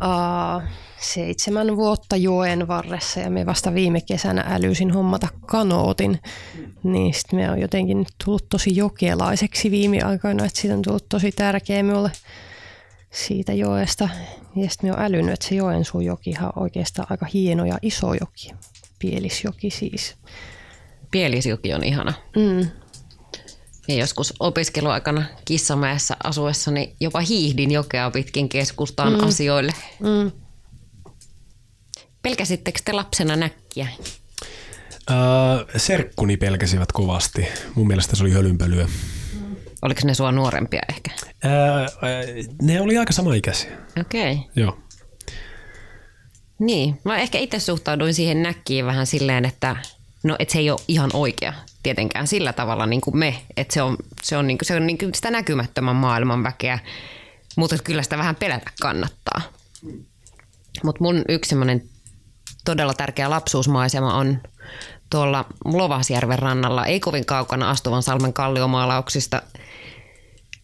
uh, 0.03 0.63
seitsemän 0.99 1.75
vuotta 1.75 2.15
joen 2.15 2.67
varressa 2.67 3.19
ja 3.19 3.29
me 3.29 3.45
vasta 3.45 3.73
viime 3.73 4.01
kesänä 4.01 4.45
älysin 4.47 4.91
hommata 4.91 5.27
kanootin. 5.45 6.19
Niin 6.83 7.13
sitten 7.13 7.39
me 7.39 7.51
on 7.51 7.61
jotenkin 7.61 7.99
nyt 7.99 8.13
tullut 8.25 8.49
tosi 8.49 8.75
jokelaiseksi 8.75 9.71
viime 9.71 10.01
aikoina, 10.01 10.45
että 10.45 10.61
siitä 10.61 10.75
on 10.75 10.81
tullut 10.81 11.09
tosi 11.09 11.31
tärkeä 11.31 11.83
minulle 11.83 12.11
siitä 13.11 13.53
joesta. 13.53 14.09
Ja 14.55 14.69
sitten 14.69 14.89
me 14.89 14.93
on 14.93 15.01
älynyt, 15.01 15.33
että 15.33 15.47
se 15.47 15.55
Joensuun 15.55 16.05
jokihan 16.05 16.51
on 16.55 16.63
oikeastaan 16.63 17.07
aika 17.09 17.25
hieno 17.33 17.65
ja 17.65 17.77
iso 17.81 18.13
joki. 18.13 18.51
Pielisjoki 18.99 19.69
siis. 19.69 20.15
Pielisjoki 21.11 21.73
on 21.73 21.83
ihana. 21.83 22.13
Mm. 22.35 22.67
Ja 23.87 23.95
joskus 23.95 24.33
opiskeluaikana 24.39 25.23
Kissamäessä 25.45 26.17
asuessani 26.23 26.95
jopa 26.99 27.19
hiihdin 27.19 27.71
jokea 27.71 28.11
pitkin 28.11 28.49
keskustaan 28.49 29.13
mm. 29.13 29.27
asioille. 29.27 29.73
Mm. 29.99 30.31
Pelkäsittekö 32.21 32.79
te 32.85 32.93
lapsena 32.93 33.35
näkkiä? 33.35 33.87
Öö, 35.11 35.17
serkkuni 35.77 36.37
pelkäsivät 36.37 36.91
kovasti. 36.91 37.47
Mun 37.75 37.87
mielestä 37.87 38.15
se 38.15 38.23
oli 38.23 38.31
hölynpölyä. 38.31 38.87
Oliko 39.81 40.01
ne 40.03 40.13
sua 40.13 40.31
nuorempia 40.31 40.81
ehkä? 40.89 41.11
Öö, 41.45 41.51
ne 42.61 42.81
oli 42.81 42.97
aika 42.97 43.13
samaikäisiä. 43.13 43.71
Okei. 44.01 44.33
Okay. 44.33 44.45
Joo. 44.55 44.77
Niin, 46.59 47.01
mä 47.03 47.17
ehkä 47.17 47.37
itse 47.37 47.59
suhtauduin 47.59 48.13
siihen 48.13 48.43
näkkiin 48.43 48.85
vähän 48.85 49.07
silleen, 49.07 49.45
että 49.45 49.75
no 50.23 50.35
et 50.39 50.49
se 50.49 50.59
ei 50.59 50.69
ole 50.69 50.79
ihan 50.87 51.09
oikea 51.13 51.53
tietenkään 51.83 52.27
sillä 52.27 52.53
tavalla 52.53 52.85
niin 52.85 53.01
kuin 53.01 53.17
me, 53.17 53.41
että 53.57 53.73
se 53.73 53.81
on, 53.81 53.97
se 54.23 54.37
on, 54.37 54.47
niin 54.47 54.57
kuin, 54.57 54.67
se 54.67 54.75
on 54.75 54.87
niin 54.87 54.97
kuin 54.97 55.15
sitä 55.15 55.31
näkymättömän 55.31 55.95
maailman 55.95 56.43
väkeä. 56.43 56.79
Mutta 57.55 57.75
kyllä 57.83 58.03
sitä 58.03 58.17
vähän 58.17 58.35
pelätä 58.35 58.71
kannattaa. 58.81 59.41
Mutta 60.83 61.03
mun 61.03 61.23
yksi 61.29 61.49
semmoinen 61.49 61.89
todella 62.65 62.93
tärkeä 62.93 63.29
lapsuusmaisema 63.29 64.13
on 64.13 64.41
tuolla 65.09 65.45
Lovasjärven 65.65 66.39
rannalla, 66.39 66.85
ei 66.85 66.99
kovin 66.99 67.25
kaukana 67.25 67.69
Astuvan 67.69 68.03
salmen 68.03 68.33
kalliomaalauksista, 68.33 69.41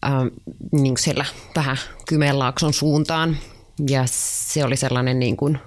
ähm, 0.05 0.27
niin 0.71 0.97
siellä 0.97 1.25
vähän 1.55 1.77
Kymenlaakson 2.07 2.73
suuntaan. 2.73 3.37
Ja 3.89 4.03
se 4.05 4.65
oli 4.65 4.77
sellainen 4.77 5.19
niin 5.19 5.37
kuin 5.37 5.59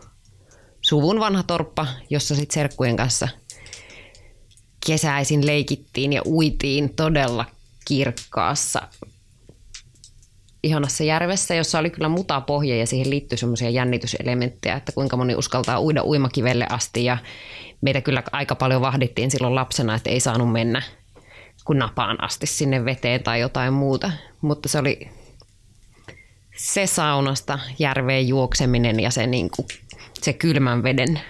suvun 0.85 1.21
vanha 1.21 1.43
torppa, 1.43 1.87
jossa 2.11 2.35
sitten 2.35 2.55
serkkujen 2.55 2.97
kanssa 2.97 3.29
kesäisin 4.87 5.47
leikittiin 5.47 6.13
ja 6.13 6.23
uitiin 6.27 6.95
todella 6.95 7.45
kirkkaassa 7.85 8.83
ihanassa 10.63 11.05
järvessä, 11.05 11.55
jossa 11.55 11.79
oli 11.79 11.91
kyllä 11.91 12.09
mutapohja 12.09 12.77
ja 12.77 12.87
siihen 12.87 13.11
liittyy 13.11 13.39
semmoisia 13.39 13.71
jännityselementtejä, 13.71 14.77
että 14.77 14.93
kuinka 14.93 15.17
moni 15.17 15.35
uskaltaa 15.35 15.81
uida 15.81 16.05
uimakivelle 16.05 16.67
asti 16.71 17.05
ja 17.05 17.19
meitä 17.81 18.01
kyllä 18.01 18.23
aika 18.33 18.55
paljon 18.55 18.81
vahdittiin 18.81 19.31
silloin 19.31 19.55
lapsena, 19.55 19.95
että 19.95 20.11
ei 20.11 20.21
saanut 20.21 20.53
mennä 20.53 20.83
kun 21.65 21.79
napaan 21.79 22.25
asti 22.25 22.47
sinne 22.47 22.85
veteen 22.85 23.23
tai 23.23 23.41
jotain 23.41 23.73
muuta, 23.73 24.11
mutta 24.41 24.69
se 24.69 24.79
oli 24.79 25.11
se 26.57 26.87
saunasta 26.87 27.59
järveen 27.79 28.29
juokseminen 28.29 29.01
ja 29.01 29.11
se, 29.11 29.27
niin 29.27 29.51
kuin, 29.51 29.69
se 30.25 30.33
kylmän 30.33 30.83
veden 30.83 31.21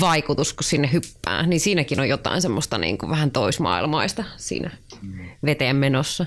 vaikutus, 0.00 0.52
kun 0.52 0.64
sinne 0.64 0.92
hyppää, 0.92 1.46
niin 1.46 1.60
siinäkin 1.60 2.00
on 2.00 2.08
jotain 2.08 2.42
semmoista 2.42 2.78
niin 2.78 2.98
kuin 2.98 3.10
vähän 3.10 3.30
toismaailmaista 3.30 4.24
siinä 4.36 4.70
veteen 5.44 5.76
menossa. 5.76 6.26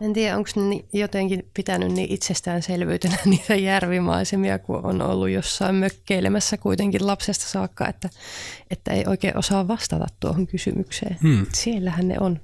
En 0.00 0.12
tiedä, 0.12 0.36
onko 0.36 0.50
ne 0.56 0.84
jotenkin 0.92 1.50
pitänyt 1.54 1.92
niin 1.92 2.12
itsestäänselvyytenä 2.12 3.16
niitä 3.24 3.54
järvimaisemia, 3.54 4.58
kun 4.58 4.84
on 4.84 5.02
ollut 5.02 5.30
jossain 5.30 5.74
mökkeilemässä 5.74 6.56
kuitenkin 6.56 7.06
lapsesta 7.06 7.46
saakka, 7.46 7.88
että, 7.88 8.10
että 8.70 8.92
ei 8.92 9.04
oikein 9.06 9.38
osaa 9.38 9.68
vastata 9.68 10.06
tuohon 10.20 10.46
kysymykseen. 10.46 11.16
Hmm. 11.22 11.46
Siellähän 11.52 12.08
ne 12.08 12.16
on. 12.20 12.40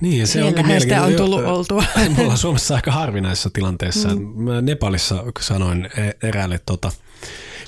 Niin, 0.00 0.20
ja 0.20 0.26
se 0.26 0.44
onkin 0.44 0.80
sitä 0.80 1.02
on 1.02 1.12
tullut 1.12 1.44
oltua. 1.44 1.84
Me 2.16 2.22
ollaan 2.22 2.38
Suomessa 2.38 2.74
aika 2.74 2.92
harvinaisessa 2.92 3.50
tilanteessa. 3.52 4.08
Mm. 4.08 4.22
Mä 4.22 4.60
Nepalissa 4.60 5.24
sanoin 5.40 5.84
e- 5.84 6.28
eräälle 6.28 6.60
tota, 6.66 6.92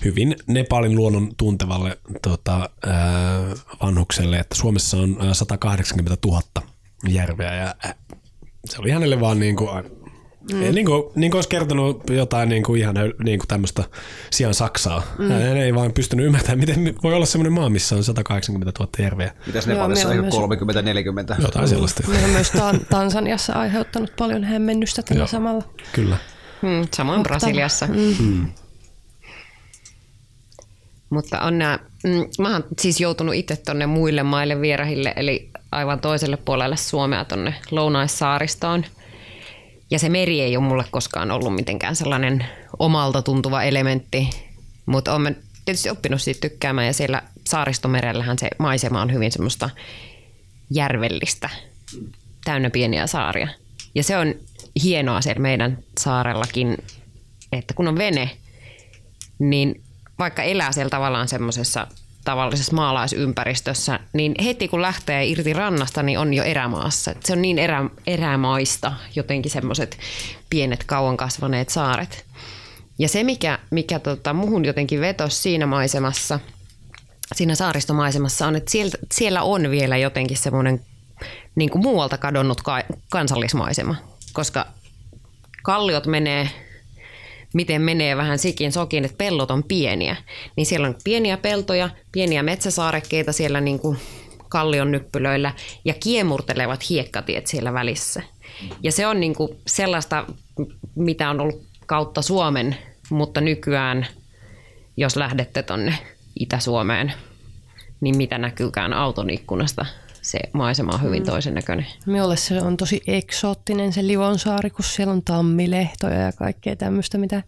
hyvin 0.05 0.37
Nepalin 0.47 0.97
luonnon 0.97 1.33
tuntevalle 1.37 1.99
tota, 2.23 2.71
vanhukselle, 3.83 4.39
että 4.39 4.55
Suomessa 4.55 4.97
on 4.97 5.17
180 5.33 6.17
000 6.27 6.43
järveä 7.09 7.55
ja 7.55 7.75
se 8.65 8.79
oli 8.79 8.91
hänelle 8.91 9.21
vaan 9.21 9.41
niin 9.41 9.57
kuin, 9.57 9.69
Mm. 10.53 10.75
Niin 10.75 10.87
kuin, 10.87 11.03
niin 11.15 11.31
kuin 11.31 11.39
olisi 11.39 11.49
kertonut 11.49 12.11
jotain 12.11 12.49
niin 12.49 12.63
kuin 12.63 12.81
ihan 12.81 12.95
niin 13.25 13.39
kuin 13.39 13.49
tämmöistä 13.49 13.85
sijaan 14.31 14.55
Saksaa. 14.55 15.03
Mm. 15.19 15.29
Hän 15.29 15.57
ei 15.57 15.75
vaan 15.75 15.93
pystynyt 15.93 16.27
ymmärtämään, 16.27 16.59
miten 16.59 16.95
voi 17.03 17.15
olla 17.15 17.27
semmoinen 17.27 17.53
maa, 17.53 17.69
missä 17.69 17.97
on 17.97 18.05
180 18.05 18.73
000 18.81 18.93
järveä. 18.99 19.33
Mitäs 19.47 19.67
Nepalissa 19.67 20.09
on 20.09 20.15
30-40? 21.39 21.43
Jotain 21.43 21.69
sellaista. 21.69 22.03
Meillä 22.09 22.27
on 22.27 22.33
myös 22.33 22.53
Tansaniassa 22.91 23.53
aiheuttanut 23.53 24.13
paljon 24.19 24.45
hämmennystä 24.45 25.03
tällä 25.03 25.21
Joo, 25.21 25.27
samalla. 25.27 25.65
Kyllä. 25.93 26.17
Mm, 26.63 26.89
samoin 26.95 27.19
Mutta, 27.19 27.29
Brasiliassa. 27.29 27.87
Mm. 27.87 28.17
Mm. 28.21 28.47
Mutta 31.11 31.41
on 31.41 31.59
nämä, 31.59 31.79
mm, 32.05 32.25
mä 32.39 32.53
oon 32.53 32.65
siis 32.81 33.01
joutunut 33.01 33.35
itse 33.35 33.57
tuonne 33.57 33.87
muille 33.87 34.23
maille 34.23 34.61
vierahille, 34.61 35.13
eli 35.17 35.51
aivan 35.73 36.01
toiselle 36.01 36.37
puolelle 36.37 36.77
Suomea 36.77 37.25
tuonne 37.25 37.55
Lounaissaaristoon. 37.71 38.85
Ja 39.91 39.99
se 39.99 40.09
meri 40.09 40.41
ei 40.41 40.57
ole 40.57 40.65
mulle 40.65 40.85
koskaan 40.91 41.31
ollut 41.31 41.55
mitenkään 41.55 41.97
sellainen 41.97 42.47
omalta 42.79 43.23
tuntuva 43.23 43.63
elementti, 43.63 44.31
mutta 44.87 45.15
olen 45.15 45.37
tietysti 45.65 45.91
oppinut 45.91 46.23
siitä 46.23 46.41
tykkäämään 46.41 46.87
ja 46.87 46.93
siellä 46.93 47.23
saaristomerellähän 47.47 48.39
se 48.39 48.49
maisema 48.59 49.03
on 49.03 49.13
hyvin 49.13 49.33
semmoista 49.33 49.71
järvellistä, 50.71 51.51
täynnä 52.45 52.71
pieniä 52.71 53.07
saaria. 53.07 53.49
Ja 53.95 54.03
se 54.03 54.17
on 54.17 54.35
hienoa 54.83 55.21
siellä 55.21 55.43
meidän 55.43 55.79
saarellakin, 55.99 56.79
että 57.53 57.75
kun 57.75 57.89
on 57.89 57.99
vene, 57.99 58.31
niin 59.39 59.83
vaikka 60.19 60.43
elää 60.43 60.73
siellä 60.73 60.91
tavallaan 60.91 61.29
semmoisessa 61.29 61.87
tavallisessa 62.27 62.77
maalaisympäristössä, 62.77 64.01
niin 64.13 64.35
heti 64.45 64.69
kun 64.69 64.83
lähtee 64.83 65.27
irti 65.27 65.53
rannasta, 65.53 66.03
niin 66.03 66.19
on 66.19 66.35
jo 66.35 66.43
erämaassa. 66.43 67.15
Se 67.25 67.33
on 67.33 67.43
niin 67.43 67.59
erä, 67.59 67.91
erämaista 68.07 68.93
jotenkin 69.15 69.51
semmoiset 69.53 69.99
pienet 70.51 70.85
kauan 70.85 71.17
kasvaneet 71.17 71.69
saaret. 71.69 72.25
Ja 72.99 73.09
se, 73.09 73.25
mikä, 73.25 73.59
mikä 73.71 73.99
tota, 73.99 74.33
muhun 74.33 74.65
jotenkin 74.65 75.01
vetosi 75.01 75.37
siinä 75.37 75.67
maisemassa, 75.67 76.41
siinä 77.35 77.55
saaristomaisemassa 77.55 78.47
on, 78.47 78.57
että 78.57 78.71
sieltä, 78.71 78.99
siellä 79.13 79.43
on 79.43 79.71
vielä 79.71 79.97
jotenkin 79.97 80.37
semmoinen 80.37 80.81
niin 81.55 81.71
muualta 81.75 82.19
kadonnut 82.19 82.63
ka- 82.63 82.85
kansallismaisema, 83.11 83.95
koska 84.33 84.67
kalliot 85.63 86.07
menee 86.07 86.66
miten 87.57 87.83
menee 87.83 88.17
vähän 88.17 88.39
sikin 88.39 88.73
sokin, 88.73 89.05
että 89.05 89.17
pellot 89.17 89.51
on 89.51 89.65
pieniä. 89.65 90.17
Niin 90.57 90.67
siellä 90.67 90.89
on 90.89 90.95
pieniä 91.05 91.37
peltoja, 91.37 91.91
pieniä 92.13 92.43
metsäsaarekkeita 92.43 93.33
siellä 93.33 93.61
niin 93.61 93.79
kuin 93.79 93.99
kallion 94.49 94.93
nyppylöillä 94.93 95.53
ja 95.85 95.95
kiemurtelevat 95.95 96.91
hiekkatiet 96.91 97.47
siellä 97.47 97.73
välissä. 97.73 98.23
Ja 98.83 98.93
se 98.93 99.07
on 99.07 99.21
niin 99.21 99.35
kuin 99.35 99.59
sellaista, 99.67 100.25
mitä 100.95 101.31
on 101.31 101.41
ollut 101.41 101.67
kautta 101.87 102.23
Suomen, 102.23 102.77
mutta 103.11 103.41
nykyään, 103.41 104.07
jos 104.97 105.17
lähdette 105.17 105.63
tonne 105.63 105.99
Itä-Suomeen, 106.41 107.13
niin 108.01 108.17
mitä 108.17 108.39
näkyykään 108.39 108.93
auton 108.93 109.31
ikkunasta 109.31 109.87
se 110.27 110.39
maisema 110.53 110.93
on 110.93 111.03
hyvin 111.03 111.23
mm. 111.23 111.27
toisen 111.27 111.55
näköinen. 111.55 111.87
Minulle 112.07 112.37
se 112.37 112.63
on 112.63 112.77
tosi 112.77 113.03
eksoottinen 113.07 113.93
se 113.93 114.07
Livonsaari, 114.07 114.71
kun 114.71 114.85
siellä 114.85 115.13
on 115.13 115.23
tammilehtoja 115.25 116.21
ja 116.21 116.33
kaikkea 116.33 116.77
tämmöistä, 116.77 117.19
mitä 117.19 117.43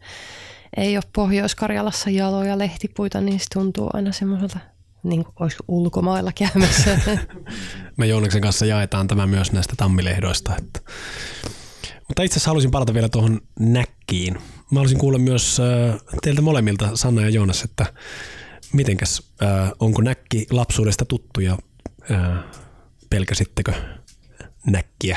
ei 0.76 0.96
ole 0.96 1.04
Pohjois-Karjalassa 1.12 2.10
jaloja 2.10 2.58
lehtipuita, 2.58 3.20
niin 3.20 3.40
se 3.40 3.46
tuntuu 3.52 3.90
aina 3.92 4.12
semmoiselta 4.12 4.58
niin 5.02 5.24
kuin 5.24 5.34
olisi 5.40 5.56
ulkomailla 5.68 6.32
käymässä. 6.32 7.00
Me 7.96 8.06
Jooneksen 8.06 8.42
kanssa 8.42 8.66
jaetaan 8.66 9.08
tämä 9.08 9.26
myös 9.26 9.52
näistä 9.52 9.74
tammilehdoista. 9.76 10.56
Että. 10.58 10.80
Mutta 12.08 12.22
itse 12.22 12.34
asiassa 12.34 12.50
haluaisin 12.50 12.70
palata 12.70 12.94
vielä 12.94 13.08
tuohon 13.08 13.40
näkkiin. 13.60 14.34
Mä 14.34 14.74
haluaisin 14.74 14.98
kuulla 14.98 15.18
myös 15.18 15.60
äh, 15.60 16.00
teiltä 16.22 16.42
molemmilta, 16.42 16.90
Sanna 16.94 17.22
ja 17.22 17.28
Joonas, 17.28 17.62
että 17.62 17.86
mitenkäs, 18.72 19.22
äh, 19.42 19.72
onko 19.80 20.02
näkki 20.02 20.46
lapsuudesta 20.50 21.04
tuttu 21.04 21.40
ja 21.40 21.58
äh, 22.10 22.44
pelkäsittekö 23.10 23.72
näkkiä? 24.66 25.16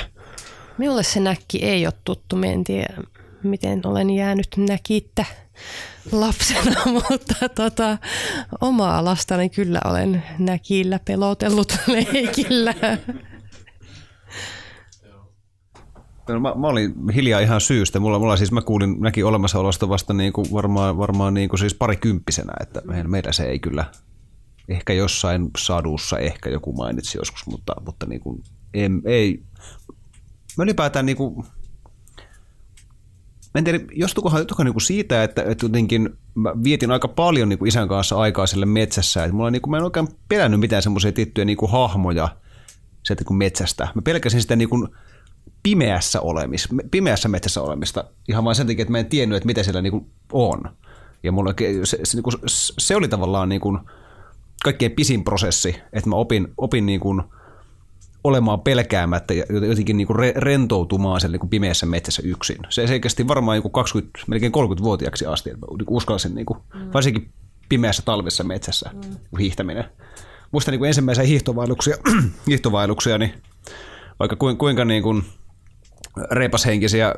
Minulle 0.77 1.03
se 1.03 1.19
näkki 1.19 1.65
ei 1.65 1.85
ole 1.85 1.93
tuttu. 2.03 2.35
Mä 2.35 2.45
en 2.45 2.63
tiedä, 2.63 2.97
miten 3.43 3.81
olen 3.83 4.09
jäänyt 4.09 4.47
näkittä 4.57 5.25
lapsena, 6.11 6.81
mutta 7.09 7.49
tota, 7.55 7.97
omaa 8.61 9.05
lastani 9.05 9.49
kyllä 9.49 9.81
olen 9.85 10.23
näkillä 10.39 10.99
pelotellut 11.05 11.77
leikillä. 11.87 12.73
No, 16.29 16.39
mä, 16.39 16.53
mä, 16.55 16.67
olin 16.67 17.09
hiljaa 17.09 17.39
ihan 17.39 17.61
syystä. 17.61 17.99
Mulla, 17.99 18.19
mulla 18.19 18.37
siis 18.37 18.51
mä 18.51 18.61
kuulin 18.61 19.01
näki 19.01 19.23
olemassaolosta 19.23 19.89
vasta 19.89 20.13
niin 20.13 20.33
kuin 20.33 20.47
varmaan, 20.53 20.97
varmaan 20.97 21.33
niin 21.33 21.49
kuin 21.49 21.59
siis 21.59 21.73
parikymppisenä, 21.73 22.53
että 22.61 22.81
meillä 23.07 23.31
se 23.31 23.43
ei 23.43 23.59
kyllä 23.59 23.85
Ehkä 24.71 24.93
jossain 24.93 25.49
sadussa 25.57 26.19
ehkä 26.19 26.49
joku 26.49 26.73
mainitsi 26.73 27.17
joskus, 27.17 27.47
mutta, 27.47 27.73
mutta 27.85 28.05
niin 28.05 28.21
kuin, 28.21 28.43
ei, 28.73 28.89
ei. 29.05 29.43
Mä 30.57 30.63
ylipäätään 30.63 31.05
niin 31.05 31.17
kuin, 31.17 31.45
Mä 33.53 33.59
en 33.59 33.63
tiedä, 33.63 33.79
jostukohan, 33.91 34.39
jostukohan 34.39 34.65
niin 34.65 34.73
kuin 34.73 34.81
siitä, 34.81 35.23
että, 35.23 35.43
että 35.43 35.65
jotenkin 35.65 36.09
mä 36.35 36.53
vietin 36.63 36.91
aika 36.91 37.07
paljon 37.07 37.49
niin 37.49 37.59
kuin 37.59 37.69
isän 37.69 37.87
kanssa 37.87 38.17
aikaa 38.17 38.47
sille 38.47 38.65
metsässä. 38.65 39.23
Että 39.23 39.35
mulla 39.35 39.51
niin 39.51 39.61
kuin, 39.61 39.71
mä 39.71 39.77
en 39.77 39.83
oikein 39.83 40.07
pelännyt 40.29 40.59
mitään 40.59 40.81
semmoisia 40.81 41.11
tiettyjä 41.11 41.45
niin 41.45 41.57
kuin 41.57 41.71
hahmoja 41.71 42.35
sieltä 43.03 43.23
kuin 43.23 43.37
metsästä. 43.37 43.87
Mä 43.95 44.01
pelkäsin 44.01 44.41
sitä 44.41 44.55
niin 44.55 44.69
kuin 44.69 44.87
pimeässä, 45.63 46.21
olemis, 46.21 46.67
pimeässä 46.91 47.29
metsässä 47.29 47.61
olemista 47.61 48.03
ihan 48.27 48.43
vain 48.43 48.55
sen 48.55 48.67
takia, 48.67 48.81
että 48.81 48.91
mä 48.91 48.99
en 48.99 49.05
tiennyt, 49.05 49.37
että 49.37 49.47
mitä 49.47 49.63
siellä 49.63 49.81
niin 49.81 49.91
kuin 49.91 50.05
on. 50.31 50.61
Ja 51.23 51.31
mulla, 51.31 51.53
se, 51.83 51.99
se, 52.03 52.17
niin 52.17 52.23
kuin, 52.23 52.33
se 52.77 52.95
oli 52.95 53.07
tavallaan 53.07 53.49
niin 53.49 53.61
kuin, 53.61 53.79
kaikkein 54.63 54.91
pisin 54.91 55.23
prosessi, 55.23 55.75
että 55.93 56.09
mä 56.09 56.15
opin, 56.15 56.47
opin 56.57 56.85
niin 56.85 56.99
kuin 56.99 57.23
olemaan 58.23 58.61
pelkäämättä 58.61 59.33
ja 59.33 59.45
jotenkin 59.49 59.97
niin 59.97 60.07
kuin 60.07 60.19
re, 60.19 60.33
rentoutumaan 60.35 61.21
siellä 61.21 61.33
niin 61.33 61.39
kuin 61.39 61.49
pimeässä 61.49 61.85
metsässä 61.85 62.21
yksin. 62.25 62.57
Se, 62.69 62.87
se 62.87 62.99
kesti 62.99 63.27
varmaan 63.27 63.61
kuin 63.61 63.71
20, 63.71 64.19
melkein 64.27 64.51
30-vuotiaaksi 64.51 65.25
asti, 65.25 65.49
että 65.49 65.65
niin 65.77 65.85
uskalsin 65.87 66.35
niin 66.35 66.45
kuin, 66.45 66.59
mm. 66.73 66.89
varsinkin 66.93 67.29
pimeässä 67.69 68.03
talvessa 68.05 68.43
metsässä 68.43 68.89
mm. 68.93 69.37
hiihtäminen. 69.39 69.85
Muistan 70.51 70.71
niin 70.71 70.79
kuin 70.79 70.87
ensimmäisiä 70.87 71.23
hiihtovailuksia, 71.23 71.97
hiihtovailuksia, 72.47 73.17
niin 73.17 73.33
vaikka 74.19 74.35
kuinka 74.57 74.85
niin 74.85 75.03
kuin 75.03 75.23
reipashenkisiä 76.31 77.15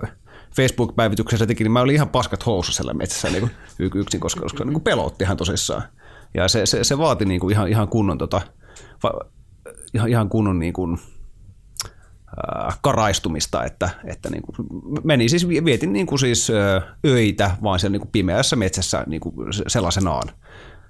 Facebook-päivityksessä 0.55 1.45
teki, 1.47 1.63
niin 1.63 1.71
mä 1.71 1.81
olin 1.81 1.95
ihan 1.95 2.09
paskat 2.09 2.45
housussa 2.45 2.83
siellä 2.83 2.93
metsässä 2.93 3.29
niin 3.29 3.41
kuin 3.91 4.01
yksin, 4.01 4.19
koska, 4.19 4.41
koska 4.41 4.63
niin 4.63 4.73
kuin 4.73 4.83
pelotti 4.83 5.23
ihan 5.23 5.37
tosissaan. 5.37 5.83
Ja 6.33 6.47
se, 6.47 6.65
se, 6.65 6.83
se 6.83 6.97
vaati 6.97 7.25
niin 7.25 7.39
kuin 7.39 7.51
ihan, 7.51 7.67
ihan 7.67 7.87
kunnon, 7.87 8.17
tota, 8.17 8.41
ihan, 9.93 10.09
ihan 10.09 10.29
kunnon 10.29 10.59
niin 10.59 10.73
kuin, 10.73 10.99
äh, 12.67 12.79
karaistumista, 12.81 13.63
että, 13.63 13.89
että 14.05 14.29
niin 14.29 14.43
kuin, 14.43 14.55
meni 15.03 15.29
siis, 15.29 15.47
vietin 15.47 15.93
niin 15.93 16.05
kuin 16.05 16.19
siis 16.19 16.51
öitä 17.05 17.51
vaan 17.63 17.79
siellä 17.79 17.93
niin 17.93 18.01
kuin 18.01 18.11
pimeässä 18.11 18.55
metsässä 18.55 19.03
niin 19.07 19.21
kuin 19.21 19.33
sellaisenaan. 19.67 20.29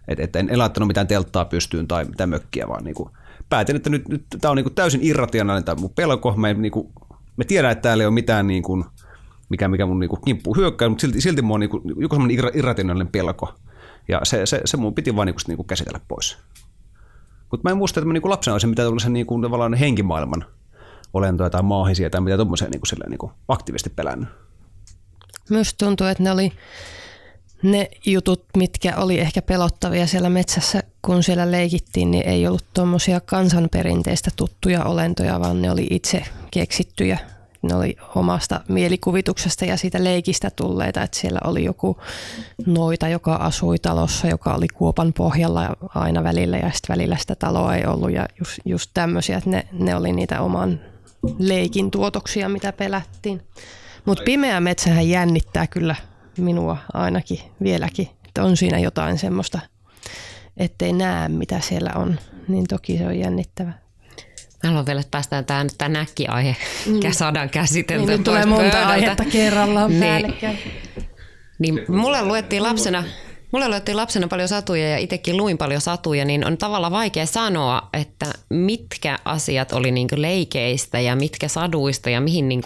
Et, 0.08 0.20
et 0.20 0.36
en, 0.36 0.50
en 0.50 0.60
laittanut 0.60 0.88
mitään 0.88 1.08
telttaa 1.08 1.46
pystyyn 1.46 1.88
tai 1.88 2.06
mitään 2.06 2.30
mökkiä, 2.30 2.68
vaan 2.68 2.84
niin 2.84 2.96
kuin, 2.96 3.10
päätin, 3.50 3.76
että 3.76 3.90
nyt, 3.90 4.10
nyt 4.10 4.26
tämä 4.42 4.50
on 4.50 4.56
niin 4.56 4.64
kuin 4.64 4.76
täysin 4.76 5.00
irrationaalinen 5.04 5.66
tämä 5.66 5.82
mun 5.82 5.94
pelko. 5.96 6.34
Mä, 6.38 6.54
niin 6.54 6.72
kuin, 6.72 6.90
mä 7.38 7.44
tiedän, 7.48 7.72
että 7.72 7.82
täällä 7.82 8.02
ei 8.02 8.08
ole 8.08 8.14
mitään 8.14 8.48
niin 8.48 8.64
kuin, 8.64 8.86
mikä, 9.50 9.68
mikä 9.68 9.86
mun 9.86 10.00
niin 10.00 10.10
kuin 10.10 10.22
kimppuun 10.26 10.58
hyökkää, 10.58 10.90
mutta 10.90 11.02
silti, 11.02 11.22
silti 11.22 11.42
mua 11.42 11.54
on 11.54 11.60
niin 11.60 11.70
kuin, 11.70 11.84
joku 11.98 12.16
semmoinen 12.16 12.52
irrationaalinen 12.54 13.08
pelko. 13.12 13.56
Ja 14.08 14.20
se, 14.24 14.46
se, 14.46 14.62
se 14.66 14.78
mun 14.78 14.96
piti 14.96 15.16
vaan 15.16 15.26
niin 15.26 15.36
kuin, 15.36 15.44
niin 15.48 15.58
kuin 15.58 15.68
käsitellä 15.68 16.00
pois. 16.08 16.38
Mutta 17.52 17.64
mä 17.64 17.72
en 17.72 17.78
muista, 17.78 18.00
että 18.00 18.08
mä 18.08 18.14
niin 18.14 18.22
kuin 18.22 18.30
lapsena 18.30 18.54
olisin 18.54 18.70
mitään 18.70 18.86
tällaisen 18.86 19.14
niin 19.14 19.26
kuin, 19.26 19.42
tavallaan 19.42 19.74
henkimaailman 19.74 20.46
olentoja 21.14 21.50
tai 21.50 21.64
maahisia 21.64 22.10
tai 22.10 22.22
mitä 22.22 22.36
tuommoisia 22.36 22.68
niin 22.70 22.82
kuin, 22.82 23.10
niin 23.10 23.18
kuin 23.18 23.32
aktiivisesti 23.48 23.90
pelännyt. 23.90 24.30
Myös 25.50 25.74
tuntuu, 25.74 26.08
että 26.08 26.24
ne 26.24 26.32
oli 26.32 26.52
ne 27.64 27.90
jutut, 28.06 28.46
mitkä 28.58 28.96
oli 28.98 29.20
ehkä 29.20 29.42
pelottavia 29.42 30.08
siellä 30.08 30.30
metsässä, 30.30 30.84
kun 31.02 31.24
siellä 31.24 31.52
leikittiin, 31.52 32.12
niin 32.12 32.28
ei 32.28 32.48
ollut 32.48 32.66
tuommoisia 32.74 33.20
kansanperinteistä 33.20 34.32
tuttuja 34.36 34.84
olentoja, 34.84 35.40
vaan 35.40 35.62
ne 35.62 35.72
oli 35.72 35.88
itse 35.90 36.24
keksittyjä. 36.52 37.20
Ne 37.64 37.76
oli 37.76 37.98
omasta 38.16 38.62
mielikuvituksesta 38.68 39.66
ja 39.66 39.78
siitä 39.78 40.04
leikistä 40.04 40.50
tulleita, 40.56 41.02
että 41.02 41.20
siellä 41.20 41.40
oli 41.44 41.64
joku 41.64 41.98
noita, 42.66 43.08
joka 43.08 43.36
asui 43.36 43.80
talossa, 43.80 44.28
joka 44.28 44.54
oli 44.54 44.68
kuopan 44.68 45.14
pohjalla 45.14 45.76
aina 45.96 46.24
välillä 46.24 46.58
ja 46.58 46.72
sitten 46.72 46.94
välillä 46.94 47.18
sitä 47.18 47.36
taloa 47.36 47.76
ei 47.76 47.86
ollut 47.86 48.12
ja 48.12 48.26
just, 48.40 48.60
just 48.66 48.92
tämmöisiä, 48.94 49.38
että 49.38 49.50
ne, 49.50 49.68
ne 49.72 49.96
oli 49.96 50.12
niitä 50.12 50.42
oman 50.42 50.80
leikin 51.40 51.92
tuotoksia, 51.92 52.50
mitä 52.50 52.74
pelättiin. 52.74 53.42
Mutta 54.06 54.24
pimeä 54.24 54.60
metsähän 54.60 55.10
jännittää 55.10 55.68
kyllä 55.68 55.96
minua 56.38 56.78
ainakin 56.94 57.40
vieläkin, 57.64 58.10
että 58.28 58.44
on 58.44 58.58
siinä 58.58 58.80
jotain 58.80 59.18
semmoista, 59.18 59.60
ettei 60.58 60.94
näe 60.94 61.30
mitä 61.30 61.60
siellä 61.60 61.92
on, 61.96 62.20
niin 62.48 62.66
toki 62.68 62.98
se 62.98 63.08
on 63.08 63.20
jännittävä. 63.20 63.83
Mä 64.64 64.70
haluan 64.70 64.86
vielä, 64.86 65.00
että 65.00 65.12
päästään 65.12 65.46
tähän, 65.46 65.70
tämä 65.78 65.90
näkkiaihe 65.90 66.56
mm. 66.86 67.00
saadaan 67.12 67.50
käsiteltyä. 67.50 68.06
Niin, 68.06 68.18
nyt 68.18 68.24
tulee 68.24 68.46
monta 68.46 68.64
pöydältä. 68.64 68.88
aihetta 68.88 69.26
kerrallaan 69.26 69.90
niin, 69.90 70.04
päällekkäin. 70.04 70.60
Niin, 71.60 71.86
mulle 71.88 72.26
luettiin 72.26 72.64
lapsena 72.64 73.04
Mulle 73.54 73.68
luettiin 73.68 73.98
lapsena 73.98 74.28
paljon 74.28 74.48
satuja 74.48 74.90
ja 74.90 74.98
itsekin 74.98 75.38
luin 75.38 75.58
paljon 75.58 75.82
satuja, 75.82 76.26
niin 76.26 76.46
on 76.46 76.58
tavallaan 76.58 76.94
vaikea 76.94 77.26
sanoa, 77.26 77.90
että 77.94 78.26
mitkä 78.50 79.20
asiat 79.26 79.72
oli 79.72 79.92
niin 79.92 80.08
leikeistä 80.16 81.00
ja 81.00 81.16
mitkä 81.16 81.48
saduista 81.48 82.10
ja 82.10 82.22
mihin 82.22 82.50
niin 82.50 82.62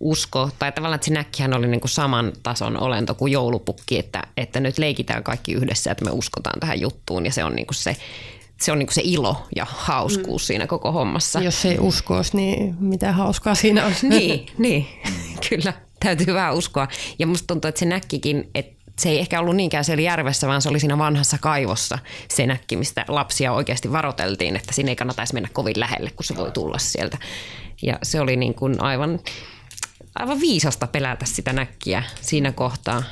usko. 0.00 0.50
Tai 0.58 0.72
tavallaan, 0.72 0.94
että 0.94 1.04
se 1.04 1.14
näkkihän 1.14 1.54
oli 1.54 1.66
niin 1.66 1.80
saman 1.86 2.32
tason 2.42 2.82
olento 2.82 3.14
kuin 3.14 3.32
joulupukki, 3.32 3.98
että, 3.98 4.22
että 4.36 4.60
nyt 4.60 4.78
leikitään 4.78 5.22
kaikki 5.22 5.52
yhdessä, 5.52 5.90
että 5.90 6.04
me 6.04 6.10
uskotaan 6.10 6.60
tähän 6.60 6.80
juttuun 6.80 7.24
ja 7.24 7.32
se 7.32 7.44
on 7.44 7.56
niin 7.56 7.66
se 7.72 7.96
se 8.60 8.72
on 8.72 8.78
niinku 8.78 8.94
se 8.94 9.02
ilo 9.04 9.46
ja 9.56 9.66
hauskuus 9.68 10.42
mm. 10.42 10.46
siinä 10.46 10.66
koko 10.66 10.92
hommassa. 10.92 11.40
Jos 11.40 11.64
ei 11.64 11.78
uskoisi, 11.78 12.36
niin 12.36 12.74
mitä 12.80 13.12
hauskaa 13.12 13.54
siinä 13.54 13.86
on. 13.86 13.92
niin, 14.08 14.46
niin, 14.58 14.86
kyllä. 15.48 15.72
Täytyy 16.00 16.34
vähän 16.34 16.54
uskoa. 16.54 16.88
Ja 17.18 17.26
musta 17.26 17.46
tuntuu, 17.46 17.68
että 17.68 17.78
se 17.78 17.86
näkkikin, 17.86 18.50
että 18.54 18.76
se 18.98 19.08
ei 19.08 19.18
ehkä 19.18 19.40
ollut 19.40 19.56
niinkään 19.56 19.84
siellä 19.84 20.02
järvessä, 20.02 20.46
vaan 20.46 20.62
se 20.62 20.68
oli 20.68 20.80
siinä 20.80 20.98
vanhassa 20.98 21.38
kaivossa 21.38 21.98
se 22.28 22.46
näkki, 22.46 22.76
mistä 22.76 23.04
lapsia 23.08 23.52
oikeasti 23.52 23.92
varoteltiin, 23.92 24.56
että 24.56 24.74
sinne 24.74 24.92
ei 24.92 24.96
kannataisi 24.96 25.34
mennä 25.34 25.48
kovin 25.52 25.80
lähelle, 25.80 26.10
kun 26.10 26.24
se 26.24 26.36
voi 26.36 26.50
tulla 26.50 26.78
sieltä. 26.78 27.18
Ja 27.82 27.98
se 28.02 28.20
oli 28.20 28.36
niin 28.36 28.54
kuin 28.54 28.82
aivan, 28.82 29.20
aivan 30.14 30.40
viisasta 30.40 30.86
pelätä 30.86 31.26
sitä 31.26 31.52
näkkiä 31.52 32.02
siinä 32.20 32.52
kohtaa. 32.52 33.02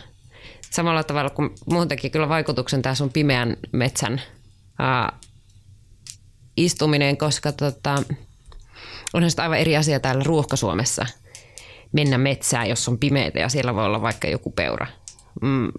Samalla 0.70 1.04
tavalla 1.04 1.30
kuin 1.30 1.50
muutenkin 1.70 2.10
kyllä 2.10 2.28
vaikutuksen 2.28 2.82
tämä 2.82 2.94
sun 2.94 3.10
pimeän 3.10 3.56
metsän 3.72 4.22
ää, 4.78 5.12
istuminen, 6.56 7.16
koska 7.16 7.52
tota, 7.52 8.02
onhan 9.12 9.30
sitä 9.30 9.42
aivan 9.42 9.58
eri 9.58 9.76
asia 9.76 10.00
täällä 10.00 10.24
Ruuhka-Suomessa 10.24 11.06
mennä 11.92 12.18
metsään, 12.18 12.68
jos 12.68 12.88
on 12.88 12.98
pimeitä 12.98 13.38
ja 13.38 13.48
siellä 13.48 13.74
voi 13.74 13.84
olla 13.84 14.02
vaikka 14.02 14.28
joku 14.28 14.50
peura 14.50 14.86
mm, 15.42 15.72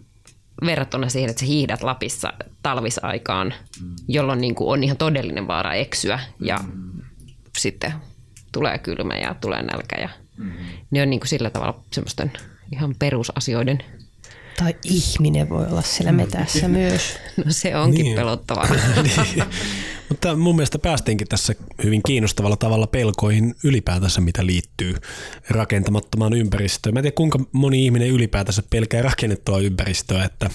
verrattuna 0.65 1.09
siihen, 1.09 1.29
että 1.29 1.39
sä 1.39 1.45
hiihdät 1.45 1.83
Lapissa 1.83 2.33
talvisaikaan, 2.63 3.53
mm. 3.81 3.95
jolloin 4.07 4.41
niin 4.41 4.55
kuin 4.55 4.69
on 4.69 4.83
ihan 4.83 4.97
todellinen 4.97 5.47
vaara 5.47 5.73
eksyä 5.73 6.19
ja 6.39 6.57
mm. 6.57 6.91
sitten 7.57 7.93
tulee 8.51 8.77
kylmä 8.77 9.17
ja 9.17 9.35
tulee 9.41 9.61
nälkä. 9.61 10.01
Ja 10.01 10.09
mm. 10.37 10.51
Ne 10.91 11.01
on 11.01 11.09
niin 11.09 11.19
kuin 11.19 11.27
sillä 11.27 11.49
tavalla 11.49 11.79
semmoisten 11.91 12.31
ihan 12.71 12.95
perusasioiden 12.99 13.83
tai 14.57 14.75
ihminen 14.83 15.49
voi 15.49 15.65
olla 15.67 15.81
siellä 15.81 16.11
metässä 16.11 16.67
myös. 16.67 17.17
No 17.45 17.51
se 17.51 17.75
onkin 17.75 18.03
niin. 18.03 18.15
pelottavaa. 18.15 18.67
niin. 19.03 19.43
Mutta 20.09 20.35
mun 20.35 20.55
mielestä 20.55 20.79
päästiinkin 20.79 21.27
tässä 21.27 21.55
hyvin 21.83 22.01
kiinnostavalla 22.05 22.57
tavalla 22.57 22.87
pelkoihin 22.87 23.55
ylipäätänsä, 23.63 24.21
mitä 24.21 24.45
liittyy 24.45 24.95
rakentamattomaan 25.49 26.33
ympäristöön. 26.33 26.93
Mä 26.93 26.99
en 26.99 27.03
tiedä, 27.03 27.15
kuinka 27.15 27.39
moni 27.51 27.85
ihminen 27.85 28.09
ylipäätänsä 28.09 28.63
pelkää 28.69 29.01
rakennettua 29.01 29.59
ympäristöä, 29.59 30.23
että, 30.23 30.49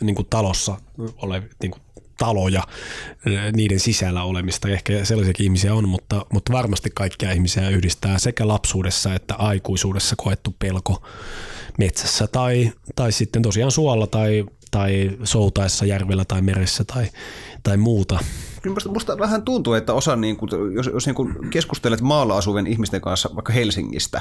niin 0.00 0.16
kuin 0.16 0.26
talossa 0.30 0.80
ole 1.16 1.42
niin 1.62 1.70
kuin 1.70 1.82
taloja, 2.18 2.62
niiden 3.52 3.80
sisällä 3.80 4.22
olemista. 4.22 4.68
Ehkä 4.68 5.04
sellaisiakin 5.04 5.44
ihmisiä 5.44 5.74
on, 5.74 5.88
mutta, 5.88 6.26
mutta 6.32 6.52
varmasti 6.52 6.90
kaikkia 6.94 7.32
ihmisiä 7.32 7.70
yhdistää 7.70 8.18
sekä 8.18 8.48
lapsuudessa 8.48 9.14
että 9.14 9.34
aikuisuudessa 9.34 10.16
koettu 10.16 10.54
pelko 10.58 11.02
metsässä 11.78 12.26
tai, 12.26 12.72
tai 12.96 13.12
sitten 13.12 13.42
tosiaan 13.42 13.70
suolla 13.70 14.06
tai, 14.06 14.44
tai 14.70 15.10
soutaessa 15.24 15.86
järvellä 15.86 16.24
tai 16.24 16.42
meressä 16.42 16.84
tai, 16.84 17.06
tai 17.62 17.76
muuta. 17.76 18.18
Musta, 18.72 18.90
musta 18.90 19.18
vähän 19.18 19.42
tuntuu, 19.42 19.74
että 19.74 19.94
osa, 19.94 20.16
niin 20.16 20.36
kuin, 20.36 20.50
jos, 20.74 20.90
jos 20.92 21.06
niin 21.06 21.14
kuin 21.14 21.50
keskustelet 21.50 22.00
maalla 22.00 22.36
asuvien 22.36 22.66
ihmisten 22.66 23.00
kanssa 23.00 23.30
vaikka 23.34 23.52
Helsingistä, 23.52 24.20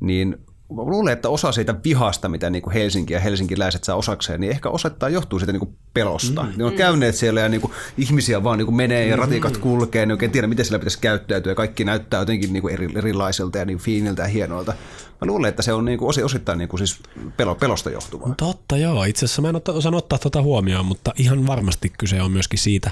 niin 0.00 0.36
luulen, 0.68 1.12
että 1.12 1.28
osa 1.28 1.52
siitä 1.52 1.74
vihasta, 1.84 2.28
mitä 2.28 2.50
niin 2.50 2.62
kuin 2.62 2.74
Helsinki 2.74 3.12
ja 3.12 3.20
helsinkiläiset 3.20 3.84
saa 3.84 3.96
osakseen, 3.96 4.40
niin 4.40 4.50
ehkä 4.50 4.68
osattaa 4.68 5.08
johtuu 5.08 5.38
siitä 5.38 5.52
niin 5.52 5.60
kuin 5.60 5.76
pelosta. 5.94 6.42
Mm. 6.42 6.52
Ne 6.56 6.64
on 6.64 6.72
käyneet 6.72 7.14
siellä 7.14 7.40
ja 7.40 7.48
niin 7.48 7.60
kuin 7.60 7.72
ihmisiä 7.98 8.44
vaan 8.44 8.58
niin 8.58 8.66
kuin 8.66 8.76
menee 8.76 9.06
ja 9.06 9.16
ratikat 9.16 9.54
mm. 9.54 9.60
kulkee, 9.60 10.06
niin 10.06 10.12
oikein 10.12 10.30
tiedä, 10.30 10.46
miten 10.46 10.64
siellä 10.64 10.78
pitäisi 10.78 10.98
käyttäytyä 11.00 11.50
ja 11.52 11.54
kaikki 11.54 11.84
näyttää 11.84 12.20
jotenkin 12.20 12.52
niin 12.52 12.60
kuin 12.60 12.74
eri, 12.74 12.88
erilaiselta 12.94 13.58
ja 13.58 13.64
niin 13.64 13.78
fiiniltä 13.78 14.22
ja 14.22 14.28
hienolta. 14.28 14.72
Mä 15.20 15.26
luulen, 15.26 15.48
että 15.48 15.62
se 15.62 15.72
on 15.72 15.84
niin 15.84 15.98
kuin 15.98 16.24
osittain 16.24 16.58
niin 16.58 16.68
kuin 16.68 16.78
siis 16.78 17.00
pelo, 17.36 17.54
pelosta 17.54 17.90
johtuvaa. 17.90 18.34
Totta 18.36 18.76
joo, 18.76 19.04
itse 19.04 19.24
asiassa 19.24 19.42
mä 19.42 19.48
en 19.48 19.60
osannut 19.68 20.04
ottaa 20.04 20.18
tuota 20.18 20.42
huomioon, 20.42 20.86
mutta 20.86 21.12
ihan 21.16 21.46
varmasti 21.46 21.92
kyse 21.98 22.22
on 22.22 22.32
myöskin 22.32 22.58
siitä. 22.58 22.90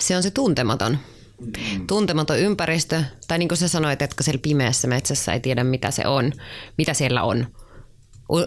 Se 0.00 0.16
on 0.16 0.22
se 0.22 0.30
tuntematon. 0.30 0.98
Tuntematon 1.86 2.38
ympäristö, 2.38 3.02
tai 3.28 3.38
niin 3.38 3.48
kuin 3.48 3.58
sä 3.58 3.68
sanoit, 3.68 4.02
että 4.02 4.22
siellä 4.22 4.40
pimeässä 4.42 4.88
metsässä 4.88 5.32
ei 5.32 5.40
tiedä 5.40 5.64
mitä 5.64 5.90
se 5.90 6.06
on, 6.06 6.32
mitä 6.78 6.94
siellä 6.94 7.22
on. 7.22 7.46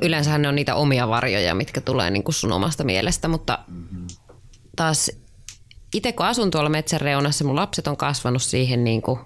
Yleensä 0.01 0.37
ne 0.37 0.47
on 0.47 0.55
niitä 0.55 0.75
omia 0.75 1.07
varjoja, 1.07 1.55
mitkä 1.55 1.81
tulee 1.81 2.09
niin 2.09 2.23
kuin 2.23 2.35
sun 2.35 2.51
omasta 2.51 2.83
mielestä, 2.83 3.27
mutta 3.27 3.59
taas 4.75 5.11
itse 5.93 6.11
kun 6.11 6.25
asun 6.25 6.51
tuolla 6.51 6.69
metsän 6.69 7.01
reunassa, 7.01 7.45
mun 7.45 7.55
lapset 7.55 7.87
on 7.87 7.97
kasvanut 7.97 8.41
siihen 8.41 8.83
niin 8.83 9.01
kuin 9.01 9.19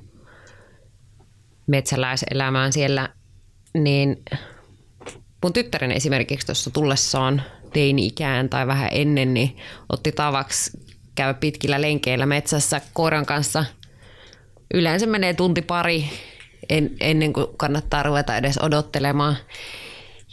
metsäläiselämään 1.68 2.74
siellä, 2.74 3.09
niin 3.74 4.24
mun 5.43 5.53
tyttären 5.53 5.91
esimerkiksi 5.91 6.45
tuossa 6.45 6.70
tullessaan 6.70 7.41
teini-ikään 7.74 8.49
tai 8.49 8.68
vähän 8.68 8.89
ennen, 8.91 9.34
niin 9.34 9.57
otti 9.89 10.11
tavaksi 10.11 10.87
käy 11.18 11.34
pitkillä 11.34 11.82
lenkeillä 11.82 12.26
metsässä 12.26 12.82
koiran 12.93 13.26
kanssa. 13.26 13.65
Yleensä 14.74 15.05
menee 15.05 15.34
tunti 15.34 15.61
pari 15.61 16.09
en, 16.70 16.89
ennen 16.99 17.34
kuin 17.34 17.47
kannattaa 17.57 18.03
ruveta 18.03 18.38
edes 18.38 18.57
odottelemaan. 18.61 19.38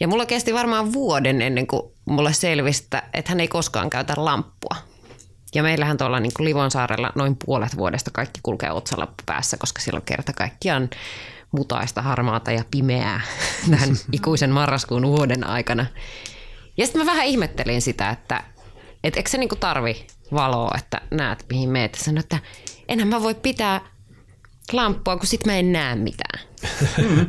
Ja 0.01 0.09
mulla 0.09 0.27
kesti 0.27 0.55
varmaan 0.55 0.93
vuoden 0.93 1.43
ennen 1.43 1.67
kuin 1.67 1.83
mulle 2.05 2.33
selvisi, 2.33 2.85
että 3.15 3.31
hän 3.31 3.41
ei 3.41 3.49
koskaan 3.49 3.91
käytä 3.91 4.15
lamppua. 4.17 4.77
Ja 5.55 5.63
meillähän 5.63 5.97
tuolla 5.97 6.21
niin 6.21 6.33
kuin 6.37 6.45
Livonsaarella 6.45 7.13
noin 7.15 7.37
puolet 7.45 7.77
vuodesta 7.77 8.11
kaikki 8.11 8.41
kulkee 8.43 8.71
otsalappu 8.71 9.23
päässä, 9.27 9.57
koska 9.57 9.81
siellä 9.81 9.99
on 9.99 10.07
kerta 10.07 10.33
kaikkiaan 10.33 10.91
mutaista, 11.53 12.03
harmaata 12.03 12.53
ja 12.53 12.65
pimeää 12.71 13.21
tämän 13.71 13.97
ikuisen 14.13 14.51
marraskuun 14.51 15.07
vuoden 15.07 15.47
aikana. 15.47 15.87
Ja 16.77 16.87
sitten 16.87 17.03
mä 17.03 17.13
vähän 17.13 17.27
ihmettelin 17.27 17.83
sitä, 17.83 18.11
että 18.11 18.43
et 19.05 19.17
eikö 19.17 19.31
se 19.31 19.39
niinku 19.39 19.57
tarvi 19.57 20.07
valoa, 20.33 20.75
että 20.79 21.01
näet 21.11 21.45
mihin 21.51 21.71
meet. 21.71 21.95
Sanoin, 21.95 22.21
että 22.21 22.39
enhän 22.89 23.09
mä 23.09 23.23
voi 23.23 23.35
pitää 23.35 23.81
lamppua, 24.73 25.17
kun 25.17 25.27
sit 25.27 25.47
mä 25.47 25.57
en 25.57 25.73
näe 25.73 25.97
mitään. 25.97 26.41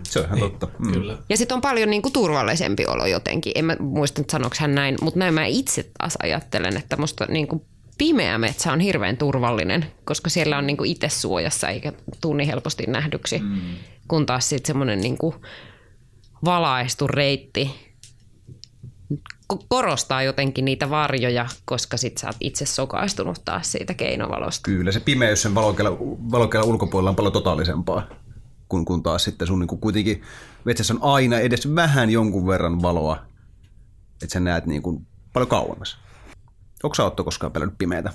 Se 0.04 0.20
on 0.20 0.26
ihan 0.26 0.40
totta. 0.40 0.68
Mm. 0.80 0.94
Kyllä. 0.94 1.18
Ja 1.30 1.38
sitten 1.38 1.56
on 1.56 1.62
paljon 1.62 1.90
niin 1.90 2.02
kuin 2.02 2.14
turvallisempi 2.14 2.86
olo 2.86 3.06
jotenkin. 3.06 3.52
En 3.56 3.66
mä 3.66 3.76
muista, 3.80 4.22
että 4.22 4.32
sanoiko 4.32 4.56
hän 4.60 4.76
näin, 4.76 4.96
mutta 5.02 5.20
näin 5.20 5.34
mä 5.34 5.46
itse 5.46 5.92
taas 5.98 6.18
ajattelen, 6.24 6.78
että 6.78 6.98
musta 6.98 7.26
niin 7.30 7.48
kuin 7.48 7.62
pimeä 7.98 8.38
metsä 8.38 8.74
on 8.74 8.80
hirveän 8.80 9.18
turvallinen, 9.18 9.86
koska 10.06 10.30
siellä 10.30 10.58
on 10.58 10.68
niin 10.68 10.78
kuin 10.78 10.92
itse 10.92 11.10
suojassa 11.10 11.70
eikä 11.70 11.94
tunni 12.22 12.48
helposti 12.48 12.84
nähdyksi. 12.88 13.40
Mm. 13.40 13.62
Kun 14.08 14.26
taas 14.26 14.50
sitten 14.50 14.68
semmoinen 14.68 15.02
niin 15.02 15.18
kuin 15.18 15.36
valaistu 16.46 17.08
reitti 17.08 17.72
korostaa 19.68 20.24
jotenkin 20.24 20.66
niitä 20.66 20.90
varjoja, 20.90 21.48
koska 21.66 21.98
sit 21.98 22.18
sä 22.18 22.28
oot 22.28 22.36
itse 22.40 22.66
sokaistunut 22.66 23.42
taas 23.46 23.72
siitä 23.72 23.94
keinovalosta. 23.94 24.62
Kyllä, 24.64 24.92
se 24.92 25.00
pimeys 25.00 25.42
sen 25.42 25.56
valokeilan 25.56 26.70
ulkopuolella 26.70 27.10
on 27.10 27.16
paljon 27.16 27.34
totaalisempaa, 27.34 28.08
kun, 28.70 28.86
kun 28.86 29.04
taas 29.04 29.24
sitten 29.24 29.48
sun 29.48 29.60
niin 29.60 29.80
kuitenkin 29.80 30.22
metsässä 30.64 30.94
on 30.94 31.00
aina 31.02 31.40
edes 31.40 31.76
vähän 31.76 32.10
jonkun 32.10 32.48
verran 32.48 32.82
valoa, 32.82 33.26
että 34.24 34.34
sä 34.34 34.40
näet 34.40 34.66
niin 34.66 34.82
kuin 34.82 35.08
paljon 35.34 35.50
kauemmas. 35.50 35.98
Onko 36.84 36.96
sä 36.96 37.04
Otto 37.04 37.24
koskaan 37.24 37.52
pelännyt 37.52 37.78
pimeätä? 37.78 38.14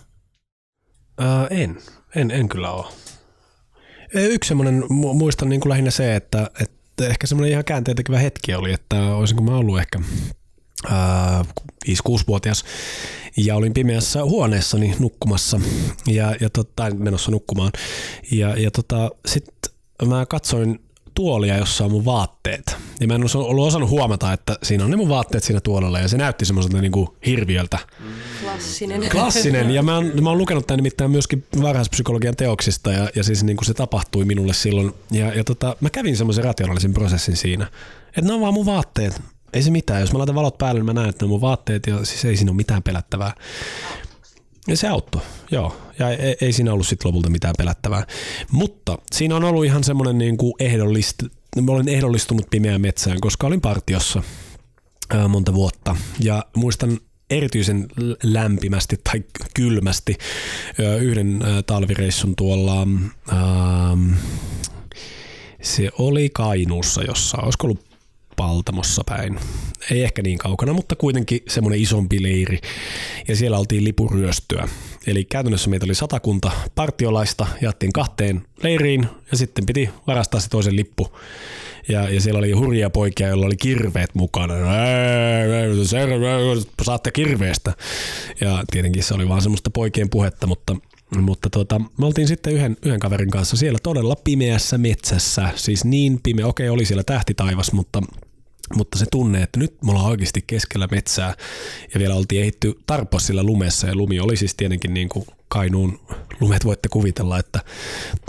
Ää, 1.18 1.46
en. 1.50 1.78
en, 2.16 2.30
en 2.30 2.48
kyllä 2.48 2.70
ole. 2.70 2.86
Yksi 4.14 4.48
semmoinen, 4.48 4.82
mu- 4.82 5.14
muistan 5.14 5.48
niin 5.48 5.60
kuin 5.60 5.70
lähinnä 5.70 5.90
se, 5.90 6.16
että, 6.16 6.50
että 6.60 7.06
ehkä 7.06 7.26
semmoinen 7.26 7.52
ihan 7.52 7.64
käänteentekevä 7.64 8.18
hetki 8.18 8.54
oli, 8.54 8.72
että 8.72 9.14
olisinko 9.14 9.42
mä 9.42 9.56
ollut 9.56 9.78
ehkä 9.78 10.00
5-6-vuotias 10.86 12.64
ja 13.36 13.56
olin 13.56 13.74
pimeässä 13.74 14.24
huoneessani 14.24 14.96
nukkumassa 14.98 15.60
ja, 16.06 16.34
ja 16.40 16.50
tota, 16.50 16.90
menossa 16.94 17.30
nukkumaan. 17.30 17.72
Ja, 18.30 18.56
ja 18.56 18.70
tota, 18.70 19.10
sitten 19.26 19.72
mä 20.08 20.26
katsoin 20.26 20.80
tuolia, 21.14 21.56
jossa 21.56 21.84
on 21.84 21.90
mun 21.90 22.04
vaatteet. 22.04 22.76
Ja 23.00 23.06
mä 23.06 23.14
en 23.14 23.22
ollut 23.34 23.66
osannut 23.66 23.90
huomata, 23.90 24.32
että 24.32 24.58
siinä 24.62 24.84
on 24.84 24.90
ne 24.90 24.96
mun 24.96 25.08
vaatteet 25.08 25.44
siinä 25.44 25.60
tuolella 25.60 25.98
ja 25.98 26.08
se 26.08 26.16
näytti 26.16 26.44
semmoiselta 26.44 26.80
niin 26.80 26.92
kuin 26.92 27.08
hirviöltä. 27.26 27.78
Klassinen. 28.42 29.10
Klassinen, 29.10 29.70
ja 29.70 29.82
mä 29.82 29.94
oon, 29.94 30.12
mä 30.22 30.28
oon 30.28 30.38
lukenut 30.38 30.66
tämän 30.66 30.76
nimittäin 30.76 31.10
myöskin 31.10 31.46
varhaispsykologian 31.62 32.36
teoksista, 32.36 32.92
ja, 32.92 33.08
ja 33.14 33.24
siis 33.24 33.44
niin 33.44 33.56
kuin 33.56 33.66
se 33.66 33.74
tapahtui 33.74 34.24
minulle 34.24 34.52
silloin. 34.52 34.92
Ja, 35.10 35.34
ja 35.34 35.44
tota, 35.44 35.76
mä 35.80 35.90
kävin 35.90 36.16
semmoisen 36.16 36.44
rationaalisen 36.44 36.94
prosessin 36.94 37.36
siinä, 37.36 37.66
että 38.08 38.20
ne 38.22 38.32
on 38.32 38.40
vaan 38.40 38.54
mun 38.54 38.66
vaatteet. 38.66 39.22
Ei 39.52 39.62
se 39.62 39.70
mitään, 39.70 40.00
jos 40.00 40.12
mä 40.12 40.18
laitan 40.18 40.34
valot 40.34 40.58
päälle, 40.58 40.78
niin 40.78 40.86
mä 40.86 40.92
näen, 40.92 41.08
että 41.08 41.24
ne 41.24 41.28
mun 41.28 41.40
vaatteet, 41.40 41.86
ja 41.86 42.04
siis 42.04 42.24
ei 42.24 42.36
siinä 42.36 42.50
ole 42.50 42.56
mitään 42.56 42.82
pelättävää. 42.82 43.34
Ja 44.68 44.76
se 44.76 44.88
auttoi, 44.88 45.22
joo. 45.50 45.76
Ja 45.98 46.10
ei, 46.10 46.36
ei 46.40 46.52
siinä 46.52 46.72
ollut 46.72 46.86
sitten 46.86 47.08
lopulta 47.08 47.30
mitään 47.30 47.54
pelättävää. 47.58 48.06
Mutta 48.52 48.98
siinä 49.12 49.36
on 49.36 49.44
ollut 49.44 49.64
ihan 49.64 49.84
semmoinen 49.84 50.18
niin 50.18 50.36
kuin 50.36 50.54
ehdollist, 50.58 51.22
mä 51.62 51.72
olen 51.72 51.88
ehdollistunut 51.88 52.46
pimeään 52.50 52.80
metsään, 52.80 53.20
koska 53.20 53.46
olin 53.46 53.60
partiossa 53.60 54.22
ää, 55.10 55.28
monta 55.28 55.54
vuotta. 55.54 55.96
Ja 56.20 56.44
muistan 56.56 56.98
erityisen 57.30 57.88
lämpimästi 58.22 58.96
tai 59.04 59.22
kylmästi 59.54 60.16
ää, 60.84 60.96
yhden 60.96 61.42
ää, 61.44 61.62
talvireissun 61.62 62.36
tuolla, 62.36 62.86
ää, 63.28 63.96
se 65.62 65.90
oli 65.98 66.30
Kainuussa 66.34 67.02
jossa, 67.02 67.38
olisiko 67.38 67.66
ollut 67.66 67.89
Paltamossa 68.40 69.02
päin. 69.06 69.40
Ei 69.90 70.02
ehkä 70.02 70.22
niin 70.22 70.38
kaukana, 70.38 70.72
mutta 70.72 70.96
kuitenkin 70.96 71.40
semmoinen 71.48 71.80
isompi 71.80 72.22
leiri. 72.22 72.58
Ja 73.28 73.36
siellä 73.36 73.58
oltiin 73.58 73.84
lipuryöstöä. 73.84 74.68
Eli 75.06 75.24
käytännössä 75.24 75.70
meitä 75.70 75.84
oli 75.84 75.94
satakunta 75.94 76.50
partiolaista, 76.74 77.46
jaettiin 77.60 77.92
kahteen 77.92 78.42
leiriin 78.62 79.06
ja 79.30 79.36
sitten 79.36 79.66
piti 79.66 79.90
varastaa 80.06 80.40
se 80.40 80.48
toisen 80.48 80.76
lippu. 80.76 81.16
Ja, 81.88 82.10
ja 82.10 82.20
siellä 82.20 82.38
oli 82.38 82.52
hurjia 82.52 82.90
poikia, 82.90 83.28
joilla 83.28 83.46
oli 83.46 83.56
kirveet 83.56 84.14
mukana. 84.14 84.54
Saatte 86.82 87.10
kirveestä. 87.10 87.72
Ja 88.40 88.64
tietenkin 88.70 89.02
se 89.02 89.14
oli 89.14 89.28
vaan 89.28 89.42
semmoista 89.42 89.70
poikien 89.70 90.10
puhetta, 90.10 90.46
mutta 90.46 90.76
mutta 91.20 91.50
tota, 91.50 91.80
me 91.98 92.06
oltiin 92.06 92.28
sitten 92.28 92.52
yhden, 92.52 92.76
yhden 92.84 93.00
kaverin 93.00 93.30
kanssa 93.30 93.56
siellä 93.56 93.78
todella 93.82 94.16
pimeässä 94.16 94.78
metsässä. 94.78 95.48
Siis 95.54 95.84
niin 95.84 96.20
pimeä, 96.22 96.46
okei 96.46 96.68
oli 96.68 96.84
siellä 96.84 97.04
tähtitaivas, 97.04 97.72
mutta 97.72 98.02
mutta 98.74 98.98
se 98.98 99.06
tunne, 99.10 99.42
että 99.42 99.58
nyt 99.58 99.82
me 99.82 99.90
ollaan 99.90 100.10
oikeasti 100.10 100.44
keskellä 100.46 100.88
metsää 100.90 101.34
ja 101.94 102.00
vielä 102.00 102.14
oltiin 102.14 102.42
ehitty 102.42 102.78
tarpossilla 102.86 103.44
lumessa 103.44 103.86
ja 103.86 103.94
lumi 103.94 104.20
oli 104.20 104.36
siis 104.36 104.54
tietenkin 104.54 104.94
niin 104.94 105.08
kuin 105.08 105.26
Kainuun 105.48 106.00
lumet 106.40 106.64
voitte 106.64 106.88
kuvitella, 106.88 107.38
että 107.38 107.60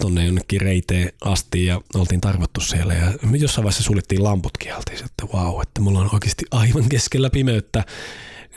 tonne 0.01 0.25
jonnekin 0.25 0.61
reiteen 0.61 1.11
asti 1.25 1.65
ja 1.65 1.81
oltiin 1.93 2.21
tarvottu 2.21 2.61
siellä 2.61 2.93
ja 2.93 3.13
jossain 3.37 3.63
vaiheessa 3.63 3.83
suljettiin 3.83 4.23
lamputkin 4.23 4.69
ja 4.69 4.77
oltiin, 4.77 5.05
että 5.05 5.25
vau, 5.33 5.53
wow, 5.53 5.61
että 5.61 5.81
me 5.81 5.89
ollaan 5.89 6.13
oikeasti 6.13 6.45
aivan 6.51 6.89
keskellä 6.89 7.29
pimeyttä 7.29 7.83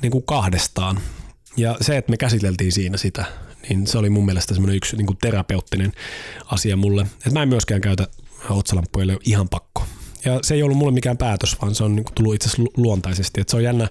niin 0.03 0.13
kuin 0.13 0.25
kahdestaan. 0.27 1.01
Ja 1.57 1.77
se, 1.81 1.97
että 1.97 2.11
me 2.11 2.17
käsiteltiin 2.17 2.73
siinä 2.73 2.97
sitä, 2.97 3.25
niin 3.69 3.87
se 3.87 3.99
oli 3.99 4.11
mun 4.11 4.25
mielestä 4.25 4.55
semmoinen 4.55 4.77
yksi 4.77 4.97
niin 4.97 5.07
kuin 5.07 5.19
terapeuttinen 5.23 5.93
asia 6.47 6.77
mulle. 6.77 7.03
Että 7.03 7.31
mä 7.31 7.43
en 7.43 7.49
myöskään 7.49 7.81
käytä 7.81 8.07
ole 8.51 9.19
ihan 9.25 9.49
pakko. 9.49 9.87
Ja 10.25 10.39
se 10.43 10.55
ei 10.55 10.63
ollut 10.63 10.79
mulle 10.79 10.93
mikään 10.93 11.17
päätös, 11.17 11.57
vaan 11.63 11.75
se 11.75 11.85
on 11.85 11.97
niin 11.97 12.05
tullut 12.15 12.35
itse 12.35 12.49
asiassa 12.49 12.63
lu- 12.63 12.73
luontaisesti. 12.77 13.41
Et 13.41 13.49
se 13.49 13.57
on 13.57 13.63
jännä 13.63 13.89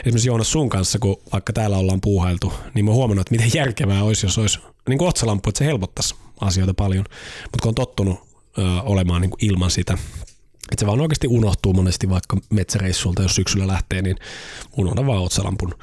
esimerkiksi 0.00 0.28
Joonas 0.28 0.52
sun 0.52 0.68
kanssa, 0.68 0.98
kun 0.98 1.16
vaikka 1.32 1.52
täällä 1.52 1.76
ollaan 1.76 2.00
puuhailtu, 2.00 2.52
niin 2.74 2.84
mä 2.84 2.90
oon 2.90 2.96
huomannut, 2.96 3.26
että 3.26 3.44
miten 3.44 3.58
järkevää 3.60 4.02
olisi, 4.02 4.26
jos 4.26 4.38
olisi 4.38 4.58
niin 4.88 4.98
kuin 4.98 5.08
otsalampu, 5.08 5.48
että 5.48 5.58
se 5.58 5.64
helpottaisi 5.64 6.14
asioita 6.40 6.74
paljon. 6.74 7.04
Mutta 7.42 7.62
kun 7.62 7.68
on 7.68 7.74
tottunut 7.74 8.20
ö, 8.58 8.62
olemaan 8.82 9.22
niin 9.22 9.30
kuin 9.30 9.44
ilman 9.44 9.70
sitä, 9.70 9.92
että 10.72 10.80
se 10.80 10.86
vaan 10.86 11.00
oikeasti 11.00 11.28
unohtuu 11.28 11.72
monesti 11.72 12.08
vaikka 12.08 12.36
metsäreissulta, 12.50 13.22
jos 13.22 13.34
syksyllä 13.34 13.66
lähtee, 13.66 14.02
niin 14.02 14.16
unohda 14.76 15.06
vaan 15.06 15.22
otsalampun 15.22 15.74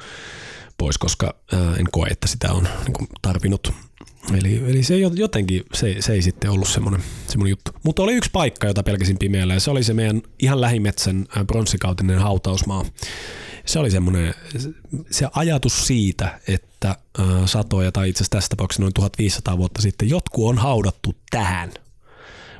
pois, 0.78 0.98
koska 0.98 1.34
ää, 1.52 1.76
en 1.76 1.86
koe, 1.92 2.08
että 2.08 2.28
sitä 2.28 2.52
on 2.52 2.68
niin 2.84 2.92
kuin, 2.92 3.08
tarvinnut. 3.22 3.72
Eli, 4.32 4.62
eli 4.66 4.82
se 4.82 4.98
jo- 4.98 5.10
jotenkin, 5.14 5.62
se, 5.74 5.96
se 6.00 6.12
ei 6.12 6.22
sitten 6.22 6.50
ollut 6.50 6.68
semmoinen, 6.68 7.02
semmoinen 7.28 7.50
juttu. 7.50 7.70
Mutta 7.82 8.02
oli 8.02 8.14
yksi 8.14 8.30
paikka, 8.32 8.66
jota 8.66 8.82
pelkäsin 8.82 9.18
pimeällä 9.18 9.54
ja 9.54 9.60
se 9.60 9.70
oli 9.70 9.84
se 9.84 9.94
meidän 9.94 10.22
ihan 10.38 10.60
lähimetsän 10.60 11.26
ää, 11.36 11.44
pronssikautinen 11.44 12.18
hautausmaa. 12.18 12.84
Se 13.66 13.78
oli 13.78 13.90
semmoinen, 13.90 14.34
se 15.10 15.28
ajatus 15.34 15.86
siitä, 15.86 16.40
että 16.48 16.88
ää, 16.88 17.46
satoja 17.46 17.92
tai 17.92 18.08
itse 18.08 18.18
asiassa 18.18 18.36
tässä 18.36 18.48
tapauksessa 18.48 18.82
noin 18.82 18.94
1500 18.94 19.58
vuotta 19.58 19.82
sitten 19.82 20.10
jotkut 20.10 20.48
on 20.48 20.58
haudattu 20.58 21.14
tähän. 21.30 21.72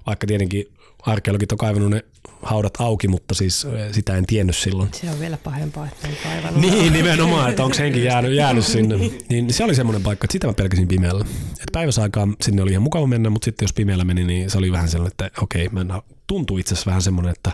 Vaikka 0.07 0.27
tietenkin 0.27 0.67
arkeologit 1.03 1.53
on 1.53 1.59
kaivannut 1.59 1.91
ne 1.91 2.05
haudat 2.45 2.75
auki, 2.79 3.09
mutta 3.09 3.35
siis 3.35 3.67
sitä 3.93 4.17
en 4.17 4.27
tiennyt 4.27 4.57
silloin. 4.57 4.89
Se 4.93 5.11
on 5.11 5.21
vielä 5.21 5.37
pahempaa, 5.37 5.87
että 5.87 6.09
en 6.09 6.17
kaivannut. 6.23 6.61
Niin, 6.61 6.93
nimenomaan, 6.93 7.51
että 7.51 7.65
onko 7.65 7.77
henki 7.79 8.05
jäänyt, 8.05 8.33
jäänyt 8.33 8.67
sinne. 8.67 8.97
Niin 9.29 9.53
se 9.53 9.65
oli 9.65 9.75
semmoinen 9.75 10.03
paikka, 10.03 10.25
että 10.25 10.33
sitä 10.33 10.47
mä 10.47 10.53
pelkäsin 10.53 10.89
pimeällä. 10.89 11.25
Et 11.53 11.73
päiväsaikaan 11.73 12.37
sinne 12.43 12.63
oli 12.63 12.71
ihan 12.71 12.83
mukava 12.83 13.07
mennä, 13.07 13.31
mutta 13.31 13.45
sitten 13.45 13.65
jos 13.65 13.73
pimeällä 13.73 14.05
meni, 14.05 14.25
niin 14.25 14.51
se 14.51 14.59
oli 14.59 14.73
vähän 14.73 14.89
sellainen, 14.89 15.13
että 15.21 15.43
okei, 15.43 15.69
mä 15.69 16.03
tuntuu 16.27 16.59
itse 16.59 16.75
asiassa 16.75 16.89
vähän 16.89 17.03
semmoinen, 17.03 17.33
että 17.33 17.53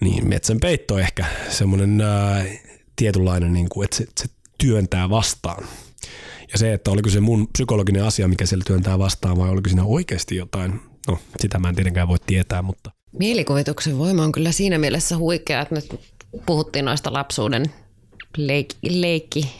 niin, 0.00 0.28
metsän 0.28 0.60
peitto 0.60 0.98
ehkä 0.98 1.24
semmoinen 1.48 2.00
ää, 2.00 2.44
tietynlainen, 2.96 3.52
niin 3.52 3.68
kuin, 3.68 3.84
että 3.84 3.96
se, 3.96 4.06
se 4.20 4.26
työntää 4.58 5.10
vastaan. 5.10 5.64
Ja 6.52 6.58
se, 6.58 6.72
että 6.72 6.90
oliko 6.90 7.10
se 7.10 7.20
mun 7.20 7.48
psykologinen 7.48 8.04
asia, 8.04 8.28
mikä 8.28 8.46
siellä 8.46 8.64
työntää 8.66 8.98
vastaan, 8.98 9.38
vai 9.38 9.50
oliko 9.50 9.68
siinä 9.68 9.84
oikeasti 9.84 10.36
jotain, 10.36 10.80
no 11.08 11.18
sitä 11.40 11.58
mä 11.58 11.68
en 11.68 11.74
tietenkään 11.74 12.08
voi 12.08 12.18
tietää, 12.26 12.62
mutta 12.62 12.90
Mielikuvituksen 13.18 13.98
voima 13.98 14.22
on 14.22 14.32
kyllä 14.32 14.52
siinä 14.52 14.78
mielessä 14.78 15.16
huikea, 15.16 15.60
että 15.60 15.74
nyt 15.74 16.00
puhuttiin 16.46 16.84
noista 16.84 17.12
lapsuuden 17.12 17.64
leik- 18.38 18.78
leikki 18.82 19.50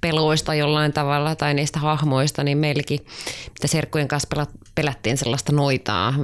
peloista 0.00 0.54
jollain 0.54 0.92
tavalla 0.92 1.34
tai 1.34 1.54
niistä 1.54 1.78
hahmoista, 1.78 2.44
niin 2.44 2.58
meilläkin, 2.58 3.00
mitä 3.48 3.66
serkkujen 3.66 4.08
kanssa 4.08 4.46
pelättiin 4.74 5.16
sellaista 5.16 5.52
noitaa, 5.52 6.14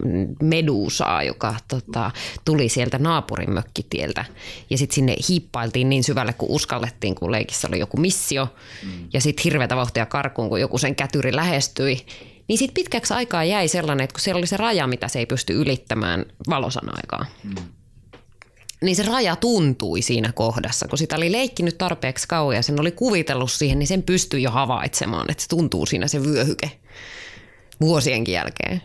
meduusaa, 0.42 1.22
joka 1.22 1.54
tota, 1.68 2.10
tuli 2.44 2.68
sieltä 2.68 2.98
naapurin 2.98 3.50
mökkitieltä. 3.50 4.24
Ja 4.70 4.78
sitten 4.78 4.94
sinne 4.94 5.16
hiippailtiin 5.28 5.88
niin 5.88 6.04
syvälle, 6.04 6.32
kun 6.32 6.50
uskallettiin, 6.50 7.14
kun 7.14 7.32
leikissä 7.32 7.68
oli 7.68 7.78
joku 7.78 7.96
missio. 7.96 8.48
Mm. 8.82 8.90
Ja 9.12 9.20
sitten 9.20 9.42
hirveätä 9.44 9.76
vauhtia 9.76 10.06
karkuun, 10.06 10.48
kun 10.48 10.60
joku 10.60 10.78
sen 10.78 10.94
kätyri 10.94 11.36
lähestyi. 11.36 12.06
Niin 12.48 12.58
sitten 12.58 12.74
pitkäksi 12.74 13.14
aikaa 13.14 13.44
jäi 13.44 13.68
sellainen, 13.68 14.04
että 14.04 14.14
kun 14.14 14.20
siellä 14.20 14.38
oli 14.38 14.46
se 14.46 14.56
raja, 14.56 14.86
mitä 14.86 15.08
se 15.08 15.18
ei 15.18 15.26
pysty 15.26 15.52
ylittämään 15.52 16.24
valosan 16.50 16.96
aikaa. 16.96 17.26
Mm. 17.44 17.54
Niin 18.82 18.96
se 18.96 19.02
raja 19.02 19.36
tuntui 19.36 20.02
siinä 20.02 20.32
kohdassa, 20.32 20.88
kun 20.88 20.98
sitä 20.98 21.16
oli 21.16 21.32
leikkinyt 21.32 21.78
tarpeeksi 21.78 22.28
kauan 22.28 22.56
ja 22.56 22.62
sen 22.62 22.80
oli 22.80 22.90
kuvitellut 22.92 23.52
siihen, 23.52 23.78
niin 23.78 23.86
sen 23.86 24.02
pystyi 24.02 24.42
jo 24.42 24.50
havaitsemaan, 24.50 25.30
että 25.30 25.42
se 25.42 25.48
tuntuu 25.48 25.86
siinä 25.86 26.08
se 26.08 26.22
vyöhyke 26.22 26.70
vuosienkin 27.80 28.34
jälkeen. 28.34 28.82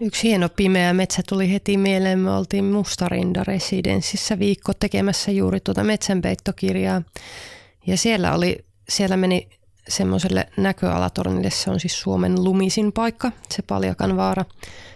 Yksi 0.00 0.22
hieno 0.22 0.48
pimeä 0.48 0.94
metsä 0.94 1.22
tuli 1.28 1.52
heti 1.52 1.76
mieleen. 1.76 2.18
Me 2.18 2.30
oltiin 2.30 2.64
Mustarinda 2.64 3.44
Residenssissä 3.44 4.38
viikko 4.38 4.72
tekemässä 4.74 5.30
juuri 5.30 5.60
tuota 5.60 5.84
metsänpeittokirjaa. 5.84 7.02
Ja 7.86 7.96
siellä, 7.96 8.34
oli, 8.34 8.64
siellä 8.88 9.16
meni 9.16 9.48
semmoiselle 9.88 10.48
näköalatornille. 10.56 11.50
Se 11.50 11.70
on 11.70 11.80
siis 11.80 12.00
Suomen 12.00 12.44
lumisin 12.44 12.92
paikka, 12.92 13.32
se 13.50 13.62
Paljakan 13.62 14.16
vaara. 14.16 14.44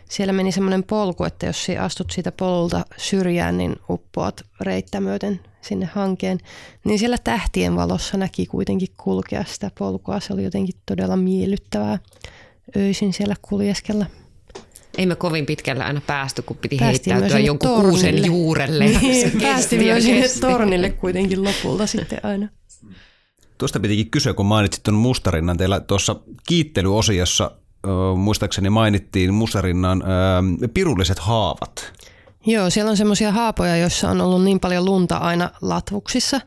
Siellä 0.09 0.33
meni 0.33 0.53
semmoinen 0.53 0.83
polku, 0.85 1.25
että 1.25 1.47
jos 1.47 1.67
astut 1.81 2.11
siitä 2.11 2.33
polulta 2.33 2.85
syrjään, 2.97 3.59
niin 3.59 3.77
uppoat 3.91 4.47
reittä 4.61 5.01
myöten 5.01 5.41
sinne 5.61 5.87
hankeen. 5.87 6.39
Niin 6.85 6.99
siellä 6.99 7.19
tähtien 7.19 7.77
valossa 7.77 8.17
näki 8.17 8.47
kuitenkin 8.47 8.89
kulkea 8.97 9.45
sitä 9.45 9.71
polkua. 9.79 10.21
Se 10.21 10.33
oli 10.33 10.45
jotenkin 10.45 10.75
todella 10.87 11.17
miellyttävää 11.17 11.99
öisin 12.77 13.13
siellä 13.13 13.35
kuljeskella. 13.43 14.07
Ei 14.99 15.07
me 15.07 15.17
kovin 15.17 15.47
pitkällä 15.47 15.85
aina 15.85 16.01
päästy, 16.07 16.43
kun 16.43 16.57
piti 16.57 16.77
Päästiin 16.77 17.17
heittäytyä 17.17 17.47
jonkun 17.47 17.69
tornille. 17.69 17.91
kuusen 17.91 18.27
juurelle. 18.27 18.85
Niin, 18.85 19.41
päästiin 19.43 19.83
myös 19.83 20.05
sinne 20.05 20.29
tornille 20.41 20.91
kuitenkin 20.91 21.45
lopulta 21.45 21.87
sitten 21.87 22.21
aina. 22.23 22.49
Tuosta 23.59 23.81
pitikin 23.81 24.11
kysyä, 24.11 24.35
kun 24.35 24.47
mainitsit 24.47 24.83
tuon 24.83 24.95
mustarinnan. 24.95 25.57
Teillä 25.57 25.81
tuossa 25.81 26.17
kiittelyosiossa 26.47 27.51
muistaakseni 28.17 28.71
mainittiin 28.71 29.35
mustarinnan 29.35 30.03
pirulliset 30.75 31.19
haavat. 31.19 31.93
Joo, 32.47 32.71
siellä 32.71 32.91
on 32.91 32.97
semmoisia 32.97 33.33
haapoja, 33.33 33.77
joissa 33.77 34.11
on 34.11 34.21
ollut 34.21 34.45
niin 34.45 34.61
paljon 34.61 34.85
lunta 34.85 35.17
aina 35.17 35.51
latvuksissa, 35.63 36.41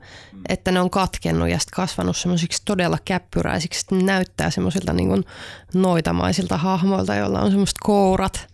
että 0.50 0.72
ne 0.72 0.82
on 0.82 0.90
katkennut 0.90 1.50
ja 1.50 1.60
sitten 1.60 1.76
kasvanut 1.76 2.18
semmoisiksi 2.18 2.62
todella 2.66 2.98
käppyräisiksi. 3.06 3.80
Sitten 3.80 3.98
ne 3.98 4.04
näyttää 4.04 4.50
semmoisilta 4.50 4.94
niin 4.94 5.26
noitamaisilta 5.74 6.58
hahmoilta, 6.58 7.16
joilla 7.16 7.40
on 7.40 7.50
semmoiset 7.50 7.78
kourat. 7.84 8.48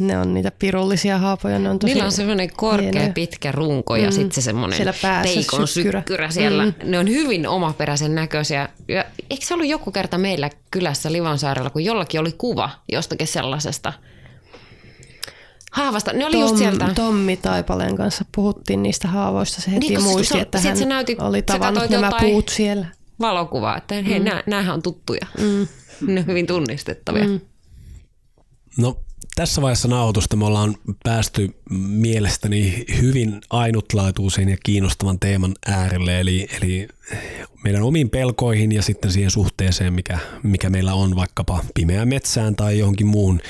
Ne 0.00 0.18
on 0.18 0.34
niitä 0.34 0.50
pirullisia 0.58 1.18
haapoja. 1.18 1.58
Ne 1.58 1.70
on 1.70 1.78
tosi 1.78 1.92
Niillä 1.92 2.06
on 2.06 2.12
semmoinen 2.12 2.50
korkea 2.56 2.90
hienoja. 2.92 3.12
pitkä 3.12 3.52
runko 3.52 3.96
ja 3.96 4.06
Mm. 4.06 4.12
sitten 4.12 4.32
se 4.32 4.40
semmoinen 4.40 4.78
peikon 5.22 5.68
sykkyrä. 5.68 6.00
sykkyrä 6.00 6.30
siellä. 6.30 6.64
Mm. 6.66 6.74
Ne 6.84 6.98
on 6.98 7.08
hyvin 7.08 7.48
omaperäisen 7.48 8.14
näköisiä. 8.14 8.68
Ja 8.88 9.04
eikö 9.30 9.44
se 9.46 9.54
ollut 9.54 9.66
joku 9.68 9.90
kerta 9.92 10.18
meillä 10.18 10.50
kylässä 10.70 11.12
Livansaarella, 11.12 11.70
kun 11.70 11.84
jollakin 11.84 12.20
oli 12.20 12.32
kuva 12.38 12.70
jostakin 12.92 13.26
sellaisesta 13.26 13.92
haavasta? 15.72 16.12
Ne 16.12 16.26
oli 16.26 16.40
just 16.40 16.56
sieltä. 16.56 16.88
Tommi 16.94 17.36
Taipaleen 17.36 17.96
kanssa 17.96 18.24
puhuttiin 18.34 18.82
niistä 18.82 19.08
haavoista. 19.08 19.60
Se 19.62 19.70
heti 19.70 19.88
Niin, 19.88 20.02
muisti, 20.02 20.34
se- 20.34 20.40
että 20.40 20.60
hän 20.60 20.76
sä 20.76 20.84
näytit- 20.84 21.22
oli 21.22 21.42
tavannut 21.42 21.90
nämä 21.90 22.10
puut 22.20 22.48
siellä. 22.48 22.86
valokuvaa, 23.20 23.76
että 23.76 23.94
hei, 23.94 24.20
mm. 24.20 24.26
näähän 24.46 24.74
on 24.74 24.82
tuttuja. 24.82 25.26
Mm. 25.38 25.66
Ne 26.14 26.20
on 26.20 26.26
hyvin 26.26 26.46
tunnistettavia. 26.46 27.24
Mm. 27.28 27.40
No 28.78 28.96
tässä 29.40 29.62
vaiheessa 29.62 29.88
nauhoitusta 29.88 30.36
me 30.36 30.44
ollaan 30.44 30.76
päästy 31.04 31.54
mielestäni 31.88 32.84
hyvin 33.00 33.40
ainutlaatuisen 33.50 34.48
ja 34.48 34.56
kiinnostavan 34.62 35.18
teeman 35.20 35.54
äärelle, 35.66 36.20
eli, 36.20 36.48
eli 36.56 36.88
meidän 37.64 37.82
omiin 37.82 38.10
pelkoihin 38.10 38.72
ja 38.72 38.82
sitten 38.82 39.12
siihen 39.12 39.30
suhteeseen, 39.30 39.92
mikä, 39.92 40.18
mikä 40.42 40.70
meillä 40.70 40.94
on 40.94 41.16
vaikkapa 41.16 41.64
pimeään 41.74 42.08
metsään 42.08 42.56
tai 42.56 42.78
johonkin 42.78 43.06
muuhun 43.06 43.40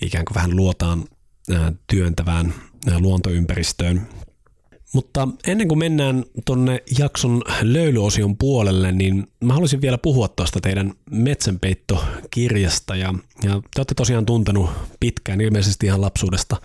ikään 0.00 0.24
kuin 0.24 0.34
vähän 0.34 0.56
luotaan 0.56 1.04
ää, 1.54 1.72
työntävään 1.86 2.54
ää, 2.90 2.98
luontoympäristöön. 2.98 4.08
Mutta 4.92 5.28
ennen 5.46 5.68
kuin 5.68 5.78
mennään 5.78 6.24
tuonne 6.44 6.82
jakson 6.98 7.42
löylyosion 7.62 8.36
puolelle, 8.36 8.92
niin 8.92 9.26
mä 9.40 9.52
haluaisin 9.52 9.80
vielä 9.80 9.98
puhua 9.98 10.28
tuosta 10.28 10.60
teidän 10.60 10.92
metsänpeittokirjasta. 11.10 12.96
Ja, 12.96 13.14
ja 13.42 13.50
te 13.50 13.80
olette 13.80 13.94
tosiaan 13.94 14.26
tuntenut 14.26 14.70
pitkään, 15.00 15.40
ilmeisesti 15.40 15.86
ihan 15.86 16.00
lapsuudesta 16.00 16.56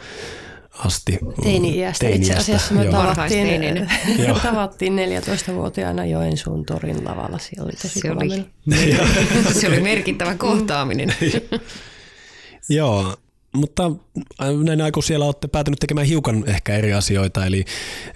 asti. 0.86 1.19
Teini-iästä 1.43 2.09
itse 2.09 2.34
asiassa 2.34 2.73
me 2.73 2.84
joo. 2.84 2.91
tavattiin. 2.91 3.88
Joo. 4.28 4.39
tavattiin 4.39 4.93
14-vuotiaana 4.97 6.05
Joensuun 6.05 6.65
torin 6.65 7.05
lavalla. 7.05 7.38
Siellä 7.38 7.65
oli 7.65 7.73
tosi 7.82 7.99
Se 7.99 8.11
oli, 8.11 8.45
se 9.59 9.67
oli 9.67 9.80
merkittävä 9.80 10.36
kohtaaminen. 10.36 11.15
Joo, 12.69 13.15
mutta 13.53 13.91
äh, 14.41 14.47
näin 14.63 14.81
aiku 14.81 15.01
siellä 15.01 15.25
olette 15.25 15.47
päätynyt 15.47 15.79
tekemään 15.79 16.07
hiukan 16.07 16.43
ehkä 16.47 16.75
eri 16.75 16.93
asioita, 16.93 17.45
eli, 17.45 17.65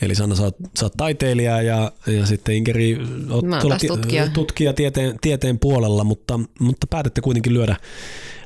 eli 0.02 0.16
Sanna, 0.16 0.36
sä 0.36 0.44
oot, 0.44 0.56
sä 0.80 0.86
oot 0.86 0.94
taiteilija 0.98 1.62
ja, 1.62 1.92
ja 2.08 2.26
sitten 2.26 2.56
Inkeri, 2.56 2.98
oot 3.30 3.40
tuolla 3.40 3.60
taas 3.60 3.82
tutkija. 3.88 4.28
tutkija 4.28 4.74
tieteen, 4.74 5.18
tieteen 5.22 5.60
puolella, 5.60 6.04
mutta, 6.04 6.40
mutta 6.60 6.88
päätätte 6.88 7.22
kuitenkin 7.22 7.54
lyödä, 7.54 7.76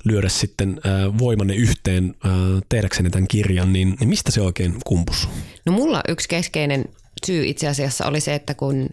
lyödä 0.03 0.29
sitten 0.29 0.81
äh, 0.85 1.17
voimanne 1.17 1.55
yhteen 1.55 2.15
äh, 2.25 2.31
tehdäksenne 2.69 3.09
tämän 3.09 3.27
kirjan, 3.27 3.73
niin, 3.73 3.95
niin 3.99 4.09
mistä 4.09 4.31
se 4.31 4.41
oikein 4.41 4.75
kumpus? 4.85 5.29
No 5.65 5.71
mulla 5.71 6.01
yksi 6.07 6.29
keskeinen 6.29 6.85
syy 7.25 7.45
itse 7.45 7.67
asiassa 7.67 8.05
oli 8.05 8.21
se, 8.21 8.35
että 8.35 8.53
kun 8.53 8.89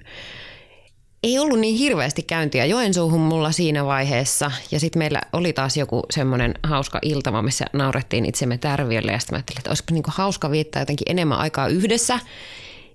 ei 1.22 1.38
ollut 1.38 1.58
niin 1.58 1.76
hirveästi 1.76 2.22
käyntiä 2.22 2.64
Joensuuhun 2.64 3.20
mulla 3.20 3.52
siinä 3.52 3.84
vaiheessa. 3.84 4.50
Ja 4.70 4.80
sitten 4.80 4.98
meillä 4.98 5.20
oli 5.32 5.52
taas 5.52 5.76
joku 5.76 6.02
semmoinen 6.10 6.54
hauska 6.62 6.98
iltama, 7.02 7.42
missä 7.42 7.64
naurettiin 7.72 8.26
itsemme 8.26 8.58
tärviölle. 8.58 9.12
Ja 9.12 9.18
sitten 9.18 9.34
mä 9.34 9.36
ajattelin, 9.36 9.58
että 9.58 9.70
olisipa 9.70 9.92
niinku 9.92 10.10
hauska 10.14 10.50
viettää 10.50 10.82
jotenkin 10.82 11.10
enemmän 11.10 11.38
aikaa 11.38 11.68
yhdessä. 11.68 12.18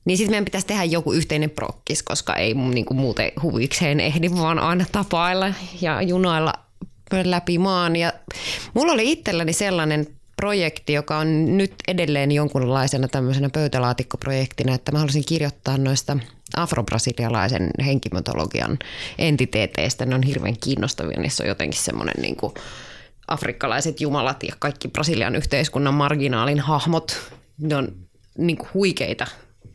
Niin 0.05 0.17
sitten 0.17 0.31
meidän 0.31 0.45
pitäisi 0.45 0.67
tehdä 0.67 0.83
joku 0.83 1.13
yhteinen 1.13 1.49
prokkis, 1.49 2.03
koska 2.03 2.35
ei 2.35 2.53
niinku 2.53 2.93
muuten 2.93 3.31
huvikseen 3.43 3.99
ehdi 3.99 4.31
vaan 4.31 4.59
aina 4.59 4.85
tapailla 4.91 5.53
ja 5.81 6.01
junailla 6.01 6.53
läpi 7.23 7.57
maan. 7.57 7.95
Ja 7.95 8.13
mulla 8.73 8.93
oli 8.93 9.11
itselläni 9.11 9.53
sellainen 9.53 10.07
projekti, 10.37 10.93
joka 10.93 11.17
on 11.17 11.57
nyt 11.57 11.73
edelleen 11.87 12.31
jonkunlaisena 12.31 13.07
tämmöisenä 13.07 13.49
pöytälaatikkoprojektina, 13.49 14.75
että 14.75 14.91
mä 14.91 14.97
haluaisin 14.97 15.25
kirjoittaa 15.25 15.77
noista 15.77 16.17
afrobrasilialaisen 16.55 17.69
henkimytologian 17.85 18.79
entiteeteistä. 19.17 20.05
Ne 20.05 20.15
on 20.15 20.23
hirveän 20.23 20.57
kiinnostavia, 20.63 21.19
niissä 21.19 21.43
on 21.43 21.47
jotenkin 21.47 21.79
semmoinen 21.79 22.21
niin 22.21 22.35
kuin 22.35 22.53
afrikkalaiset 23.27 24.01
jumalat 24.01 24.43
ja 24.43 24.53
kaikki 24.59 24.87
Brasilian 24.87 25.35
yhteiskunnan 25.35 25.93
marginaalin 25.93 26.59
hahmot. 26.59 27.31
Ne 27.57 27.75
on 27.75 27.95
niin 28.37 28.57
kuin 28.57 28.69
huikeita 28.73 29.27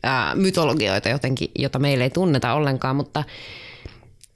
ää, 0.03 0.35
mytologioita 0.35 1.09
jotenkin, 1.09 1.51
jota 1.59 1.79
meillä 1.79 2.05
ei 2.05 2.11
tunneta 2.11 2.55
ollenkaan, 2.55 2.97
mutta 2.97 3.25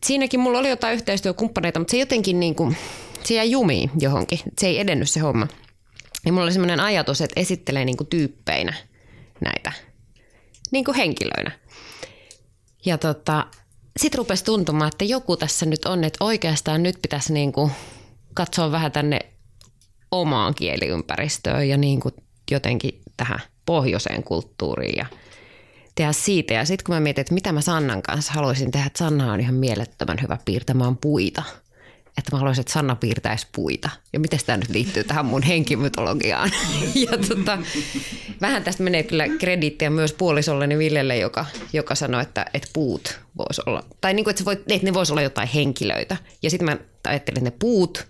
siinäkin 0.05 0.41
mulla 0.41 0.59
oli 0.59 0.69
jotain 0.69 0.95
yhteistyökumppaneita, 0.95 1.79
mutta 1.79 1.91
se 1.91 1.97
jotenkin 1.97 2.41
niin 2.41 2.55
kuin, 2.55 2.77
se 3.25 3.35
jäi 3.35 3.51
jumiin 3.51 3.91
johonkin. 4.01 4.39
Se 4.59 4.67
ei 4.67 4.81
edennyt 4.81 5.11
se 5.11 5.21
homma. 5.21 5.47
Ja 6.27 6.33
mulla 6.33 6.45
oli 6.45 6.53
semmoinen 6.53 6.81
ajatus, 6.81 7.21
että 7.21 7.41
esittelee 7.41 7.85
niin 7.85 7.97
kuin 7.97 8.09
tyyppeinä 8.09 8.75
näitä 9.41 9.73
niin 10.71 10.85
kuin 10.85 10.97
henkilöinä. 10.97 11.51
Ja 12.85 12.99
tota, 12.99 13.47
sitten 13.97 14.19
rupesi 14.19 14.45
tuntumaan, 14.45 14.89
että 14.89 15.05
joku 15.05 15.37
tässä 15.37 15.67
nyt 15.67 15.85
on, 15.85 16.05
että 16.05 16.25
oikeastaan 16.25 16.83
nyt 16.83 16.99
pitäisi 17.03 17.33
niin 17.33 17.53
kuin 17.53 17.73
katsoa 18.35 18.73
vähän 18.73 18.93
tänne 18.93 19.21
omaan 20.11 20.55
kieliympäristöön 20.55 21.69
ja 21.69 21.77
niin 21.77 22.01
kuin 22.01 22.15
jotenkin 22.51 23.01
tähän 23.17 23.41
pohjoiseen 23.67 24.23
kulttuuriin 24.23 24.99
ja 24.99 25.07
tehdä 25.95 26.13
siitä. 26.13 26.55
Ja 26.55 26.65
sitten 26.65 26.85
kun 26.85 26.95
mä 26.95 27.01
mietin, 27.01 27.21
että 27.21 27.35
mitä 27.35 27.53
mä 27.53 27.61
Sannan 27.61 28.03
kanssa 28.03 28.33
haluaisin 28.33 28.71
tehdä, 28.71 28.87
että 28.87 28.99
Sanna 28.99 29.33
on 29.33 29.41
ihan 29.41 29.55
mielettömän 29.55 30.19
hyvä 30.23 30.39
piirtämään 30.45 30.97
puita. 30.97 31.43
Että 32.19 32.33
mä 32.33 32.39
haluaisin, 32.39 32.61
että 32.61 32.73
Sanna 32.73 32.97
piirtäisi 32.97 33.47
puita. 33.55 33.91
Ja 34.13 34.21
miten 34.21 34.41
tämä 34.47 34.57
nyt 34.57 34.69
liittyy 34.69 35.05
tähän 35.05 35.27
mun 35.27 35.43
henkimytologiaan. 35.43 36.51
ja 37.11 37.19
tota, 37.29 37.59
vähän 38.41 38.65
tästä 38.65 38.83
menee 38.83 39.03
kyllä 39.03 39.29
krediittiä 39.29 39.91
myös 39.91 40.13
puolisolleni 40.13 40.79
Villelle, 40.79 41.17
joka, 41.17 41.47
joka 41.73 41.95
sanoi, 41.95 42.23
että, 42.23 42.47
että 42.55 42.69
puut 42.73 43.21
voisi 43.39 43.63
olla, 43.67 43.85
tai 44.01 44.15
niin 44.15 44.25
kuin, 44.25 44.31
että, 44.31 44.39
se 44.39 44.45
voi, 44.45 44.53
että 44.53 44.87
ne 44.87 44.95
voisi 44.95 45.13
olla 45.13 45.23
jotain 45.23 45.49
henkilöitä. 45.49 46.17
Ja 46.43 46.51
sitten 46.51 46.65
mä 46.65 46.77
ajattelin, 47.09 47.39
että 47.39 47.51
ne 47.51 47.57
puut, 47.59 48.07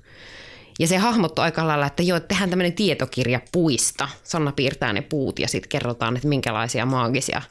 ja 0.78 0.86
se 0.86 0.96
hahmottui 0.96 1.44
aika 1.44 1.66
lailla, 1.66 1.86
että 1.86 2.02
joo, 2.02 2.20
tehdään 2.20 2.50
tämmöinen 2.50 2.72
tietokirja 2.72 3.40
puista. 3.52 4.08
Sanna 4.22 4.52
piirtää 4.52 4.92
ne 4.92 5.00
puut 5.02 5.38
ja 5.38 5.48
sitten 5.48 5.68
kerrotaan, 5.68 6.16
että 6.16 6.28
minkälaisia 6.28 6.86
maagisia 6.86 7.42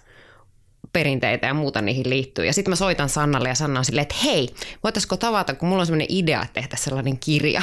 perinteitä 0.96 1.48
ja 1.48 1.54
muuta 1.54 1.82
niihin 1.82 2.10
liittyy. 2.10 2.46
Ja 2.46 2.54
sitten 2.54 2.72
mä 2.72 2.76
soitan 2.76 3.10
Sannalle 3.10 3.50
ja 3.50 3.56
Sanna 3.56 3.80
on 3.80 3.86
silleen, 3.86 4.02
että 4.02 4.16
hei, 4.24 4.50
voitaisiko 4.84 5.18
tavata, 5.18 5.54
kun 5.54 5.70
mulla 5.70 5.82
on 5.82 5.86
semmoinen 5.86 6.08
idea, 6.10 6.46
tehdä 6.54 6.76
sellainen 6.76 7.20
kirja. 7.20 7.62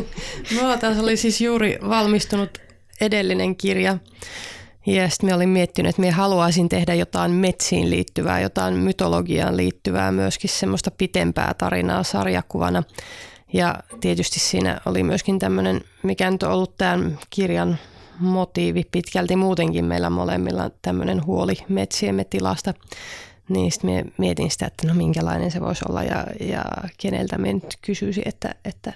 Mulla 0.60 0.76
taas 0.78 0.98
oli 0.98 1.16
siis 1.16 1.40
juuri 1.40 1.78
valmistunut 1.88 2.58
edellinen 3.00 3.56
kirja. 3.56 3.98
Ja 4.86 5.08
sitten 5.08 5.30
me 5.30 5.34
olin 5.34 5.48
miettinyt, 5.48 5.90
että 5.90 6.00
me 6.00 6.10
haluaisin 6.10 6.68
tehdä 6.68 6.94
jotain 6.94 7.30
metsiin 7.30 7.90
liittyvää, 7.90 8.40
jotain 8.40 8.74
mytologiaan 8.74 9.56
liittyvää, 9.56 10.12
myöskin 10.12 10.50
semmoista 10.50 10.90
pitempää 10.90 11.54
tarinaa 11.58 12.02
sarjakuvana. 12.02 12.82
Ja 13.52 13.74
tietysti 14.00 14.40
siinä 14.40 14.80
oli 14.86 15.02
myöskin 15.02 15.38
tämmöinen, 15.38 15.80
mikä 16.02 16.30
nyt 16.30 16.42
on 16.42 16.52
ollut 16.52 16.76
tämän 16.76 17.18
kirjan 17.30 17.78
motiivi 18.18 18.82
pitkälti 18.92 19.36
muutenkin 19.36 19.84
meillä 19.84 20.10
molemmilla 20.10 20.70
tämmöinen 20.82 21.26
huoli 21.26 21.54
metsiemme 21.68 22.24
tilasta. 22.24 22.74
Niin 23.48 23.72
sitten 23.72 24.12
mietin 24.18 24.50
sitä, 24.50 24.66
että 24.66 24.86
no 24.86 24.94
minkälainen 24.94 25.50
se 25.50 25.60
voisi 25.60 25.84
olla 25.88 26.02
ja, 26.02 26.26
ja 26.40 26.64
keneltä 26.98 27.38
me 27.38 27.52
nyt 27.52 27.78
kysyisi, 27.82 28.22
että, 28.24 28.54
että 28.64 28.92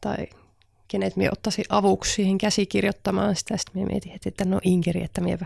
tai 0.00 0.26
kenet 0.88 1.16
me 1.16 1.28
ottaisi 1.32 1.64
avuksi 1.68 2.14
siihen 2.14 2.38
käsikirjoittamaan 2.38 3.36
sitä. 3.36 3.56
Sitten 3.56 3.82
me 3.82 3.86
mietin 3.86 4.12
heti, 4.12 4.28
että 4.28 4.44
no 4.44 4.60
Inkeri, 4.62 5.04
että 5.04 5.20
me 5.20 5.38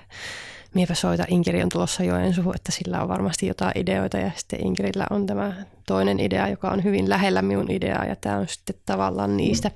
miepä 0.75 0.95
soita, 0.95 1.25
Inkeri 1.29 1.62
on 1.62 1.68
tulossa 1.68 2.05
Joensuuhun, 2.05 2.55
että 2.55 2.72
sillä 2.72 3.03
on 3.03 3.09
varmasti 3.09 3.47
jotain 3.47 3.72
ideoita 3.79 4.18
ja 4.18 4.31
sitten 4.37 4.66
Inkerillä 4.66 5.07
on 5.11 5.27
tämä 5.27 5.53
toinen 5.87 6.20
idea, 6.20 6.49
joka 6.49 6.70
on 6.70 6.85
hyvin 6.85 7.09
lähellä 7.09 7.43
minun 7.43 7.70
ideaa 7.70 8.05
ja 8.05 8.16
tämä 8.16 8.37
on 8.37 8.49
sitten 8.49 8.77
tavallaan 8.87 9.37
niistä 9.37 9.70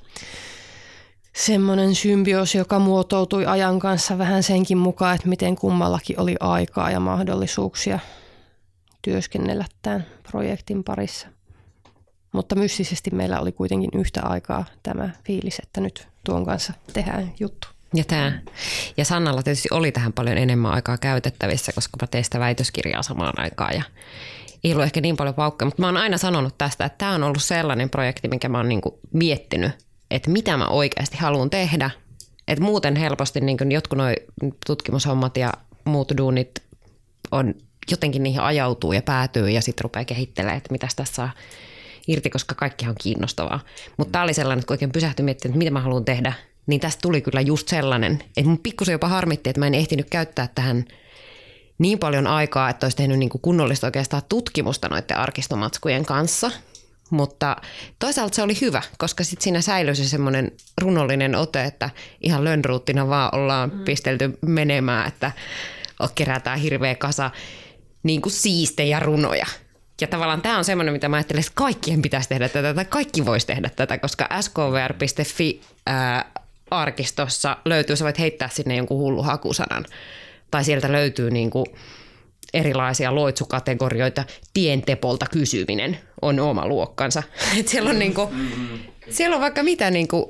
semmoinen 1.38 1.94
symbioosi, 1.94 2.58
joka 2.58 2.78
muotoutui 2.78 3.46
ajan 3.46 3.78
kanssa 3.78 4.18
vähän 4.18 4.42
senkin 4.42 4.78
mukaan, 4.78 5.14
että 5.14 5.28
miten 5.28 5.56
kummallakin 5.56 6.20
oli 6.20 6.36
aikaa 6.40 6.90
ja 6.90 7.00
mahdollisuuksia 7.00 7.98
työskennellä 9.02 9.64
tämän 9.82 10.06
projektin 10.30 10.84
parissa. 10.84 11.28
Mutta 12.32 12.54
mystisesti 12.54 13.10
meillä 13.10 13.40
oli 13.40 13.52
kuitenkin 13.52 13.90
yhtä 13.94 14.20
aikaa 14.22 14.64
tämä 14.82 15.10
fiilis, 15.24 15.58
että 15.62 15.80
nyt 15.80 16.08
tuon 16.24 16.44
kanssa 16.44 16.72
tehdään 16.92 17.32
juttu. 17.40 17.68
Ja, 17.94 18.04
tämä. 18.04 18.32
ja 18.96 19.04
Sannalla 19.04 19.42
tietysti 19.42 19.68
oli 19.70 19.92
tähän 19.92 20.12
paljon 20.12 20.38
enemmän 20.38 20.72
aikaa 20.72 20.98
käytettävissä, 20.98 21.72
koska 21.72 21.96
mä 22.02 22.06
tein 22.06 22.24
sitä 22.24 22.40
väitöskirjaa 22.40 23.02
samaan 23.02 23.34
aikaan 23.36 23.74
ja 23.74 23.82
ei 24.64 24.72
ollut 24.72 24.84
ehkä 24.84 25.00
niin 25.00 25.16
paljon 25.16 25.34
paukkoja, 25.34 25.66
mutta 25.66 25.82
mä 25.82 25.86
oon 25.86 25.96
aina 25.96 26.18
sanonut 26.18 26.58
tästä, 26.58 26.84
että 26.84 26.98
tämä 26.98 27.12
on 27.14 27.22
ollut 27.22 27.42
sellainen 27.42 27.90
projekti, 27.90 28.28
minkä 28.28 28.48
mä 28.48 28.58
oon 28.58 28.68
niin 28.68 28.80
miettinyt, 29.12 29.72
että 30.10 30.30
mitä 30.30 30.56
mä 30.56 30.66
oikeasti 30.66 31.16
haluan 31.16 31.50
tehdä. 31.50 31.90
Että 32.48 32.64
muuten 32.64 32.96
helposti 32.96 33.40
niin 33.40 33.70
jotkut 33.70 33.98
nuo 33.98 34.06
tutkimushommat 34.66 35.36
ja 35.36 35.52
muut 35.84 36.12
duunit 36.16 36.62
on 37.30 37.54
jotenkin 37.90 38.22
niihin 38.22 38.40
ajautuu 38.40 38.92
ja 38.92 39.02
päätyy 39.02 39.50
ja 39.50 39.62
sitten 39.62 39.84
rupeaa 39.84 40.04
kehittelemään, 40.04 40.56
että 40.56 40.72
mitä 40.72 40.88
tässä 40.96 41.14
saa 41.14 41.30
irti, 42.08 42.30
koska 42.30 42.54
kaikki 42.54 42.88
on 42.88 42.94
kiinnostavaa. 43.00 43.60
Mutta 43.96 44.12
tämä 44.12 44.24
oli 44.24 44.34
sellainen, 44.34 44.58
että 44.58 44.66
kun 44.66 44.74
oikein 44.74 44.92
pysähtyi 44.92 45.24
miettimään, 45.24 45.52
että 45.52 45.58
mitä 45.58 45.70
mä 45.70 45.80
haluan 45.80 46.04
tehdä, 46.04 46.32
niin 46.66 46.80
tästä 46.80 47.00
tuli 47.02 47.20
kyllä 47.20 47.40
just 47.40 47.68
sellainen, 47.68 48.22
että 48.36 48.48
mun 48.48 48.58
pikkusen 48.58 48.92
jopa 48.92 49.08
harmitti, 49.08 49.50
että 49.50 49.60
mä 49.60 49.66
en 49.66 49.74
ehtinyt 49.74 50.10
käyttää 50.10 50.48
tähän 50.54 50.84
niin 51.78 51.98
paljon 51.98 52.26
aikaa, 52.26 52.70
että 52.70 52.86
olisi 52.86 52.96
tehnyt 52.96 53.18
niin 53.18 53.28
kuin 53.28 53.42
kunnollista 53.42 53.86
oikeastaan 53.86 54.22
tutkimusta 54.28 54.88
noiden 54.88 55.16
arkistomatskujen 55.16 56.04
kanssa. 56.04 56.50
Mutta 57.10 57.56
toisaalta 57.98 58.36
se 58.36 58.42
oli 58.42 58.60
hyvä, 58.60 58.82
koska 58.98 59.24
sitten 59.24 59.44
siinä 59.44 59.60
säilyi 59.60 59.96
se 59.96 60.08
semmoinen 60.08 60.52
runollinen 60.80 61.34
ote, 61.34 61.64
että 61.64 61.90
ihan 62.20 62.44
lönnruuttina 62.44 63.08
vaan 63.08 63.34
ollaan 63.34 63.70
mm. 63.74 63.84
pistelty 63.84 64.38
menemään, 64.46 65.08
että 65.08 65.32
kerätään 66.14 66.58
hirveä 66.58 66.94
kasa 66.94 67.30
niin 68.02 68.22
kuin 68.22 68.32
siistejä 68.32 69.00
runoja. 69.00 69.46
Ja 70.00 70.06
tavallaan 70.06 70.42
tämä 70.42 70.58
on 70.58 70.64
semmoinen, 70.64 70.92
mitä 70.92 71.08
mä 71.08 71.16
ajattelen, 71.16 71.40
että 71.40 71.52
kaikkien 71.54 72.02
pitäisi 72.02 72.28
tehdä 72.28 72.48
tätä, 72.48 72.74
tai 72.74 72.84
kaikki 72.84 73.26
voisi 73.26 73.46
tehdä 73.46 73.70
tätä, 73.76 73.98
koska 73.98 74.28
skvr.fi 74.40 75.60
ää, 75.86 76.32
arkistossa 76.70 77.56
löytyy, 77.64 77.96
sä 77.96 78.04
voit 78.04 78.18
heittää 78.18 78.48
sinne 78.48 78.76
jonkun 78.76 78.98
hullu 78.98 79.22
hakusanan. 79.22 79.84
Tai 80.50 80.64
sieltä 80.64 80.92
löytyy 80.92 81.30
niin 81.30 81.50
kuin 81.50 81.66
erilaisia 82.54 83.14
loitsukategorioita. 83.14 84.24
Tientepolta 84.54 85.26
kysyminen 85.26 85.98
on 86.22 86.40
oma 86.40 86.66
luokkansa. 86.66 87.22
Et 87.58 87.68
siellä, 87.68 87.90
on 87.90 87.98
niin 87.98 88.14
kuin, 88.14 88.28
siellä 89.10 89.36
on 89.36 89.42
vaikka 89.42 89.62
mitä 89.62 89.90
niin 89.90 90.08
kuin 90.08 90.24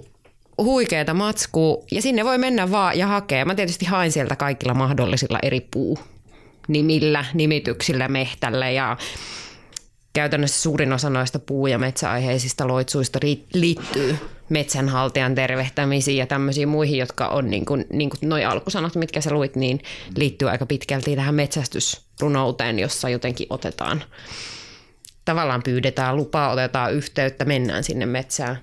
huikeeta 0.58 1.14
matskua 1.14 1.84
ja 1.90 2.02
sinne 2.02 2.24
voi 2.24 2.38
mennä 2.38 2.70
vaan 2.70 2.98
ja 2.98 3.06
hakea. 3.06 3.44
Mä 3.44 3.54
tietysti 3.54 3.86
hain 3.86 4.12
sieltä 4.12 4.36
kaikilla 4.36 4.74
mahdollisilla 4.74 5.38
eri 5.42 5.60
puu 5.60 5.98
nimillä, 6.68 7.24
nimityksillä 7.34 8.08
mehtällä 8.08 8.70
ja 8.70 8.96
käytännössä 10.18 10.62
suurin 10.62 10.92
osa 10.92 11.10
noista 11.10 11.38
puu- 11.38 11.66
ja 11.66 11.78
metsäaiheisista 11.78 12.68
loitsuista 12.68 13.18
liittyy 13.54 14.18
metsänhaltijan 14.48 15.34
tervehtämisiin 15.34 16.16
ja 16.16 16.26
tämmöisiin 16.26 16.68
muihin, 16.68 16.98
jotka 16.98 17.28
on 17.28 17.50
niin 17.50 17.64
kuin, 17.64 17.86
niin 17.92 18.10
kuin 18.10 18.28
noi 18.28 18.44
alkusanat, 18.44 18.94
mitkä 18.94 19.20
sä 19.20 19.30
luit, 19.30 19.56
niin 19.56 19.80
liittyy 20.16 20.50
aika 20.50 20.66
pitkälti 20.66 21.16
tähän 21.16 21.34
metsästysrunouteen, 21.34 22.78
jossa 22.78 23.08
jotenkin 23.08 23.46
otetaan, 23.50 24.04
tavallaan 25.24 25.62
pyydetään 25.62 26.16
lupaa, 26.16 26.50
otetaan 26.50 26.92
yhteyttä, 26.92 27.44
mennään 27.44 27.84
sinne 27.84 28.06
metsään. 28.06 28.58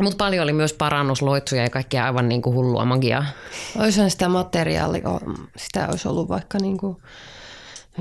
Mutta 0.00 0.16
paljon 0.16 0.42
oli 0.42 0.52
myös 0.52 0.72
parannusloitsuja 0.72 1.62
ja 1.62 1.70
kaikkia 1.70 2.04
aivan 2.04 2.28
niin 2.28 2.42
kuin 2.42 2.56
hullua 2.56 2.84
magiaa. 2.84 3.26
Olisihan 3.78 4.10
sitä 4.10 4.28
materiaalia, 4.28 5.20
sitä 5.56 5.88
olisi 5.88 6.08
ollut 6.08 6.28
vaikka 6.28 6.58
niin 6.58 6.78
kuin 6.78 6.96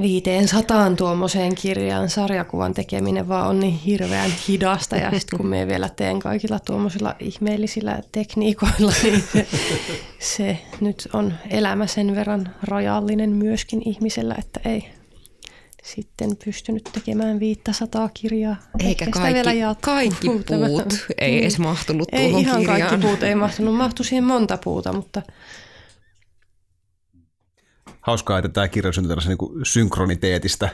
viiteen 0.01 0.47
sataan 0.47 0.95
tuommoiseen 0.95 1.55
kirjaan 1.55 2.09
sarjakuvan 2.09 2.73
tekeminen 2.73 3.27
vaan 3.27 3.47
on 3.47 3.59
niin 3.59 3.73
hirveän 3.73 4.31
hidasta 4.47 4.95
ja 4.95 5.11
sitten 5.19 5.37
kun 5.37 5.47
me 5.47 5.67
vielä 5.67 5.89
teen 5.89 6.19
kaikilla 6.19 6.59
tuommoisilla 6.59 7.15
ihmeellisillä 7.19 7.99
tekniikoilla, 8.11 8.93
niin 9.03 9.23
se, 9.31 9.47
se 10.19 10.59
nyt 10.81 11.09
on 11.13 11.33
elämä 11.49 11.87
sen 11.87 12.15
verran 12.15 12.55
rajallinen 12.63 13.29
myöskin 13.29 13.81
ihmisellä, 13.85 14.35
että 14.39 14.59
ei 14.65 14.89
sitten 15.83 16.37
pystynyt 16.45 16.89
tekemään 16.93 17.39
500 17.39 18.09
kirjaa. 18.13 18.55
Eikä 18.79 19.05
Ehkä 19.05 19.19
kaikki, 19.19 19.33
vielä 19.33 19.75
kaikki 19.81 20.27
puut 20.27 20.51
ei 21.17 21.31
niin. 21.31 21.41
edes 21.41 21.59
mahtunut 21.59 22.07
ei 22.11 22.29
tuohon 22.29 22.41
ihan 22.41 22.59
kirjaan. 22.59 22.81
kaikki 22.81 23.07
puut 23.07 23.23
ei 23.23 23.35
mahtunut, 23.35 23.75
mahtui 23.75 24.05
siihen 24.05 24.23
monta 24.23 24.57
puuta, 24.57 24.93
mutta– 24.93 25.21
hauskaa, 28.07 28.37
että 28.37 28.49
tämä 28.49 28.67
kirja 28.67 28.91
syntyi 28.91 29.07
tällaisen 29.07 29.37
niin 29.39 29.65
synkroniteetistä. 29.65 30.69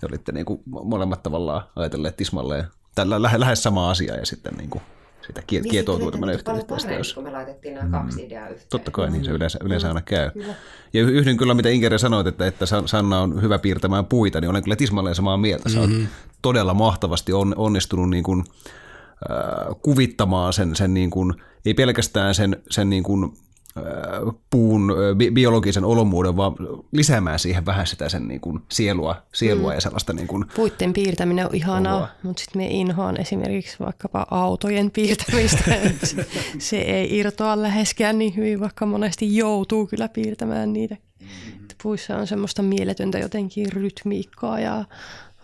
Te 0.00 0.06
olitte 0.06 0.32
niin 0.32 0.46
kuin 0.46 0.60
molemmat 0.66 1.22
tavallaan 1.22 1.62
ajatelleet 1.76 2.16
tismalleen 2.16 2.64
tällä 2.94 3.22
lähe, 3.22 3.40
lähes 3.40 3.62
sama 3.62 3.90
asia 3.90 4.14
ja 4.14 4.26
sitten 4.26 4.54
niin 4.54 4.70
kuin 4.70 4.82
sitä 5.26 5.42
kie, 5.46 5.60
niin 5.60 5.70
kietoutuu 5.70 6.10
tämmöinen 6.10 6.34
yhteistyöstä. 6.34 6.92
Jos... 6.92 7.14
kun 7.14 7.24
me 7.24 7.30
laitettiin 7.30 7.74
nämä 7.74 8.02
kaksi 8.02 8.26
ideaa 8.26 8.48
yhteen. 8.48 8.68
Totta 8.70 8.90
kai, 8.90 9.10
niin 9.10 9.24
se 9.24 9.30
yleensä, 9.30 9.58
yleensä 9.62 9.88
aina 9.88 10.00
käy. 10.00 10.30
Kyllä. 10.30 10.54
Ja 10.92 11.02
yhdyn 11.02 11.36
kyllä, 11.36 11.54
mitä 11.54 11.68
Inkeri 11.68 11.98
sanoit, 11.98 12.26
että, 12.26 12.46
että 12.46 12.66
Sanna 12.86 13.20
on 13.20 13.42
hyvä 13.42 13.58
piirtämään 13.58 14.06
puita, 14.06 14.40
niin 14.40 14.50
olen 14.50 14.62
kyllä 14.62 14.76
tismalleen 14.76 15.14
samaa 15.14 15.36
mieltä. 15.36 15.68
Sä 15.68 15.80
mm-hmm. 15.80 16.06
todella 16.42 16.74
mahtavasti 16.74 17.32
on, 17.32 17.54
onnistunut 17.56 18.10
niin 18.10 18.24
kuin, 18.24 18.44
äh, 19.30 19.76
kuvittamaan 19.82 20.52
sen, 20.52 20.76
sen 20.76 20.94
niin 20.94 21.10
kuin, 21.10 21.34
ei 21.64 21.74
pelkästään 21.74 22.34
sen, 22.34 22.56
sen 22.70 22.90
niin 22.90 23.02
kuin, 23.02 23.32
puun 24.50 24.92
bi- 25.14 25.32
biologisen 25.32 25.84
olomuuden, 25.84 26.36
vaan 26.36 26.54
lisäämään 26.92 27.38
siihen 27.38 27.66
vähän 27.66 27.86
sitä 27.86 28.08
sen 28.08 28.28
niin 28.28 28.40
kuin 28.40 28.60
sielua, 28.68 29.22
sielua 29.34 29.70
mm. 29.70 29.74
ja 29.74 29.80
sellaista 29.80 30.12
niin 30.12 30.26
kuin 30.26 30.44
Puitten 30.56 30.92
piirtäminen 30.92 31.46
on 31.46 31.54
ihanaa, 31.54 32.08
mutta 32.22 32.40
sitten 32.40 32.62
me 32.62 32.66
inhoan 32.66 33.20
esimerkiksi 33.20 33.76
vaikkapa 33.80 34.26
autojen 34.30 34.90
piirtämistä. 34.90 35.64
se, 36.58 36.78
ei 36.78 37.18
irtoa 37.18 37.62
läheskään 37.62 38.18
niin 38.18 38.36
hyvin, 38.36 38.60
vaikka 38.60 38.86
monesti 38.86 39.36
joutuu 39.36 39.86
kyllä 39.86 40.08
piirtämään 40.08 40.72
niitä. 40.72 40.96
Mm-hmm. 41.20 41.68
Puissa 41.82 42.16
on 42.16 42.26
semmoista 42.26 42.62
mieletöntä 42.62 43.18
jotenkin 43.18 43.72
rytmiikkaa 43.72 44.60
ja 44.60 44.84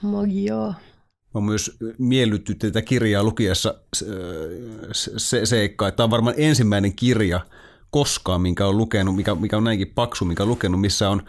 magiaa. 0.02 0.74
Mä 1.34 1.40
myös 1.40 1.76
miellytty 1.98 2.54
tätä 2.54 2.82
kirjaa 2.82 3.22
lukiessa 3.22 3.74
se, 4.92 5.12
se 5.16 5.46
seikka, 5.46 5.88
että 5.88 5.96
tämä 5.96 6.04
on 6.04 6.10
varmaan 6.10 6.34
ensimmäinen 6.38 6.94
kirja– 6.94 7.40
koskaan, 7.94 8.40
minkä 8.40 8.66
on 8.66 8.76
lukenut, 8.76 9.16
mikä, 9.16 9.34
mikä 9.34 9.56
on 9.56 9.64
näinkin 9.64 9.92
paksu, 9.94 10.24
mikä 10.24 10.42
on 10.42 10.48
lukenut, 10.48 10.80
missä 10.80 11.10
on 11.10 11.22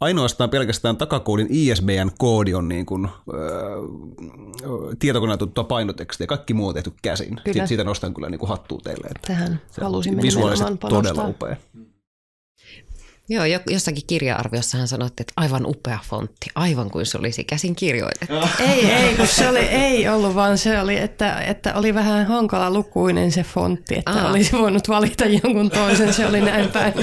ainoastaan 0.00 0.50
pelkästään 0.50 0.96
takakoodin 0.96 1.46
ISBN-koodi 1.50 2.54
on 2.54 2.68
niin 2.68 2.86
kuin, 2.86 3.08
öö, 3.34 3.80
tietokoneella 4.98 5.36
tuttua 5.36 5.64
painotekstiä, 5.64 6.26
kaikki 6.26 6.54
muu 6.54 6.68
on 6.68 6.74
tehty 6.74 6.92
käsin. 7.02 7.28
Kyllä. 7.28 7.52
Siitä, 7.52 7.66
siitä 7.66 7.84
nostan 7.84 8.14
kyllä 8.14 8.30
niin 8.30 8.38
kuin 8.38 8.48
hattua 8.48 8.78
teille. 8.84 9.06
Että 9.06 9.26
Tähän 9.26 9.60
halusimme 9.80 10.22
visuaalisesti 10.22 10.76
todella 10.88 11.28
upea. 11.28 11.56
Joo, 13.30 13.44
jossakin 13.70 14.02
kirja-arviossa 14.06 14.78
hän 14.78 14.88
sanoi, 14.88 15.06
että 15.06 15.32
aivan 15.36 15.66
upea 15.66 15.98
fontti, 16.04 16.46
aivan 16.54 16.90
kuin 16.90 17.06
se 17.06 17.18
olisi 17.18 17.44
käsin 17.44 17.76
kirjoitettu. 17.76 18.34
ei, 18.60 18.90
ei, 18.90 19.14
kun 19.14 19.26
se 19.26 19.48
oli, 19.48 19.58
ei 19.58 20.08
ollut, 20.08 20.34
vaan 20.34 20.58
se 20.58 20.80
oli, 20.80 20.96
että, 20.96 21.40
että 21.40 21.74
oli 21.74 21.94
vähän 21.94 22.26
hankala 22.26 22.70
lukuinen 22.70 23.32
se 23.32 23.42
fontti, 23.42 23.98
että 23.98 24.10
Aa. 24.10 24.30
olisi 24.30 24.52
voinut 24.52 24.88
valita 24.88 25.24
jonkun 25.24 25.70
toisen, 25.70 26.14
se 26.14 26.26
oli 26.26 26.40
näin 26.40 26.68
päin. 26.68 26.94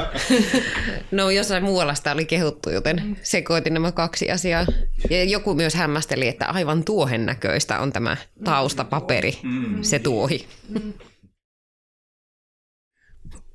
no 1.10 1.30
jossain 1.30 1.64
muualla 1.64 1.94
sitä 1.94 2.12
oli 2.12 2.24
kehuttu, 2.24 2.70
joten 2.70 3.16
sekoitin 3.22 3.74
nämä 3.74 3.92
kaksi 3.92 4.30
asiaa. 4.30 4.66
Ja 5.10 5.24
joku 5.24 5.54
myös 5.54 5.74
hämmästeli, 5.74 6.28
että 6.28 6.46
aivan 6.46 6.84
tuohen 6.84 7.26
näköistä 7.26 7.78
on 7.78 7.92
tämä 7.92 8.16
taustapaperi, 8.44 9.38
se 9.82 9.98
tuohi. 9.98 10.46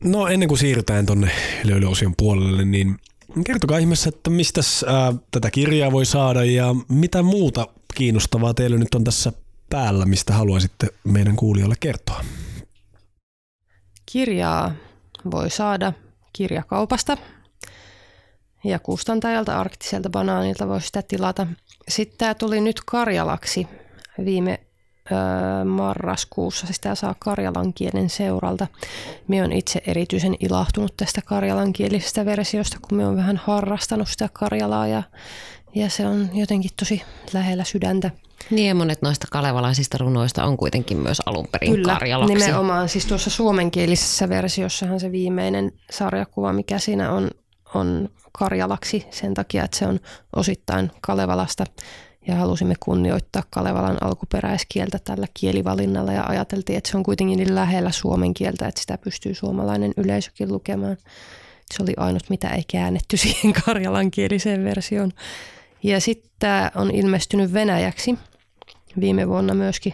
No 0.04 0.28
ennen 0.28 0.48
kuin 0.48 0.58
siirrytään 0.58 1.06
tuonne 1.06 1.32
löylyosion 1.64 2.14
puolelle, 2.18 2.66
niin 2.66 2.98
kertokaa 3.46 3.78
ihmeessä, 3.78 4.10
että 4.10 4.30
mistä 4.30 4.62
tätä 5.32 5.52
kirjaa 5.52 5.92
voi 5.92 6.06
saada 6.06 6.44
ja 6.44 6.76
mitä 6.90 7.24
muuta 7.24 7.68
kiinnostavaa 7.96 8.54
teillä 8.54 8.78
nyt 8.78 8.96
on 8.96 9.04
tässä 9.04 9.32
päällä, 9.70 10.06
mistä 10.06 10.34
haluaisitte 10.34 10.88
meidän 11.04 11.36
kuulijoille 11.36 11.76
kertoa? 11.80 12.26
Kirjaa 14.06 14.72
voi 15.32 15.50
saada 15.50 15.94
kirjakaupasta 16.34 17.18
ja 18.64 18.80
kustantajalta 18.80 19.60
arktiselta 19.60 20.10
banaanilta 20.10 20.68
voi 20.68 20.82
sitä 20.82 21.02
tilata. 21.02 21.48
Sitten 21.88 22.18
tämä 22.18 22.34
tuli 22.34 22.62
nyt 22.62 22.82
Karjalaksi 22.86 23.68
viime 24.26 24.60
marraskuussa. 25.66 26.68
Sitä 26.68 26.96
saa 26.96 27.16
karjalan 27.20 27.74
kielen 27.74 28.10
seuralta. 28.10 28.68
Minä 29.28 29.42
olen 29.46 29.58
itse 29.58 29.82
erityisen 29.88 30.36
ilahtunut 30.40 30.98
tästä 30.98 31.22
karjalankielisestä 31.26 32.26
versiosta, 32.26 32.78
kun 32.82 32.98
minä 32.98 33.08
olen 33.08 33.18
vähän 33.18 33.38
harrastanut 33.38 34.08
sitä 34.08 34.30
karjalaa 34.34 34.88
ja, 34.88 35.04
ja 35.76 35.90
se 35.90 36.08
on 36.08 36.30
jotenkin 36.34 36.72
tosi 36.80 37.02
lähellä 37.34 37.64
sydäntä. 37.64 38.12
Niin 38.52 38.68
ja 38.68 38.76
monet 38.76 39.02
noista 39.02 39.28
kalevalaisista 39.32 39.98
runoista 39.98 40.44
on 40.44 40.58
kuitenkin 40.58 40.98
myös 40.98 41.22
alun 41.26 41.48
perin 41.52 41.72
Kyllä, 41.72 41.94
karjalaksi. 41.94 42.34
nimenomaan. 42.34 42.90
Siis 42.90 43.06
tuossa 43.06 43.30
suomenkielisessä 43.30 44.30
versiossahan 44.30 45.00
se 45.00 45.12
viimeinen 45.12 45.72
sarjakuva, 45.92 46.54
mikä 46.54 46.80
siinä 46.80 47.12
on, 47.12 47.32
on 47.74 48.10
karjalaksi 48.32 49.06
sen 49.12 49.34
takia, 49.34 49.64
että 49.64 49.78
se 49.78 49.88
on 49.88 50.00
osittain 50.36 50.92
Kalevalasta 51.02 51.64
ja 52.28 52.36
halusimme 52.36 52.76
kunnioittaa 52.80 53.44
Kalevalan 53.50 53.98
alkuperäiskieltä 54.04 55.00
tällä 55.04 55.28
kielivalinnalla 55.34 56.14
ja 56.14 56.24
ajateltiin, 56.28 56.78
että 56.78 56.92
se 56.92 56.98
on 56.98 57.04
kuitenkin 57.04 57.38
niin 57.38 57.56
lähellä 57.56 57.92
suomen 57.92 58.34
kieltä, 58.34 58.68
että 58.68 58.82
sitä 58.82 58.98
pystyy 58.98 59.34
suomalainen 59.34 59.94
yleisökin 59.98 60.52
lukemaan. 60.52 60.98
Se 61.74 61.84
oli 61.84 61.94
ainut, 61.98 62.30
mitä 62.30 62.50
ei 62.50 62.64
käännetty 62.72 63.18
siihen 63.24 63.54
karjalankieliseen 63.66 64.64
versioon. 64.64 65.12
Ja 65.84 66.02
sitten 66.02 66.32
tämä 66.40 66.72
on 66.76 66.92
ilmestynyt 66.92 67.54
venäjäksi 67.54 68.18
viime 69.00 69.28
vuonna 69.28 69.54
myöskin. 69.54 69.94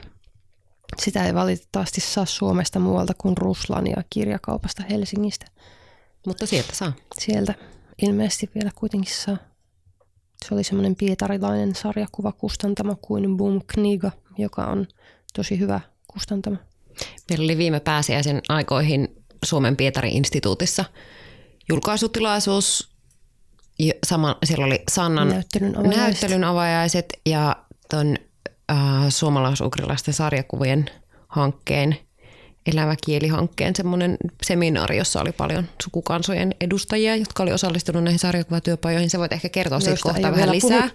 Sitä 1.01 1.25
ei 1.25 1.33
valitettavasti 1.33 2.01
saa 2.01 2.25
Suomesta 2.25 2.79
muualta 2.79 3.13
kuin 3.17 3.37
Ruslania 3.37 4.03
kirjakaupasta 4.09 4.83
Helsingistä. 4.89 5.45
Mutta 6.27 6.45
sieltä 6.45 6.75
saa. 6.75 6.93
Sieltä 7.19 7.53
ilmeisesti 8.01 8.49
vielä 8.55 8.71
kuitenkin 8.75 9.13
saa. 9.13 9.37
Se 10.47 10.53
oli 10.53 10.63
semmoinen 10.63 10.95
pietarilainen 10.95 11.75
sarjakuvakustantamo 11.75 12.95
kuin 13.01 13.37
Boom 13.37 13.61
Kniga, 13.67 14.11
joka 14.37 14.65
on 14.65 14.87
tosi 15.33 15.59
hyvä 15.59 15.79
kustantamo. 16.07 16.57
Meillä 17.29 17.43
oli 17.43 17.57
viime 17.57 17.79
pääsiäisen 17.79 18.41
aikoihin 18.49 19.23
Suomen 19.45 19.77
Pietarin 19.77 20.13
instituutissa 20.13 20.85
julkaisutilaisuus. 21.69 22.93
Sama, 24.05 24.37
siellä 24.45 24.65
oli 24.65 24.83
Sannan 24.91 25.29
Näyttelyn 25.29 25.77
avajaiset. 25.77 25.97
näyttelyn 25.97 26.43
avajaiset 26.43 27.05
ja 27.25 27.55
ton 27.89 28.15
äh, 28.71 28.77
suomalais-ugrilaisten 29.09 30.13
sarjakuvien 30.13 30.85
hankkeen, 31.27 31.97
elävä 32.65 32.95
kielihankkeen 33.05 33.75
semmoinen 33.75 34.17
seminaari, 34.43 34.97
jossa 34.97 35.21
oli 35.21 35.31
paljon 35.31 35.65
sukukansojen 35.83 36.55
edustajia, 36.61 37.15
jotka 37.15 37.43
oli 37.43 37.51
osallistunut 37.51 38.03
näihin 38.03 38.19
sarjakuvatyöpajoihin. 38.19 39.09
Se 39.09 39.19
voit 39.19 39.33
ehkä 39.33 39.49
kertoa 39.49 39.79
siitä 39.79 39.99
kohta 40.03 40.31
vähän 40.31 40.51
lisää. 40.51 40.89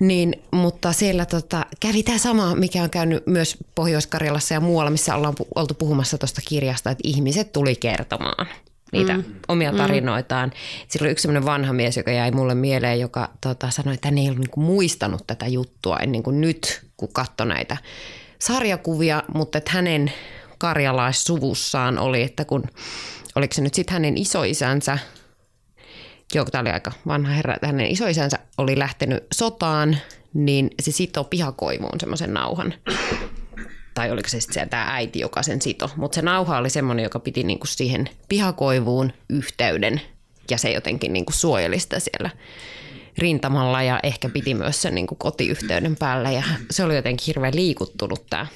Niin, 0.00 0.34
mutta 0.50 0.92
siellä 0.92 1.26
tota, 1.26 1.66
kävi 1.80 2.02
tämä 2.02 2.18
sama, 2.18 2.54
mikä 2.54 2.82
on 2.82 2.90
käynyt 2.90 3.26
myös 3.26 3.56
Pohjois-Karjalassa 3.74 4.54
ja 4.54 4.60
muualla, 4.60 4.90
missä 4.90 5.14
ollaan 5.14 5.34
pu- 5.40 5.48
oltu 5.54 5.74
puhumassa 5.74 6.18
tuosta 6.18 6.40
kirjasta, 6.48 6.90
että 6.90 7.08
ihmiset 7.08 7.52
tuli 7.52 7.76
kertomaan 7.76 8.46
niitä 8.92 9.16
mm. 9.16 9.24
omia 9.48 9.72
tarinoitaan. 9.72 10.52
Siellä 10.88 11.04
oli 11.04 11.12
yksi 11.12 11.22
sellainen 11.22 11.46
vanha 11.46 11.72
mies, 11.72 11.96
joka 11.96 12.10
jäi 12.10 12.30
mulle 12.30 12.54
mieleen, 12.54 13.00
joka 13.00 13.30
tota, 13.40 13.70
sanoi, 13.70 13.94
että 13.94 14.08
hän 14.08 14.18
ei 14.18 14.26
ollut 14.26 14.38
niinku 14.38 14.60
muistanut 14.60 15.26
tätä 15.26 15.46
juttua 15.46 15.98
ennen 15.98 16.22
kuin 16.22 16.40
nyt, 16.40 16.86
kun 16.96 17.08
katsoi 17.12 17.46
näitä 17.46 17.76
sarjakuvia, 18.46 19.22
mutta 19.34 19.58
että 19.58 19.70
hänen 19.70 20.12
karjalaissuvussaan 20.58 21.98
oli, 21.98 22.22
että 22.22 22.44
kun, 22.44 22.64
oliko 23.34 23.54
se 23.54 23.62
nyt 23.62 23.74
sitten 23.74 23.92
hänen 23.92 24.18
isoisänsä, 24.18 24.98
Joo, 26.34 26.44
tämä 26.44 26.62
oli 26.62 26.70
aika 26.70 26.92
vanha 27.06 27.32
herra, 27.32 27.54
että 27.54 27.66
hänen 27.66 27.90
isoisänsä 27.90 28.38
oli 28.58 28.78
lähtenyt 28.78 29.26
sotaan, 29.34 29.98
niin 30.34 30.70
se 30.82 30.92
sitoi 30.92 31.24
pihakoivuun 31.24 32.00
semmoisen 32.00 32.34
nauhan. 32.34 32.74
Tai 33.94 34.10
oliko 34.10 34.28
se 34.28 34.40
sitten 34.40 34.68
tämä 34.68 34.94
äiti, 34.94 35.20
joka 35.20 35.42
sen 35.42 35.62
sito. 35.62 35.90
Mutta 35.96 36.14
se 36.14 36.22
nauha 36.22 36.58
oli 36.58 36.70
semmoinen, 36.70 37.02
joka 37.02 37.18
piti 37.20 37.42
niinku 37.42 37.66
siihen 37.66 38.08
pihakoivuun 38.28 39.12
yhteyden 39.28 40.00
ja 40.50 40.58
se 40.58 40.70
jotenkin 40.70 41.12
niinku 41.12 41.32
suojeli 41.32 41.80
sitä 41.80 42.00
siellä 42.00 42.30
rintamalla 43.18 43.82
ja 43.82 44.00
ehkä 44.02 44.28
piti 44.28 44.54
myös 44.54 44.82
sen 44.82 44.94
niinku 44.94 45.14
kotiyhteyden 45.14 45.96
päällä. 45.96 46.30
Ja 46.30 46.42
se 46.70 46.84
oli 46.84 46.96
jotenkin 46.96 47.26
hirveän 47.26 47.54
liikuttunut 47.54 48.26
tämä 48.30 48.46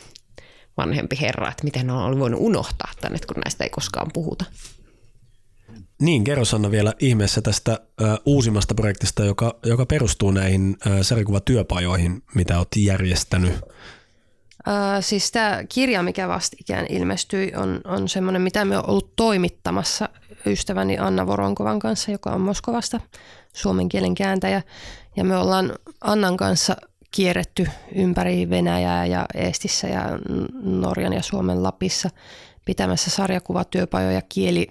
vanhempi 0.76 1.18
herra, 1.20 1.48
että 1.48 1.64
miten 1.64 1.90
on 1.90 2.04
oli 2.04 2.18
voinut 2.18 2.40
unohtaa 2.40 2.92
tänne, 3.00 3.18
kun 3.26 3.42
näistä 3.44 3.64
ei 3.64 3.70
koskaan 3.70 4.11
puhuta. 4.14 4.44
Niin, 6.00 6.24
kerro 6.24 6.44
Sanna 6.44 6.70
vielä 6.70 6.94
ihmeessä 6.98 7.42
tästä 7.42 7.80
ö, 8.00 8.04
uusimmasta 8.24 8.74
projektista, 8.74 9.24
joka, 9.24 9.59
joka 9.66 9.86
perustuu 9.86 10.30
näihin 10.30 10.76
ö, 10.86 11.04
sarjakuvatyöpajoihin, 11.04 12.22
mitä 12.34 12.59
olet 12.59 12.68
järjestänyt. 12.76 13.52
Uh, 14.68 14.74
siis 15.00 15.32
tämä 15.32 15.64
kirja, 15.68 16.02
mikä 16.02 16.28
vastikään 16.28 16.86
ilmestyi, 16.88 17.52
on, 17.56 17.80
on 17.84 18.09
semmoinen, 18.09 18.42
mitä 18.42 18.64
me 18.64 18.78
on 18.78 18.90
ollut 18.90 19.16
toimittamassa 19.16 20.09
ystäväni 20.49 20.99
Anna 20.99 21.26
Voronkovan 21.26 21.78
kanssa, 21.78 22.11
joka 22.11 22.30
on 22.30 22.40
Moskovasta 22.40 23.01
suomen 23.53 23.88
kielen 23.88 24.14
kääntäjä. 24.14 24.62
Ja 25.16 25.24
me 25.24 25.36
ollaan 25.36 25.72
Annan 26.01 26.36
kanssa 26.36 26.76
kierretty 27.11 27.66
ympäri 27.94 28.51
Venäjää 28.51 29.07
ja 29.07 29.26
Eestissä 29.34 29.86
ja 29.86 30.05
Norjan 30.62 31.12
ja 31.12 31.22
Suomen 31.22 31.62
Lapissa 31.62 32.11
pitämässä 32.64 33.11
sarjakuvatyöpajoja 33.11 34.22
kieli 34.28 34.66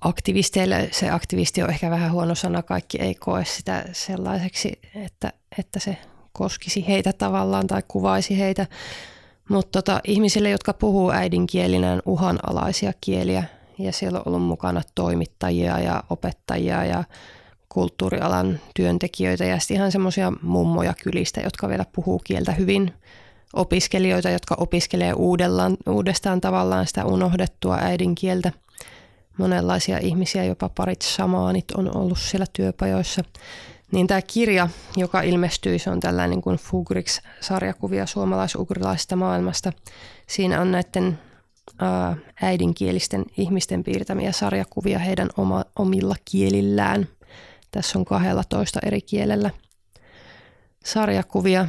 aktivisteille. 0.00 0.88
Se 0.92 1.10
aktivisti 1.10 1.62
on 1.62 1.70
ehkä 1.70 1.90
vähän 1.90 2.12
huono 2.12 2.34
sana, 2.34 2.62
kaikki 2.62 2.98
ei 2.98 3.14
koe 3.14 3.44
sitä 3.44 3.84
sellaiseksi, 3.92 4.72
että, 4.94 5.32
että 5.58 5.80
se 5.80 5.96
koskisi 6.32 6.88
heitä 6.88 7.12
tavallaan 7.12 7.66
tai 7.66 7.82
kuvaisi 7.88 8.38
heitä. 8.38 8.66
Mutta 9.48 9.82
tota, 9.82 10.00
ihmisille, 10.04 10.50
jotka 10.50 10.72
puhuu 10.72 11.10
äidinkielinään 11.10 12.02
uhanalaisia 12.06 12.92
kieliä, 13.00 13.44
ja 13.78 13.92
siellä 13.92 14.18
on 14.18 14.22
ollut 14.26 14.42
mukana 14.42 14.82
toimittajia 14.94 15.80
ja 15.80 16.02
opettajia 16.10 16.84
ja 16.84 17.04
kulttuurialan 17.68 18.60
työntekijöitä 18.74 19.44
ja 19.44 19.58
sitten 19.58 19.76
ihan 19.76 19.92
semmoisia 19.92 20.32
mummoja 20.42 20.94
kylistä, 21.02 21.40
jotka 21.40 21.68
vielä 21.68 21.84
puhuu 21.92 22.20
kieltä 22.24 22.52
hyvin. 22.52 22.92
Opiskelijoita, 23.52 24.30
jotka 24.30 24.54
opiskelee 24.58 25.12
uudellaan, 25.12 25.76
uudestaan 25.88 26.40
tavallaan 26.40 26.86
sitä 26.86 27.04
unohdettua 27.04 27.78
äidinkieltä. 27.80 28.52
Monenlaisia 29.38 29.98
ihmisiä, 29.98 30.44
jopa 30.44 30.68
parit 30.68 31.02
samaanit 31.02 31.70
on 31.70 31.96
ollut 31.96 32.18
siellä 32.18 32.46
työpajoissa. 32.52 33.24
Niin 33.92 34.06
tämä 34.06 34.22
kirja, 34.22 34.68
joka 34.96 35.22
ilmestyi, 35.22 35.78
se 35.78 35.90
on 35.90 36.00
tällainen 36.00 36.42
kuin 36.42 36.58
Fugrix-sarjakuvia 36.58 38.06
suomalais-ugrilaisesta 38.06 39.16
maailmasta. 39.16 39.72
Siinä 40.26 40.60
on 40.60 40.72
näiden 40.72 41.18
ää, 41.78 42.16
äidinkielisten 42.42 43.24
ihmisten 43.36 43.84
piirtämiä 43.84 44.32
sarjakuvia 44.32 44.98
heidän 44.98 45.28
oma, 45.36 45.64
omilla 45.76 46.16
kielillään. 46.24 47.08
Tässä 47.70 47.98
on 47.98 48.04
12 48.04 48.80
eri 48.86 49.00
kielellä 49.00 49.50
sarjakuvia 50.84 51.66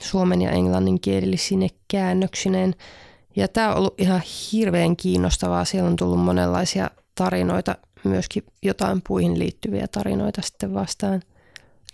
suomen 0.00 0.42
ja 0.42 0.50
englannin 0.50 1.00
kielellisine 1.00 1.68
käännöksineen. 1.88 2.74
Ja 3.36 3.48
tämä 3.48 3.70
on 3.70 3.76
ollut 3.76 4.00
ihan 4.00 4.22
hirveän 4.52 4.96
kiinnostavaa. 4.96 5.64
Siellä 5.64 5.88
on 5.88 5.96
tullut 5.96 6.20
monenlaisia 6.20 6.90
tarinoita, 7.14 7.76
myöskin 8.04 8.42
jotain 8.62 9.02
puihin 9.08 9.38
liittyviä 9.38 9.88
tarinoita 9.88 10.42
sitten 10.42 10.74
vastaan. 10.74 11.22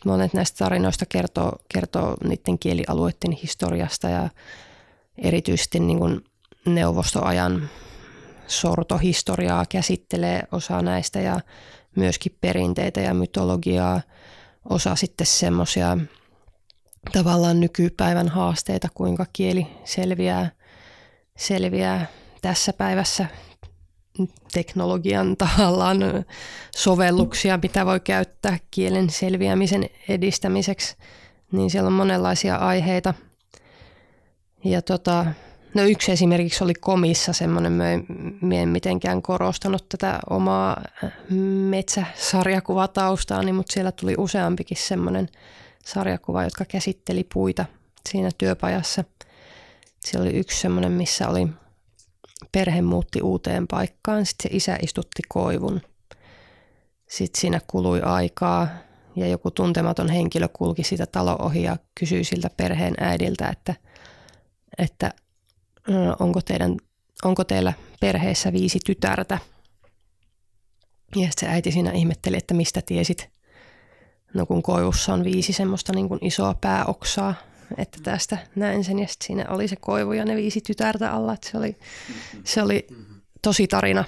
Monet 0.04 0.34
näistä 0.34 0.58
tarinoista 0.58 1.06
kertoo, 1.06 1.52
kertoo 1.74 2.16
niiden 2.24 2.58
kielialueiden 2.58 3.32
historiasta 3.42 4.08
ja 4.08 4.28
erityisesti 5.18 5.80
niin 5.80 5.98
kuin 5.98 6.24
neuvostoajan 6.66 7.70
sortohistoriaa 8.46 9.64
käsittelee 9.68 10.42
osa 10.52 10.82
näistä 10.82 11.20
ja 11.20 11.40
myöskin 11.96 12.36
perinteitä 12.40 13.00
ja 13.00 13.14
mytologiaa. 13.14 14.00
Osa 14.70 14.96
sitten 14.96 15.26
semmoisia 15.26 15.98
tavallaan 17.12 17.60
nykypäivän 17.60 18.28
haasteita, 18.28 18.88
kuinka 18.94 19.26
kieli 19.32 19.66
selviää, 19.84 20.50
selviää 21.36 22.06
tässä 22.42 22.72
päivässä 22.72 23.26
teknologian 24.52 25.36
tahallaan 25.36 25.98
sovelluksia, 26.76 27.58
mitä 27.62 27.86
voi 27.86 28.00
käyttää 28.00 28.58
kielen 28.70 29.10
selviämisen 29.10 29.86
edistämiseksi, 30.08 30.96
niin 31.52 31.70
siellä 31.70 31.86
on 31.86 31.92
monenlaisia 31.92 32.56
aiheita. 32.56 33.14
Ja 34.64 34.82
tota, 34.82 35.26
no 35.74 35.82
yksi 35.82 36.12
esimerkiksi 36.12 36.64
oli 36.64 36.74
komissa 36.74 37.32
semmoinen, 37.32 37.72
me 38.40 38.62
en 38.62 38.68
mitenkään 38.68 39.22
korostanut 39.22 39.88
tätä 39.88 40.20
omaa 40.30 40.82
metsäsarjakuvataustaani, 41.70 43.52
mutta 43.52 43.72
siellä 43.72 43.92
tuli 43.92 44.14
useampikin 44.18 44.76
semmoinen 44.76 45.28
sarjakuva, 45.84 46.44
jotka 46.44 46.64
käsitteli 46.64 47.24
puita 47.34 47.64
siinä 48.08 48.30
työpajassa. 48.38 49.04
Siellä 50.04 50.28
oli 50.28 50.36
yksi 50.36 50.60
semmoinen, 50.60 50.92
missä 50.92 51.28
oli 51.28 51.48
perhe 52.52 52.82
muutti 52.82 53.22
uuteen 53.22 53.66
paikkaan, 53.66 54.26
sitten 54.26 54.50
se 54.50 54.56
isä 54.56 54.78
istutti 54.82 55.22
koivun. 55.28 55.80
Sitten 57.08 57.40
siinä 57.40 57.60
kului 57.66 58.00
aikaa 58.00 58.68
ja 59.16 59.26
joku 59.26 59.50
tuntematon 59.50 60.08
henkilö 60.08 60.48
kulki 60.52 60.84
sitä 60.84 61.06
talo 61.06 61.36
ohi 61.38 61.62
ja 61.62 61.76
kysyi 62.00 62.24
siltä 62.24 62.50
perheen 62.56 62.94
äidiltä, 63.00 63.48
että 63.48 63.74
että 64.78 65.10
onko, 66.18 66.40
teidän, 66.40 66.76
onko 67.24 67.44
teillä 67.44 67.72
perheessä 68.00 68.52
viisi 68.52 68.78
tytärtä. 68.86 69.38
Ja 71.16 71.28
se 71.30 71.46
äiti 71.46 71.72
siinä 71.72 71.90
ihmetteli, 71.90 72.36
että 72.36 72.54
mistä 72.54 72.82
tiesit. 72.86 73.28
No 74.34 74.46
kun 74.46 74.62
koivussa 74.62 75.14
on 75.14 75.24
viisi 75.24 75.52
semmoista 75.52 75.92
niin 75.92 76.08
kuin 76.08 76.18
isoa 76.22 76.54
pääoksaa, 76.60 77.34
että 77.76 77.98
tästä 78.02 78.38
näin 78.56 78.84
sen. 78.84 78.98
Ja 78.98 79.08
sitten 79.08 79.26
siinä 79.26 79.46
oli 79.48 79.68
se 79.68 79.76
koivu 79.76 80.12
ja 80.12 80.24
ne 80.24 80.36
viisi 80.36 80.60
tytärtä 80.60 81.12
alla. 81.12 81.32
Että 81.32 81.50
se, 81.50 81.58
oli, 81.58 81.76
se 82.44 82.62
oli 82.62 82.86
tosi 83.42 83.66
tarina 83.66 84.04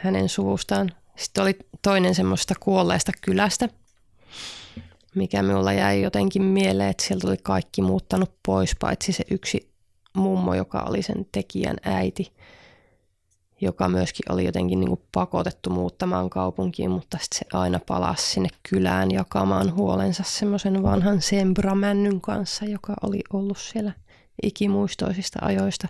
hänen 0.00 0.28
suvustaan. 0.28 0.92
Sitten 1.16 1.42
oli 1.42 1.56
toinen 1.82 2.14
semmoista 2.14 2.54
kuolleesta 2.60 3.12
kylästä, 3.20 3.68
mikä 5.14 5.42
minulla 5.42 5.72
jäi 5.72 6.02
jotenkin 6.02 6.42
mieleen, 6.42 6.90
että 6.90 7.04
sieltä 7.04 7.28
oli 7.28 7.36
kaikki 7.36 7.82
muuttanut 7.82 8.34
pois, 8.46 8.76
paitsi 8.80 9.12
se 9.12 9.24
yksi 9.30 9.75
mummo, 10.16 10.54
joka 10.54 10.80
oli 10.88 11.02
sen 11.02 11.26
tekijän 11.32 11.76
äiti, 11.82 12.32
joka 13.60 13.88
myöskin 13.88 14.32
oli 14.32 14.44
jotenkin 14.44 14.80
niin 14.80 14.88
kuin 14.88 15.02
pakotettu 15.12 15.70
muuttamaan 15.70 16.30
kaupunkiin, 16.30 16.90
mutta 16.90 17.18
sitten 17.20 17.38
se 17.38 17.56
aina 17.58 17.80
palasi 17.86 18.30
sinne 18.30 18.48
kylään 18.70 19.10
jakamaan 19.10 19.74
huolensa 19.74 20.22
semmoisen 20.26 20.82
vanhan 20.82 21.22
sembramännyn 21.22 22.20
kanssa, 22.20 22.64
joka 22.64 22.94
oli 23.02 23.20
ollut 23.32 23.58
siellä 23.58 23.92
ikimuistoisista 24.42 25.38
ajoista. 25.42 25.88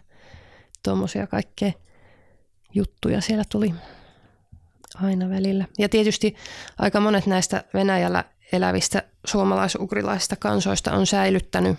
Tuommoisia 0.82 1.26
kaikkea 1.26 1.72
juttuja 2.74 3.20
siellä 3.20 3.44
tuli 3.48 3.74
aina 5.02 5.30
välillä. 5.30 5.64
Ja 5.78 5.88
tietysti 5.88 6.34
aika 6.78 7.00
monet 7.00 7.26
näistä 7.26 7.64
Venäjällä 7.74 8.24
elävistä 8.52 9.02
suomalaisukrilaisista 9.24 10.36
kansoista 10.36 10.92
on 10.92 11.06
säilyttänyt, 11.06 11.78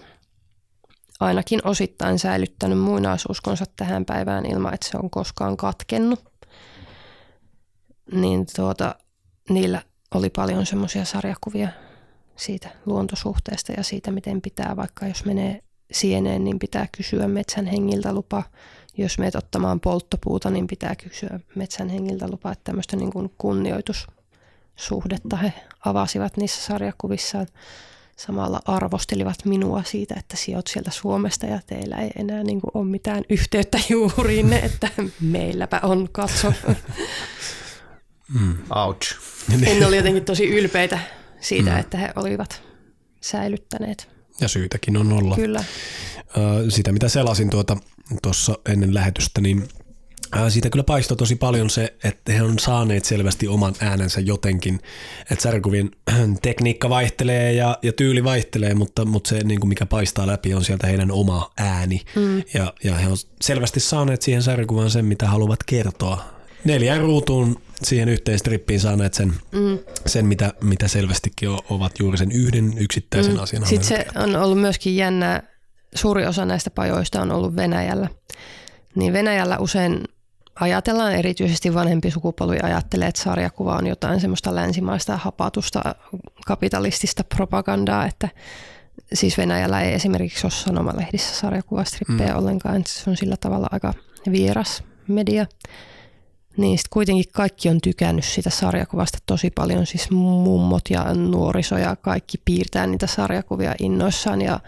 ainakin 1.19 1.59
osittain 1.63 2.19
säilyttänyt 2.19 2.79
muinaisuskonsa 2.79 3.65
tähän 3.75 4.05
päivään 4.05 4.45
ilman, 4.45 4.73
että 4.73 4.87
se 4.89 4.97
on 4.97 5.09
koskaan 5.09 5.57
katkennut. 5.57 6.23
Niin 8.11 8.45
tuota, 8.55 8.95
niillä 9.49 9.81
oli 10.13 10.29
paljon 10.29 10.65
semmoisia 10.65 11.05
sarjakuvia 11.05 11.69
siitä 12.35 12.69
luontosuhteesta 12.85 13.73
ja 13.77 13.83
siitä, 13.83 14.11
miten 14.11 14.41
pitää, 14.41 14.75
vaikka 14.75 15.07
jos 15.07 15.25
menee 15.25 15.63
sieneen, 15.91 16.43
niin 16.43 16.59
pitää 16.59 16.87
kysyä 16.97 17.27
metsän 17.27 17.65
hengiltä 17.65 18.13
lupa 18.13 18.43
jos 18.97 19.19
meet 19.19 19.35
ottamaan 19.35 19.79
polttopuuta, 19.79 20.49
niin 20.49 20.67
pitää 20.67 20.95
kysyä 20.95 21.39
metsän 21.55 21.89
hengiltä 21.89 22.27
lupaa, 22.27 22.51
että 22.51 22.63
tämmöistä 22.63 22.95
niin 22.95 23.11
kunnioitussuhdetta 23.37 25.37
he 25.37 25.53
avasivat 25.85 26.37
niissä 26.37 26.65
sarjakuvissaan. 26.65 27.47
Samalla 28.17 28.59
arvostelivat 28.65 29.45
minua 29.45 29.83
siitä, 29.83 30.15
että 30.17 30.37
sijoit 30.37 30.67
sieltä 30.67 30.91
Suomesta 30.91 31.45
ja 31.45 31.59
teillä 31.67 31.95
ei 31.95 32.11
enää 32.15 32.43
niin 32.43 32.61
kuin 32.61 32.71
ole 32.73 32.85
mitään 32.85 33.23
yhteyttä 33.29 33.79
juuriinne, 33.89 34.59
että 34.59 34.89
meilläpä 35.21 35.79
on, 35.83 36.09
katso. 36.11 36.53
Mm. 38.33 38.57
Ouch. 38.75 39.15
En 39.65 39.87
oli 39.87 39.97
jotenkin 39.97 40.25
tosi 40.25 40.49
ylpeitä 40.49 40.99
siitä, 41.39 41.71
mm. 41.71 41.77
että 41.77 41.97
he 41.97 42.13
olivat 42.15 42.61
säilyttäneet. 43.21 44.09
Ja 44.41 44.47
syytäkin 44.47 44.97
on 44.97 45.13
olla. 45.13 45.35
Kyllä. 45.35 45.63
Sitä 46.69 46.91
mitä 46.91 47.09
selasin 47.09 47.49
tuota 47.49 47.77
tuossa 48.21 48.57
ennen 48.69 48.93
lähetystä, 48.93 49.41
niin 49.41 49.67
siitä 50.49 50.69
kyllä 50.69 50.83
paistoi 50.83 51.17
tosi 51.17 51.35
paljon 51.35 51.69
se, 51.69 51.93
että 52.03 52.31
he 52.31 52.41
on 52.41 52.59
saaneet 52.59 53.05
selvästi 53.05 53.47
oman 53.47 53.73
äänensä 53.81 54.21
jotenkin. 54.21 54.79
Että 55.31 55.43
sarjakuvien 55.43 55.91
tekniikka 56.41 56.89
vaihtelee 56.89 57.53
ja, 57.53 57.77
ja 57.81 57.93
tyyli 57.93 58.23
vaihtelee, 58.23 58.73
mutta, 58.73 59.05
mutta 59.05 59.29
se 59.29 59.43
niin 59.43 59.59
kuin 59.59 59.69
mikä 59.69 59.85
paistaa 59.85 60.27
läpi 60.27 60.53
on 60.53 60.65
sieltä 60.65 60.87
heidän 60.87 61.11
oma 61.11 61.51
ääni. 61.57 62.01
Mm. 62.15 62.43
Ja, 62.53 62.73
ja 62.83 62.95
he 62.95 63.07
on 63.07 63.17
selvästi 63.41 63.79
saaneet 63.79 64.21
siihen 64.21 64.43
sarjakuvaan 64.43 64.91
sen, 64.91 65.05
mitä 65.05 65.27
haluavat 65.27 65.63
kertoa. 65.65 66.25
Neljän 66.63 67.01
ruutuun 67.01 67.61
siihen 67.83 68.09
yhteen 68.09 68.39
strippiin 68.39 68.79
saaneet 68.79 69.13
sen, 69.13 69.33
mm. 69.51 69.79
sen 70.05 70.25
mitä, 70.25 70.53
mitä 70.61 70.87
selvästikin 70.87 71.49
ovat 71.69 71.99
juuri 71.99 72.17
sen 72.17 72.31
yhden 72.31 72.73
yksittäisen 72.77 73.33
mm. 73.33 73.39
asian. 73.39 73.65
Sitten 73.65 73.87
se 73.87 74.05
on 74.15 74.35
ollut 74.35 74.61
myöskin 74.61 74.95
jännää 74.95 75.43
suuri 75.95 76.25
osa 76.25 76.45
näistä 76.45 76.69
pajoista 76.69 77.21
on 77.21 77.31
ollut 77.31 77.55
Venäjällä. 77.55 78.09
Niin 78.95 79.13
Venäjällä 79.13 79.57
usein 79.57 80.03
ajatellaan, 80.59 81.13
erityisesti 81.13 81.73
vanhempi 81.73 82.11
sukupolvi 82.11 82.57
ajattelee, 82.63 83.07
että 83.07 83.21
sarjakuva 83.21 83.75
on 83.75 83.87
jotain 83.87 84.19
semmoista 84.19 84.55
länsimaista 84.55 85.17
hapatusta 85.17 85.95
kapitalistista 86.45 87.23
propagandaa, 87.23 88.05
että 88.05 88.29
siis 89.13 89.37
Venäjällä 89.37 89.81
ei 89.81 89.93
esimerkiksi 89.93 90.45
ole 90.45 90.51
sanomalehdissä 90.51 91.35
sarjakuvastrippejä 91.35 92.31
mm. 92.31 92.37
ollenkaan, 92.37 92.75
että 92.75 92.91
se 92.91 93.09
on 93.09 93.17
sillä 93.17 93.37
tavalla 93.37 93.67
aika 93.71 93.93
vieras 94.31 94.83
media. 95.07 95.45
Niin 96.57 96.77
sitten 96.77 96.93
kuitenkin 96.93 97.25
kaikki 97.33 97.69
on 97.69 97.81
tykännyt 97.81 98.25
sitä 98.25 98.49
sarjakuvasta 98.49 99.17
tosi 99.25 99.49
paljon, 99.49 99.85
siis 99.85 100.11
mummot 100.11 100.83
ja 100.89 101.13
nuoriso 101.13 101.77
ja 101.77 101.95
kaikki 101.95 102.37
piirtää 102.45 102.87
niitä 102.87 103.07
sarjakuvia 103.07 103.75
innoissaan 103.79 104.41
ja 104.41 104.59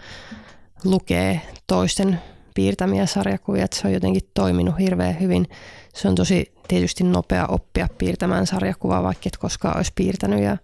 lukee 0.84 1.40
toisten 1.66 2.20
piirtämiä 2.54 3.06
sarjakuvia, 3.06 3.64
että 3.64 3.76
se 3.76 3.86
on 3.86 3.92
jotenkin 3.92 4.30
toiminut 4.34 4.78
hirveän 4.78 5.20
hyvin. 5.20 5.46
Se 5.94 6.08
on 6.08 6.14
tosi 6.14 6.52
tietysti 6.68 7.04
nopea 7.04 7.46
oppia 7.46 7.88
piirtämään 7.98 8.46
sarjakuvaa, 8.46 9.02
vaikka 9.02 9.22
et 9.26 9.36
koskaan 9.36 9.76
olisi 9.76 9.92
piirtänyt. 9.94 10.42
Ja, 10.42 10.56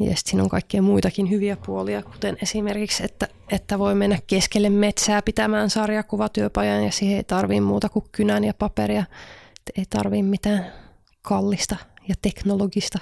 ja 0.00 0.12
siinä 0.16 0.42
on 0.42 0.48
kaikkia 0.48 0.82
muitakin 0.82 1.30
hyviä 1.30 1.56
puolia, 1.66 2.02
kuten 2.02 2.36
esimerkiksi, 2.42 3.04
että, 3.04 3.28
että 3.50 3.78
voi 3.78 3.94
mennä 3.94 4.18
keskelle 4.26 4.70
metsää 4.70 5.22
pitämään 5.22 5.70
sarjakuvatyöpajan 5.70 6.84
ja 6.84 6.92
siihen 6.92 7.16
ei 7.16 7.24
tarvitse 7.24 7.60
muuta 7.60 7.88
kuin 7.88 8.04
kynän 8.12 8.44
ja 8.44 8.54
paperia. 8.54 9.04
Että 9.48 9.80
ei 9.80 9.84
tarvitse 9.90 10.22
mitään 10.22 10.72
kallista 11.22 11.76
ja 12.08 12.14
teknologista 12.22 12.98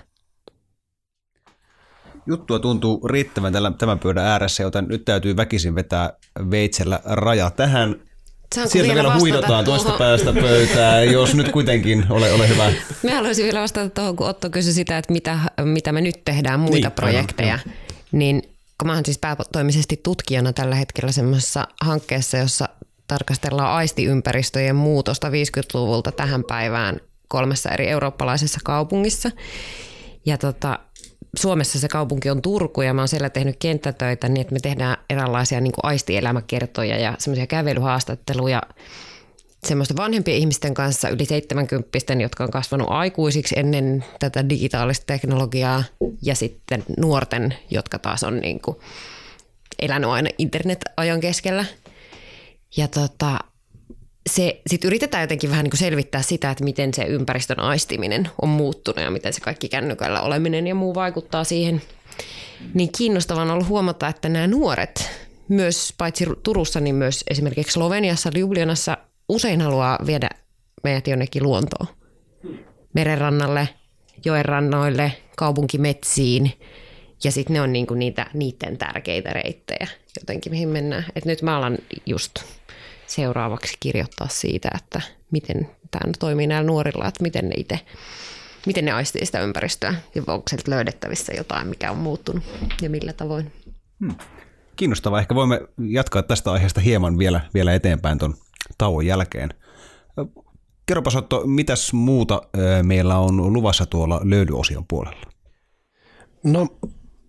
juttua 2.27 2.59
tuntuu 2.59 3.09
riittävän 3.09 3.53
tämän 3.79 3.99
pöydän 3.99 4.25
ääressä, 4.25 4.63
joten 4.63 4.85
nyt 4.89 5.05
täytyy 5.05 5.37
väkisin 5.37 5.75
vetää 5.75 6.13
veitsellä 6.51 7.01
raja 7.05 7.51
tähän. 7.51 8.10
Saanko 8.55 8.71
Sieltä 8.71 8.95
vielä, 8.95 9.03
vielä 9.03 9.19
huidataan 9.21 9.65
toista 9.65 9.93
päästä 9.99 10.33
pöytää, 10.33 11.05
jos 11.05 11.35
nyt 11.35 11.49
kuitenkin, 11.49 12.07
ole, 12.11 12.33
ole 12.33 12.49
hyvä. 12.49 12.73
Mä 13.03 13.15
haluaisin 13.15 13.45
vielä 13.45 13.61
vastata 13.61 13.91
tuohon, 13.91 14.17
kun 14.17 14.29
Otto 14.29 14.51
kysyi 14.51 14.73
sitä, 14.73 14.99
että 14.99 15.13
mitä, 15.13 15.39
mitä 15.65 15.93
me 15.93 16.01
nyt 16.01 16.25
tehdään, 16.25 16.61
muita 16.61 16.89
niin, 16.89 16.93
projekteja. 16.93 17.55
Aivan, 17.55 17.75
niin 18.13 18.43
kun 18.79 18.87
mä 18.87 18.95
oon 18.95 19.05
siis 19.05 19.19
päätoimisesti 19.19 20.01
tutkijana 20.03 20.53
tällä 20.53 20.75
hetkellä 20.75 21.13
semmoisessa 21.13 21.69
hankkeessa, 21.81 22.37
jossa 22.37 22.69
tarkastellaan 23.07 23.71
aistiympäristöjen 23.71 24.77
muutosta 24.77 25.29
50-luvulta 25.29 26.13
tähän 26.13 26.45
päivään 26.45 27.01
kolmessa 27.29 27.71
eri 27.71 27.89
eurooppalaisessa 27.89 28.61
kaupungissa. 28.65 29.31
Ja 30.27 30.39
tota, 30.39 30.79
Suomessa 31.37 31.81
se 31.81 31.89
kaupunki 31.89 32.31
on 32.31 32.43
Turku 32.43 32.83
ja 32.83 32.95
mä 32.95 33.01
oon 33.01 33.09
siellä 33.09 33.31
tehnyt 33.31 33.57
kenttätöitä 33.59 34.29
niin, 34.29 34.41
että 34.41 34.53
me 34.53 34.61
tehdään 34.61 34.97
eräänlaisia 35.11 35.61
niin 35.61 35.73
aistielämäkertoja 35.83 36.99
ja 36.99 37.15
semmoisia 37.19 37.47
kävelyhaastatteluja 37.47 38.63
semmoisten 39.67 39.97
vanhempien 39.97 40.37
ihmisten 40.37 40.75
kanssa 40.75 41.09
yli 41.09 41.25
70 41.25 42.15
jotka 42.21 42.45
on 42.45 42.51
kasvanut 42.51 42.89
aikuisiksi 42.91 43.55
ennen 43.59 44.05
tätä 44.19 44.49
digitaalista 44.49 45.07
teknologiaa 45.07 45.85
ja 46.23 46.35
sitten 46.35 46.85
nuorten, 46.97 47.55
jotka 47.71 47.99
taas 47.99 48.25
on 48.25 48.41
niin 48.41 48.61
kuin 48.61 48.77
elänyt 49.79 50.11
aina 50.11 50.31
internet-ajan 50.39 51.21
keskellä. 51.21 51.65
Ja 52.77 52.89
tota, 52.89 53.39
se, 54.31 54.61
sit 54.67 54.85
yritetään 54.85 55.23
jotenkin 55.23 55.51
vähän 55.51 55.65
niin 55.65 55.71
kuin 55.71 55.79
selvittää 55.79 56.23
sitä, 56.23 56.51
että 56.51 56.65
miten 56.65 56.95
se 56.95 57.05
ympäristön 57.05 57.61
aistiminen 57.61 58.29
on 58.43 58.49
muuttunut 58.49 59.05
ja 59.05 59.11
miten 59.11 59.33
se 59.33 59.41
kaikki 59.41 59.69
kännykällä 59.69 60.21
oleminen 60.21 60.67
ja 60.67 60.75
muu 60.75 60.95
vaikuttaa 60.95 61.45
siihen. 61.45 61.83
Niin 62.75 62.93
kiinnostavaa 62.99 63.43
on 63.43 63.51
ollut 63.51 63.69
huomata, 63.69 64.09
että 64.09 64.29
nämä 64.29 64.47
nuoret, 64.47 65.11
myös 65.49 65.95
paitsi 65.99 66.27
Turussa, 66.43 66.81
niin 66.81 66.95
myös 66.95 67.25
esimerkiksi 67.31 67.73
Sloveniassa, 67.73 68.31
Ljubljanassa 68.35 68.97
usein 69.29 69.61
haluaa 69.61 69.99
viedä 70.07 70.29
meidät 70.85 71.07
jonnekin 71.07 71.43
luontoon. 71.43 71.87
Merenrannalle, 72.93 73.69
joenrannoille, 74.25 75.13
kaupunkimetsiin. 75.37 76.53
Ja 77.25 77.33
sitten 77.33 77.55
ne 77.55 77.61
on 77.61 77.73
niinku 77.73 77.95
niitä, 77.95 78.27
niiden 78.35 78.79
tärkeitä 78.79 79.31
reittejä 79.31 79.89
jotenkin, 80.21 80.53
mihin 80.53 80.69
mennään. 80.69 81.05
Et 81.17 81.25
nyt 81.25 81.43
mä 81.43 81.57
alan 81.57 81.79
just 82.07 82.35
seuraavaksi 83.11 83.77
kirjoittaa 83.81 84.29
siitä, 84.29 84.71
että 84.77 85.01
miten 85.31 85.71
tämä 85.91 86.13
toimii 86.19 86.47
näillä 86.47 86.67
nuorilla, 86.67 87.09
että 87.09 87.23
miten 87.23 87.49
ne 87.49 87.55
itse 87.57 87.81
miten 88.67 88.85
ne 88.85 88.93
aistii 88.93 89.27
sitä 89.27 89.41
ympäristöä 89.41 89.95
ja 90.15 90.23
onko 90.27 90.43
sieltä 90.51 90.71
löydettävissä 90.71 91.33
jotain, 91.33 91.67
mikä 91.67 91.91
on 91.91 91.99
muuttunut 91.99 92.45
ja 92.83 92.91
millä 92.91 93.13
tavoin. 93.13 93.53
Hmm. 94.01 94.15
Kiinnostavaa. 94.77 95.21
Ehkä 95.21 95.35
voimme 95.35 95.61
jatkaa 95.79 96.23
tästä 96.23 96.53
aiheesta 96.53 96.81
hieman 96.81 97.19
vielä, 97.19 97.41
vielä 97.55 97.75
eteenpäin 97.75 98.19
tuon 98.19 98.35
tauon 98.79 99.07
jälkeen. 99.07 99.51
Kerropa 100.87 101.11
Otto, 101.17 101.43
mitäs 101.47 101.93
muuta 101.93 102.43
meillä 102.83 103.19
on 103.19 103.53
luvassa 103.53 103.87
tuolla 103.87 104.21
löydyosion 104.25 104.85
puolella? 104.89 105.23
No 106.45 106.67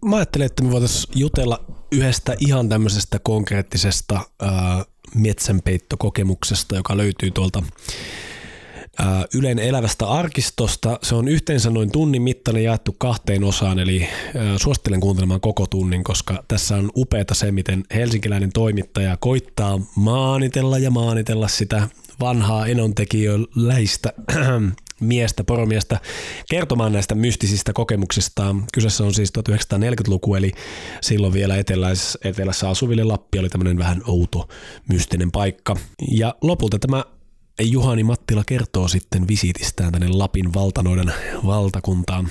mä 0.06 0.16
ajattelin, 0.16 0.46
että 0.46 0.64
me 0.64 0.72
voitaisiin 0.72 1.20
jutella 1.20 1.66
yhdestä 1.92 2.36
ihan 2.40 2.70
tämmöisestä 2.70 3.20
konkreettisesta 3.20 4.20
metsänpeittokokemuksesta, 5.16 6.76
joka 6.76 6.98
löytyy 6.98 7.32
tuolta 7.32 7.64
Ylen 9.34 9.60
elävästä 9.60 10.08
arkistosta. 10.08 11.00
Se 11.02 11.16
on 11.16 11.28
yhteensä 11.28 11.70
noin 11.70 11.92
tunnin 11.92 12.22
mittainen 12.22 12.64
jaettu 12.64 12.96
kahteen 12.98 13.44
osaan, 13.44 13.80
eli 13.80 14.08
suosittelen 14.58 15.00
kuuntelemaan 15.00 15.42
koko 15.42 15.68
tunnin, 15.68 16.04
koska 16.04 16.44
tässä 16.48 16.76
on 16.76 16.92
upeata 16.96 17.34
se, 17.34 17.52
miten 17.52 17.84
helsinkiläinen 17.94 18.52
toimittaja 18.54 19.18
koittaa 19.18 19.80
maanitella 19.96 20.78
ja 20.78 20.92
maanitella 20.92 21.48
sitä 21.48 21.88
vanhaa 22.22 22.68
enontekijöläistä 22.68 24.14
miestä, 25.02 25.44
poromiestä, 25.44 26.00
kertomaan 26.50 26.94
näistä 26.94 27.16
mystisistä 27.16 27.74
kokemuksistaan. 27.74 28.64
Kyseessä 28.74 29.04
on 29.04 29.14
siis 29.14 29.34
1940-luku, 29.40 30.36
eli 30.36 30.52
silloin 31.02 31.34
vielä 31.34 31.58
etelässä, 31.58 32.20
etelässä 32.24 32.70
asuville 32.70 33.04
Lappi 33.04 33.40
oli 33.40 33.50
tämmöinen 33.50 33.78
vähän 33.78 34.02
outo, 34.06 34.50
mystinen 34.90 35.32
paikka. 35.32 35.76
Ja 36.12 36.36
lopulta 36.42 36.80
tämä 36.80 37.04
Juhani 37.62 38.04
Mattila 38.04 38.44
kertoo 38.48 38.88
sitten 38.88 39.28
visitistään 39.28 39.92
tänne 39.92 40.08
Lapin 40.10 40.54
valtanoiden 40.54 41.14
valtakuntaan. 41.46 42.30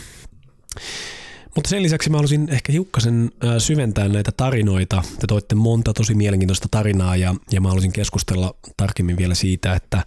Mutta 1.55 1.71
sen 1.71 1.83
lisäksi 1.83 2.11
mä 2.11 2.17
haluaisin 2.17 2.49
ehkä 2.51 2.73
hiukkasen 2.73 3.31
syventää 3.59 4.09
näitä 4.09 4.33
tarinoita. 4.37 5.03
Te 5.21 5.27
toitte 5.27 5.55
monta 5.55 5.93
tosi 5.93 6.15
mielenkiintoista 6.15 6.69
tarinaa 6.71 7.17
ja, 7.17 7.35
ja 7.53 7.61
mä 7.61 7.69
haluaisin 7.69 7.93
keskustella 7.93 8.55
tarkemmin 8.77 9.17
vielä 9.17 9.35
siitä, 9.35 9.75
että, 9.75 10.05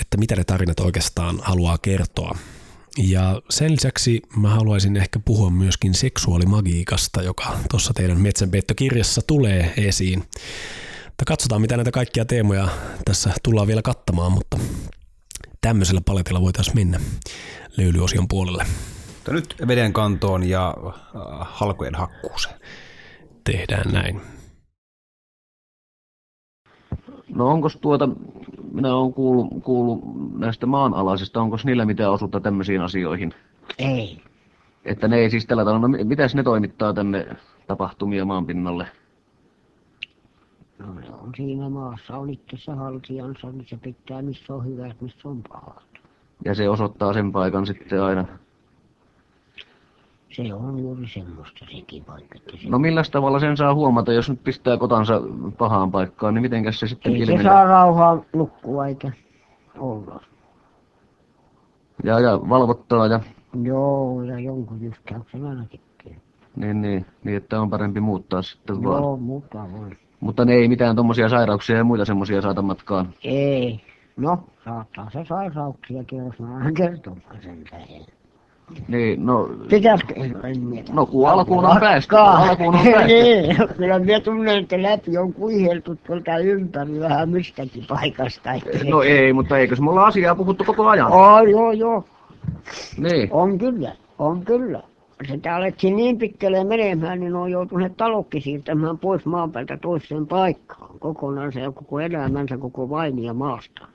että 0.00 0.16
mitä 0.16 0.36
ne 0.36 0.44
tarinat 0.44 0.80
oikeastaan 0.80 1.40
haluaa 1.42 1.78
kertoa. 1.78 2.38
Ja 2.98 3.42
sen 3.50 3.72
lisäksi 3.72 4.22
mä 4.36 4.50
haluaisin 4.50 4.96
ehkä 4.96 5.18
puhua 5.24 5.50
myöskin 5.50 5.94
seksuaalimagiikasta, 5.94 7.22
joka 7.22 7.58
tuossa 7.70 7.94
teidän 7.94 8.20
metsänpeittokirjassa 8.20 9.22
tulee 9.26 9.74
esiin. 9.76 10.18
Mutta 11.06 11.24
katsotaan, 11.26 11.60
mitä 11.60 11.76
näitä 11.76 11.90
kaikkia 11.90 12.24
teemoja 12.24 12.68
tässä 13.04 13.34
tullaan 13.42 13.66
vielä 13.66 13.82
kattamaan, 13.82 14.32
mutta 14.32 14.58
tämmöisellä 15.60 16.00
paletilla 16.00 16.40
voitaisiin 16.40 16.76
mennä 16.76 17.00
löylyosion 17.76 18.28
puolelle. 18.28 18.66
Mutta 19.26 19.40
nyt 19.40 19.68
veden 19.68 19.92
kantoon 19.92 20.48
ja 20.48 20.74
äh, 20.86 20.92
halkojen 21.40 21.94
hakkuuseen. 21.94 22.60
Tehdään 23.44 23.92
näin. 23.92 24.20
No 27.28 27.48
onko 27.48 27.68
tuota, 27.80 28.08
minä 28.72 28.94
olen 28.94 29.12
kuullut, 29.12 29.64
kuullut 29.64 30.00
näistä 30.38 30.66
maanalaisista, 30.66 31.40
onko 31.40 31.56
niillä 31.64 31.84
mitään 31.84 32.12
osuutta 32.12 32.40
tämmöisiin 32.40 32.80
asioihin? 32.80 33.34
Ei. 33.78 34.22
Että 34.84 35.08
ne 35.08 35.16
ei 35.16 35.30
siis 35.30 35.46
tällä 35.46 35.64
tavalla, 35.64 35.88
no 35.88 35.98
mitäs 36.04 36.34
ne 36.34 36.42
toimittaa 36.42 36.94
tänne 36.94 37.36
tapahtumia 37.66 38.24
maanpinnalle? 38.24 38.86
No 40.78 40.94
ne 40.94 41.10
on 41.10 41.32
siinä 41.36 41.68
maassa, 41.68 42.16
on 42.16 42.30
itse 42.30 42.72
haltijansa, 42.76 43.50
niin 43.50 43.66
se 43.68 43.76
pitää 43.76 44.22
missä 44.22 44.54
on 44.54 44.64
hyvät, 44.64 45.00
missä 45.00 45.28
on 45.28 45.42
pahat. 45.42 45.84
Ja 46.44 46.54
se 46.54 46.68
osoittaa 46.68 47.12
sen 47.12 47.32
paikan 47.32 47.66
sitten 47.66 48.02
aina. 48.02 48.26
Se 50.30 50.54
on 50.54 50.78
juuri 50.78 51.08
semmoista 51.08 51.66
sekin 51.76 52.04
paikka. 52.04 52.38
Että 52.38 52.56
se, 52.56 52.68
No 52.68 52.78
millä 52.78 53.02
tavalla 53.12 53.38
sen 53.40 53.56
saa 53.56 53.74
huomata, 53.74 54.12
jos 54.12 54.30
nyt 54.30 54.44
pistää 54.44 54.76
kotansa 54.76 55.20
pahaan 55.58 55.90
paikkaan, 55.90 56.34
niin 56.34 56.42
mitenkäs 56.42 56.80
se 56.80 56.86
sitten 56.86 57.12
ei 57.12 57.18
se 57.18 57.24
ilmenee? 57.32 57.52
saa 57.52 57.64
rauhaa 57.64 58.22
nukkua 58.32 58.86
eikä 58.86 59.10
olla. 59.78 60.20
Ja, 62.04 62.20
ja 62.20 62.40
valvottaa 62.48 63.06
ja 63.06 63.20
Joo, 63.62 64.22
ja 64.22 64.38
jonkun 64.40 64.82
jyskäyksen 64.82 65.46
aina 65.46 65.64
tekee. 65.64 66.16
niin, 66.56 66.82
niin, 66.82 67.06
niin, 67.24 67.36
että 67.36 67.60
on 67.60 67.70
parempi 67.70 68.00
muuttaa 68.00 68.42
sitten 68.42 68.82
vaan. 68.84 69.02
Joo, 69.02 69.16
mutta 69.16 69.66
voi. 69.72 69.90
Mutta 70.20 70.44
ne 70.44 70.52
ei 70.54 70.68
mitään 70.68 70.96
tommosia 70.96 71.28
sairauksia 71.28 71.76
ja 71.76 71.84
muita 71.84 72.04
semmosia 72.04 72.42
saata 72.42 72.62
matkaan. 72.62 73.08
Ei. 73.24 73.80
No, 74.16 74.38
saattaa 74.64 75.10
se 75.10 75.24
sairauksiakin, 75.28 76.18
jos 76.18 76.38
mä 76.38 76.56
aina 76.56 76.72
kertomaan 76.72 77.42
sen 77.42 77.64
tähän. 77.70 77.86
Niin, 78.88 79.26
no, 79.26 79.48
Pitäisikö? 79.70 80.14
No 80.92 81.06
kun 81.06 81.28
alkuun 81.28 81.64
on 81.64 81.80
päästy, 81.80 82.16
alkuun 82.16 82.74
on 82.74 82.84
päästy. 82.92 83.06
niin, 83.06 83.56
kyllä 83.76 83.98
minä 83.98 84.20
tunnen, 84.20 84.58
että 84.58 84.82
läpi 84.82 85.18
on 85.18 85.32
kuiheltu 85.32 85.96
tuolta 86.06 86.38
ympäri 86.38 87.00
vähän 87.00 87.28
mistäkin 87.28 87.84
paikasta. 87.88 88.50
No 88.90 89.02
ei, 89.02 89.32
mutta 89.32 89.58
eikös 89.58 89.80
me 89.80 89.90
olla 89.90 90.06
asiaa 90.06 90.34
puhuttu 90.34 90.64
koko 90.64 90.88
ajan? 90.88 91.12
Oh, 91.12 91.48
joo, 91.50 91.72
joo. 91.72 92.04
Niin. 92.98 93.28
On 93.30 93.58
kyllä, 93.58 93.92
on 94.18 94.44
kyllä. 94.44 94.82
Sitä 95.28 95.56
alettiin 95.56 95.96
niin 95.96 96.18
pitkälle 96.18 96.64
menemään, 96.64 97.20
niin 97.20 97.34
on 97.34 97.50
joutuneet 97.50 97.96
talokki 97.96 98.40
siirtämään 98.40 98.98
pois 98.98 99.24
maan 99.26 99.52
päältä 99.52 99.76
toiseen 99.76 100.26
paikkaan. 100.26 100.98
Kokonaan 100.98 101.52
se 101.52 101.60
koko 101.74 102.00
elämänsä, 102.00 102.56
koko 102.58 102.90
vainia 102.90 103.34
maasta. 103.34 103.86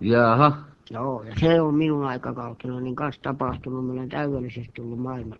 Jaha. 0.00 0.52
Joo, 0.90 1.22
ja 1.22 1.34
se 1.40 1.60
on 1.60 1.74
minun 1.74 2.04
aikakautena 2.04 2.80
niin 2.80 2.94
kanssa 2.94 3.22
tapahtunut. 3.22 3.86
Minä 3.86 4.00
olen 4.00 4.08
täydellisesti 4.08 4.70
tullut 4.74 4.98
maailman 4.98 5.38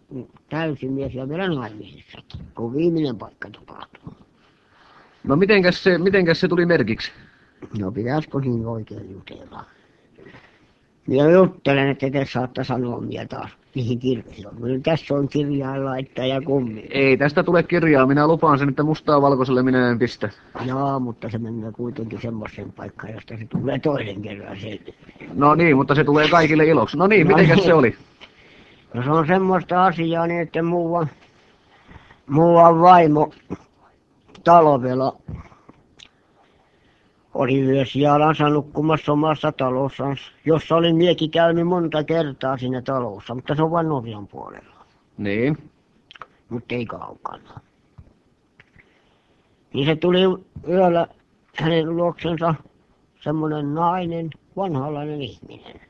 täysin 0.51 0.93
mies 0.93 1.15
ja 1.15 1.29
vielä 1.29 1.49
naimisissakin, 1.49 2.41
kun 2.55 2.75
viimeinen 2.75 3.19
paikka 3.19 3.51
tapahtunut. 3.51 4.15
No 5.25 5.37
mitenkäs 5.37 5.85
se, 5.85 5.99
mitenkäs 5.99 6.41
se 6.41 6.49
tuli 6.49 6.67
merkiksi? 6.67 7.13
No 7.79 7.93
pitäisikö 7.93 8.39
niin 8.39 8.67
oikein 8.67 9.11
jutella? 9.11 9.65
Minä 11.07 11.31
juttelen, 11.31 11.89
että 11.89 12.11
te 12.11 12.27
saatte 12.33 12.65
sanoa 12.65 13.01
minä 13.01 13.27
taas, 13.27 13.51
mihin 13.75 13.99
kirjoihin. 13.99 14.45
Kyllä 14.61 14.81
tässä 14.83 15.15
on 15.15 15.29
kirjaa 15.29 15.85
laittaa 15.85 16.27
ja 16.27 16.41
kummi. 16.43 16.87
Ei 16.91 17.17
tästä 17.17 17.43
tule 17.43 17.63
kirjaa, 17.63 18.07
minä 18.07 18.27
lupaan 18.27 18.59
sen, 18.59 18.69
että 18.69 18.83
mustaa 18.83 19.23
valkoiselle 19.23 19.63
minä 19.63 19.91
en 19.91 19.99
pistä. 19.99 20.31
Joo, 20.67 21.01
mutta 21.01 21.31
se 21.31 21.39
menee 21.39 21.73
kuitenkin 21.73 22.21
semmoiseen 22.23 22.73
paikkaan, 22.73 23.13
josta 23.13 23.37
se 23.39 23.47
tulee 23.47 23.79
toinen 23.79 24.23
kerran 24.23 24.61
selville. 24.61 24.95
No 25.35 25.55
niin, 25.55 25.77
mutta 25.77 25.95
se 25.95 26.05
tulee 26.05 26.29
kaikille 26.29 26.65
iloksi. 26.65 26.97
No 26.97 27.07
niin, 27.07 27.27
No 27.29 27.37
mitenkäs 27.37 27.57
niin. 27.57 27.67
se 27.67 27.75
oli? 27.75 27.97
No 28.95 29.03
se 29.03 29.11
on 29.11 29.27
semmoista 29.27 29.85
asiaa 29.85 30.27
niin, 30.27 30.41
että 30.41 30.63
muuan, 30.63 31.11
muuan 32.27 32.81
vaimo 32.81 33.31
talvella 34.45 35.17
oli 37.35 37.61
yösijalansa 37.61 38.49
nukkumassa 38.49 39.13
omassa 39.13 39.53
talossaan, 39.53 40.17
jossa 40.45 40.77
olin 40.77 40.97
miekin 40.97 41.31
käynyt 41.31 41.67
monta 41.67 42.05
kertaa 42.05 42.59
siinä 42.59 42.83
talossa, 42.83 43.35
mutta 43.35 43.55
se 43.55 43.63
on 43.63 43.71
vain 43.71 43.89
Norjan 43.89 44.29
puolella, 44.29 44.85
Niin. 45.19 45.59
mutta 46.49 46.75
ei 46.75 46.87
kaukana. 46.87 47.61
Niin 49.75 49.87
se 49.87 49.97
tuli 49.97 50.19
yöllä 50.69 51.07
hänen 51.57 51.97
luoksensa 51.97 52.55
semmoinen 53.21 53.75
nainen, 53.75 54.31
vanhalainen 54.57 55.23
ihminen, 55.23 55.81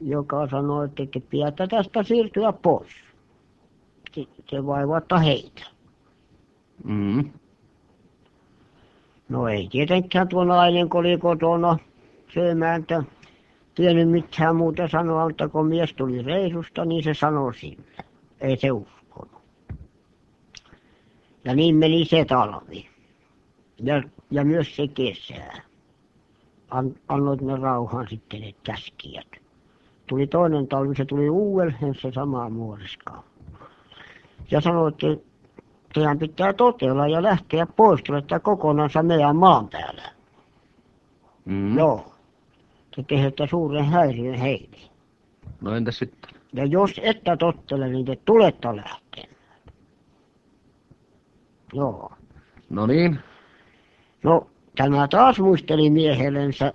joka 0.00 0.48
sanoi, 0.50 0.84
että 0.84 1.06
te 1.06 1.20
pidätte 1.20 1.66
tästä 1.66 2.02
siirtyä 2.02 2.52
pois. 2.52 2.92
Se, 4.50 4.66
vaivatta 4.66 5.18
heitä. 5.18 5.62
Mm. 6.84 7.30
No 9.28 9.48
ei 9.48 9.68
tietenkään 9.68 10.28
tuo 10.28 10.44
nainen, 10.44 10.88
kun 10.88 11.00
oli 11.00 11.18
kotona 11.18 11.78
syömään, 12.34 12.80
että 12.80 13.02
tiennyt 13.74 14.10
mitään 14.10 14.56
muuta 14.56 14.88
sanoa, 14.88 15.24
mutta 15.24 15.48
kun 15.48 15.66
mies 15.66 15.94
tuli 15.94 16.22
reisusta, 16.22 16.84
niin 16.84 17.04
se 17.04 17.14
sanoi 17.14 17.54
sille. 17.54 18.04
Ei 18.40 18.56
se 18.56 18.72
uskonut. 18.72 19.42
Ja 21.44 21.54
niin 21.54 21.76
meni 21.76 22.04
se 22.04 22.24
talvi. 22.24 22.88
Ja, 23.82 24.02
ja 24.30 24.44
myös 24.44 24.76
se 24.76 24.88
kesä. 24.88 25.52
An, 26.70 26.94
annoit 27.08 27.40
ne 27.40 27.56
rauhan 27.56 28.06
sitten 28.08 28.40
ne 28.40 28.54
käskijät. 28.62 29.26
Tuli 30.06 30.26
toinen 30.26 30.68
talvi, 30.68 30.94
se 30.96 31.04
tuli 31.04 31.30
uudelleen 31.30 31.94
se 31.94 32.12
sama 32.12 32.50
muoriska. 32.50 33.22
Ja 34.50 34.60
sanoi, 34.60 34.88
että 34.88 35.06
teidän 35.94 36.18
pitää 36.18 36.52
totella 36.52 37.08
ja 37.08 37.22
lähteä 37.22 37.66
pois, 37.66 38.02
tulette 38.02 38.38
kokonansa 38.38 39.02
meidän 39.02 39.36
maan 39.36 39.68
päällä. 39.68 40.02
Mm. 41.44 41.78
Joo. 41.78 42.12
Te 42.96 43.02
tehdään 43.02 43.48
suuren 43.50 43.84
häiriön 43.84 44.38
heille. 44.38 44.76
No 45.60 45.74
entäs 45.74 45.98
sitten? 45.98 46.30
Ja 46.52 46.64
jos 46.64 47.00
ette 47.02 47.36
tottele, 47.36 47.88
niin 47.88 48.06
te 48.06 48.18
tulette 48.24 48.68
lähtemään. 48.76 49.36
Joo. 51.72 52.12
No 52.70 52.86
niin. 52.86 53.18
No, 54.22 54.46
tämä 54.76 55.08
taas 55.08 55.38
muisteli 55.38 55.90
miehellensä, 55.90 56.72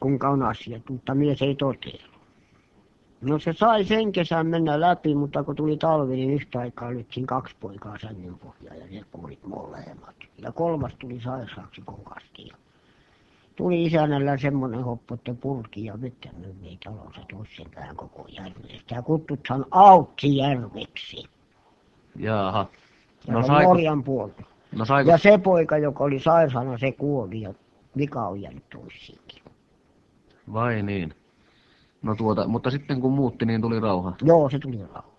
kuinka 0.00 0.28
on 0.28 0.42
asiat, 0.42 0.82
mutta 0.90 1.14
mies 1.14 1.42
ei 1.42 1.54
totellut. 1.54 2.11
No 3.22 3.38
se 3.38 3.52
sai 3.52 3.84
sen 3.84 4.12
kesän 4.12 4.46
mennä 4.46 4.80
läpi, 4.80 5.14
mutta 5.14 5.44
kun 5.44 5.56
tuli 5.56 5.76
talvi, 5.76 6.16
niin 6.16 6.30
yhtä 6.34 6.58
aikaa 6.60 6.90
lytsin 6.90 7.26
kaksi 7.26 7.56
poikaa 7.60 7.98
sängyn 7.98 8.38
pohjaan 8.38 8.78
ja 8.78 8.86
ne 8.90 9.04
kuolit 9.12 9.46
molemmat. 9.46 10.14
Ja 10.38 10.52
kolmas 10.52 10.92
tuli 10.98 11.20
sairaaksi 11.20 11.82
kovasti. 11.84 12.46
Ja 12.48 12.56
tuli 13.56 13.84
isännällä 13.84 14.38
semmoinen 14.38 14.84
hoppu, 14.84 15.14
että 15.14 15.34
purki 15.34 15.84
ja 15.84 16.00
vettä 16.00 16.28
myi 16.60 16.78
talonsa 16.84 17.20
toisen 17.30 17.66
päähän 17.74 17.96
koko 17.96 18.26
järven. 18.28 18.78
Sitä 18.78 19.02
kutsuthan 19.02 19.64
Auttijärveksi. 19.70 21.24
Jaha. 22.16 22.66
Ja 23.26 23.32
No 23.32 23.40
no, 23.40 23.46
saiko, 23.46 23.68
Norjan 23.68 24.02
puolella. 24.02 24.42
No 24.72 24.84
saiko, 24.84 25.10
Ja 25.10 25.18
se 25.18 25.38
poika, 25.38 25.78
joka 25.78 26.04
oli 26.04 26.20
sairaana, 26.20 26.78
se 26.78 26.92
kuoli 26.92 27.40
ja 27.40 27.54
vika 27.96 28.28
on 28.28 28.40
jäänyt 28.40 28.64
toisiinkin. 28.70 29.42
vai 30.52 30.82
niin? 30.82 31.14
No 32.02 32.14
tuota, 32.14 32.48
mutta 32.48 32.70
sitten 32.70 33.00
kun 33.00 33.12
muutti, 33.12 33.46
niin 33.46 33.60
tuli 33.60 33.80
rauha. 33.80 34.12
Joo, 34.22 34.50
se 34.50 34.58
tuli 34.58 34.78
rauha. 34.94 35.12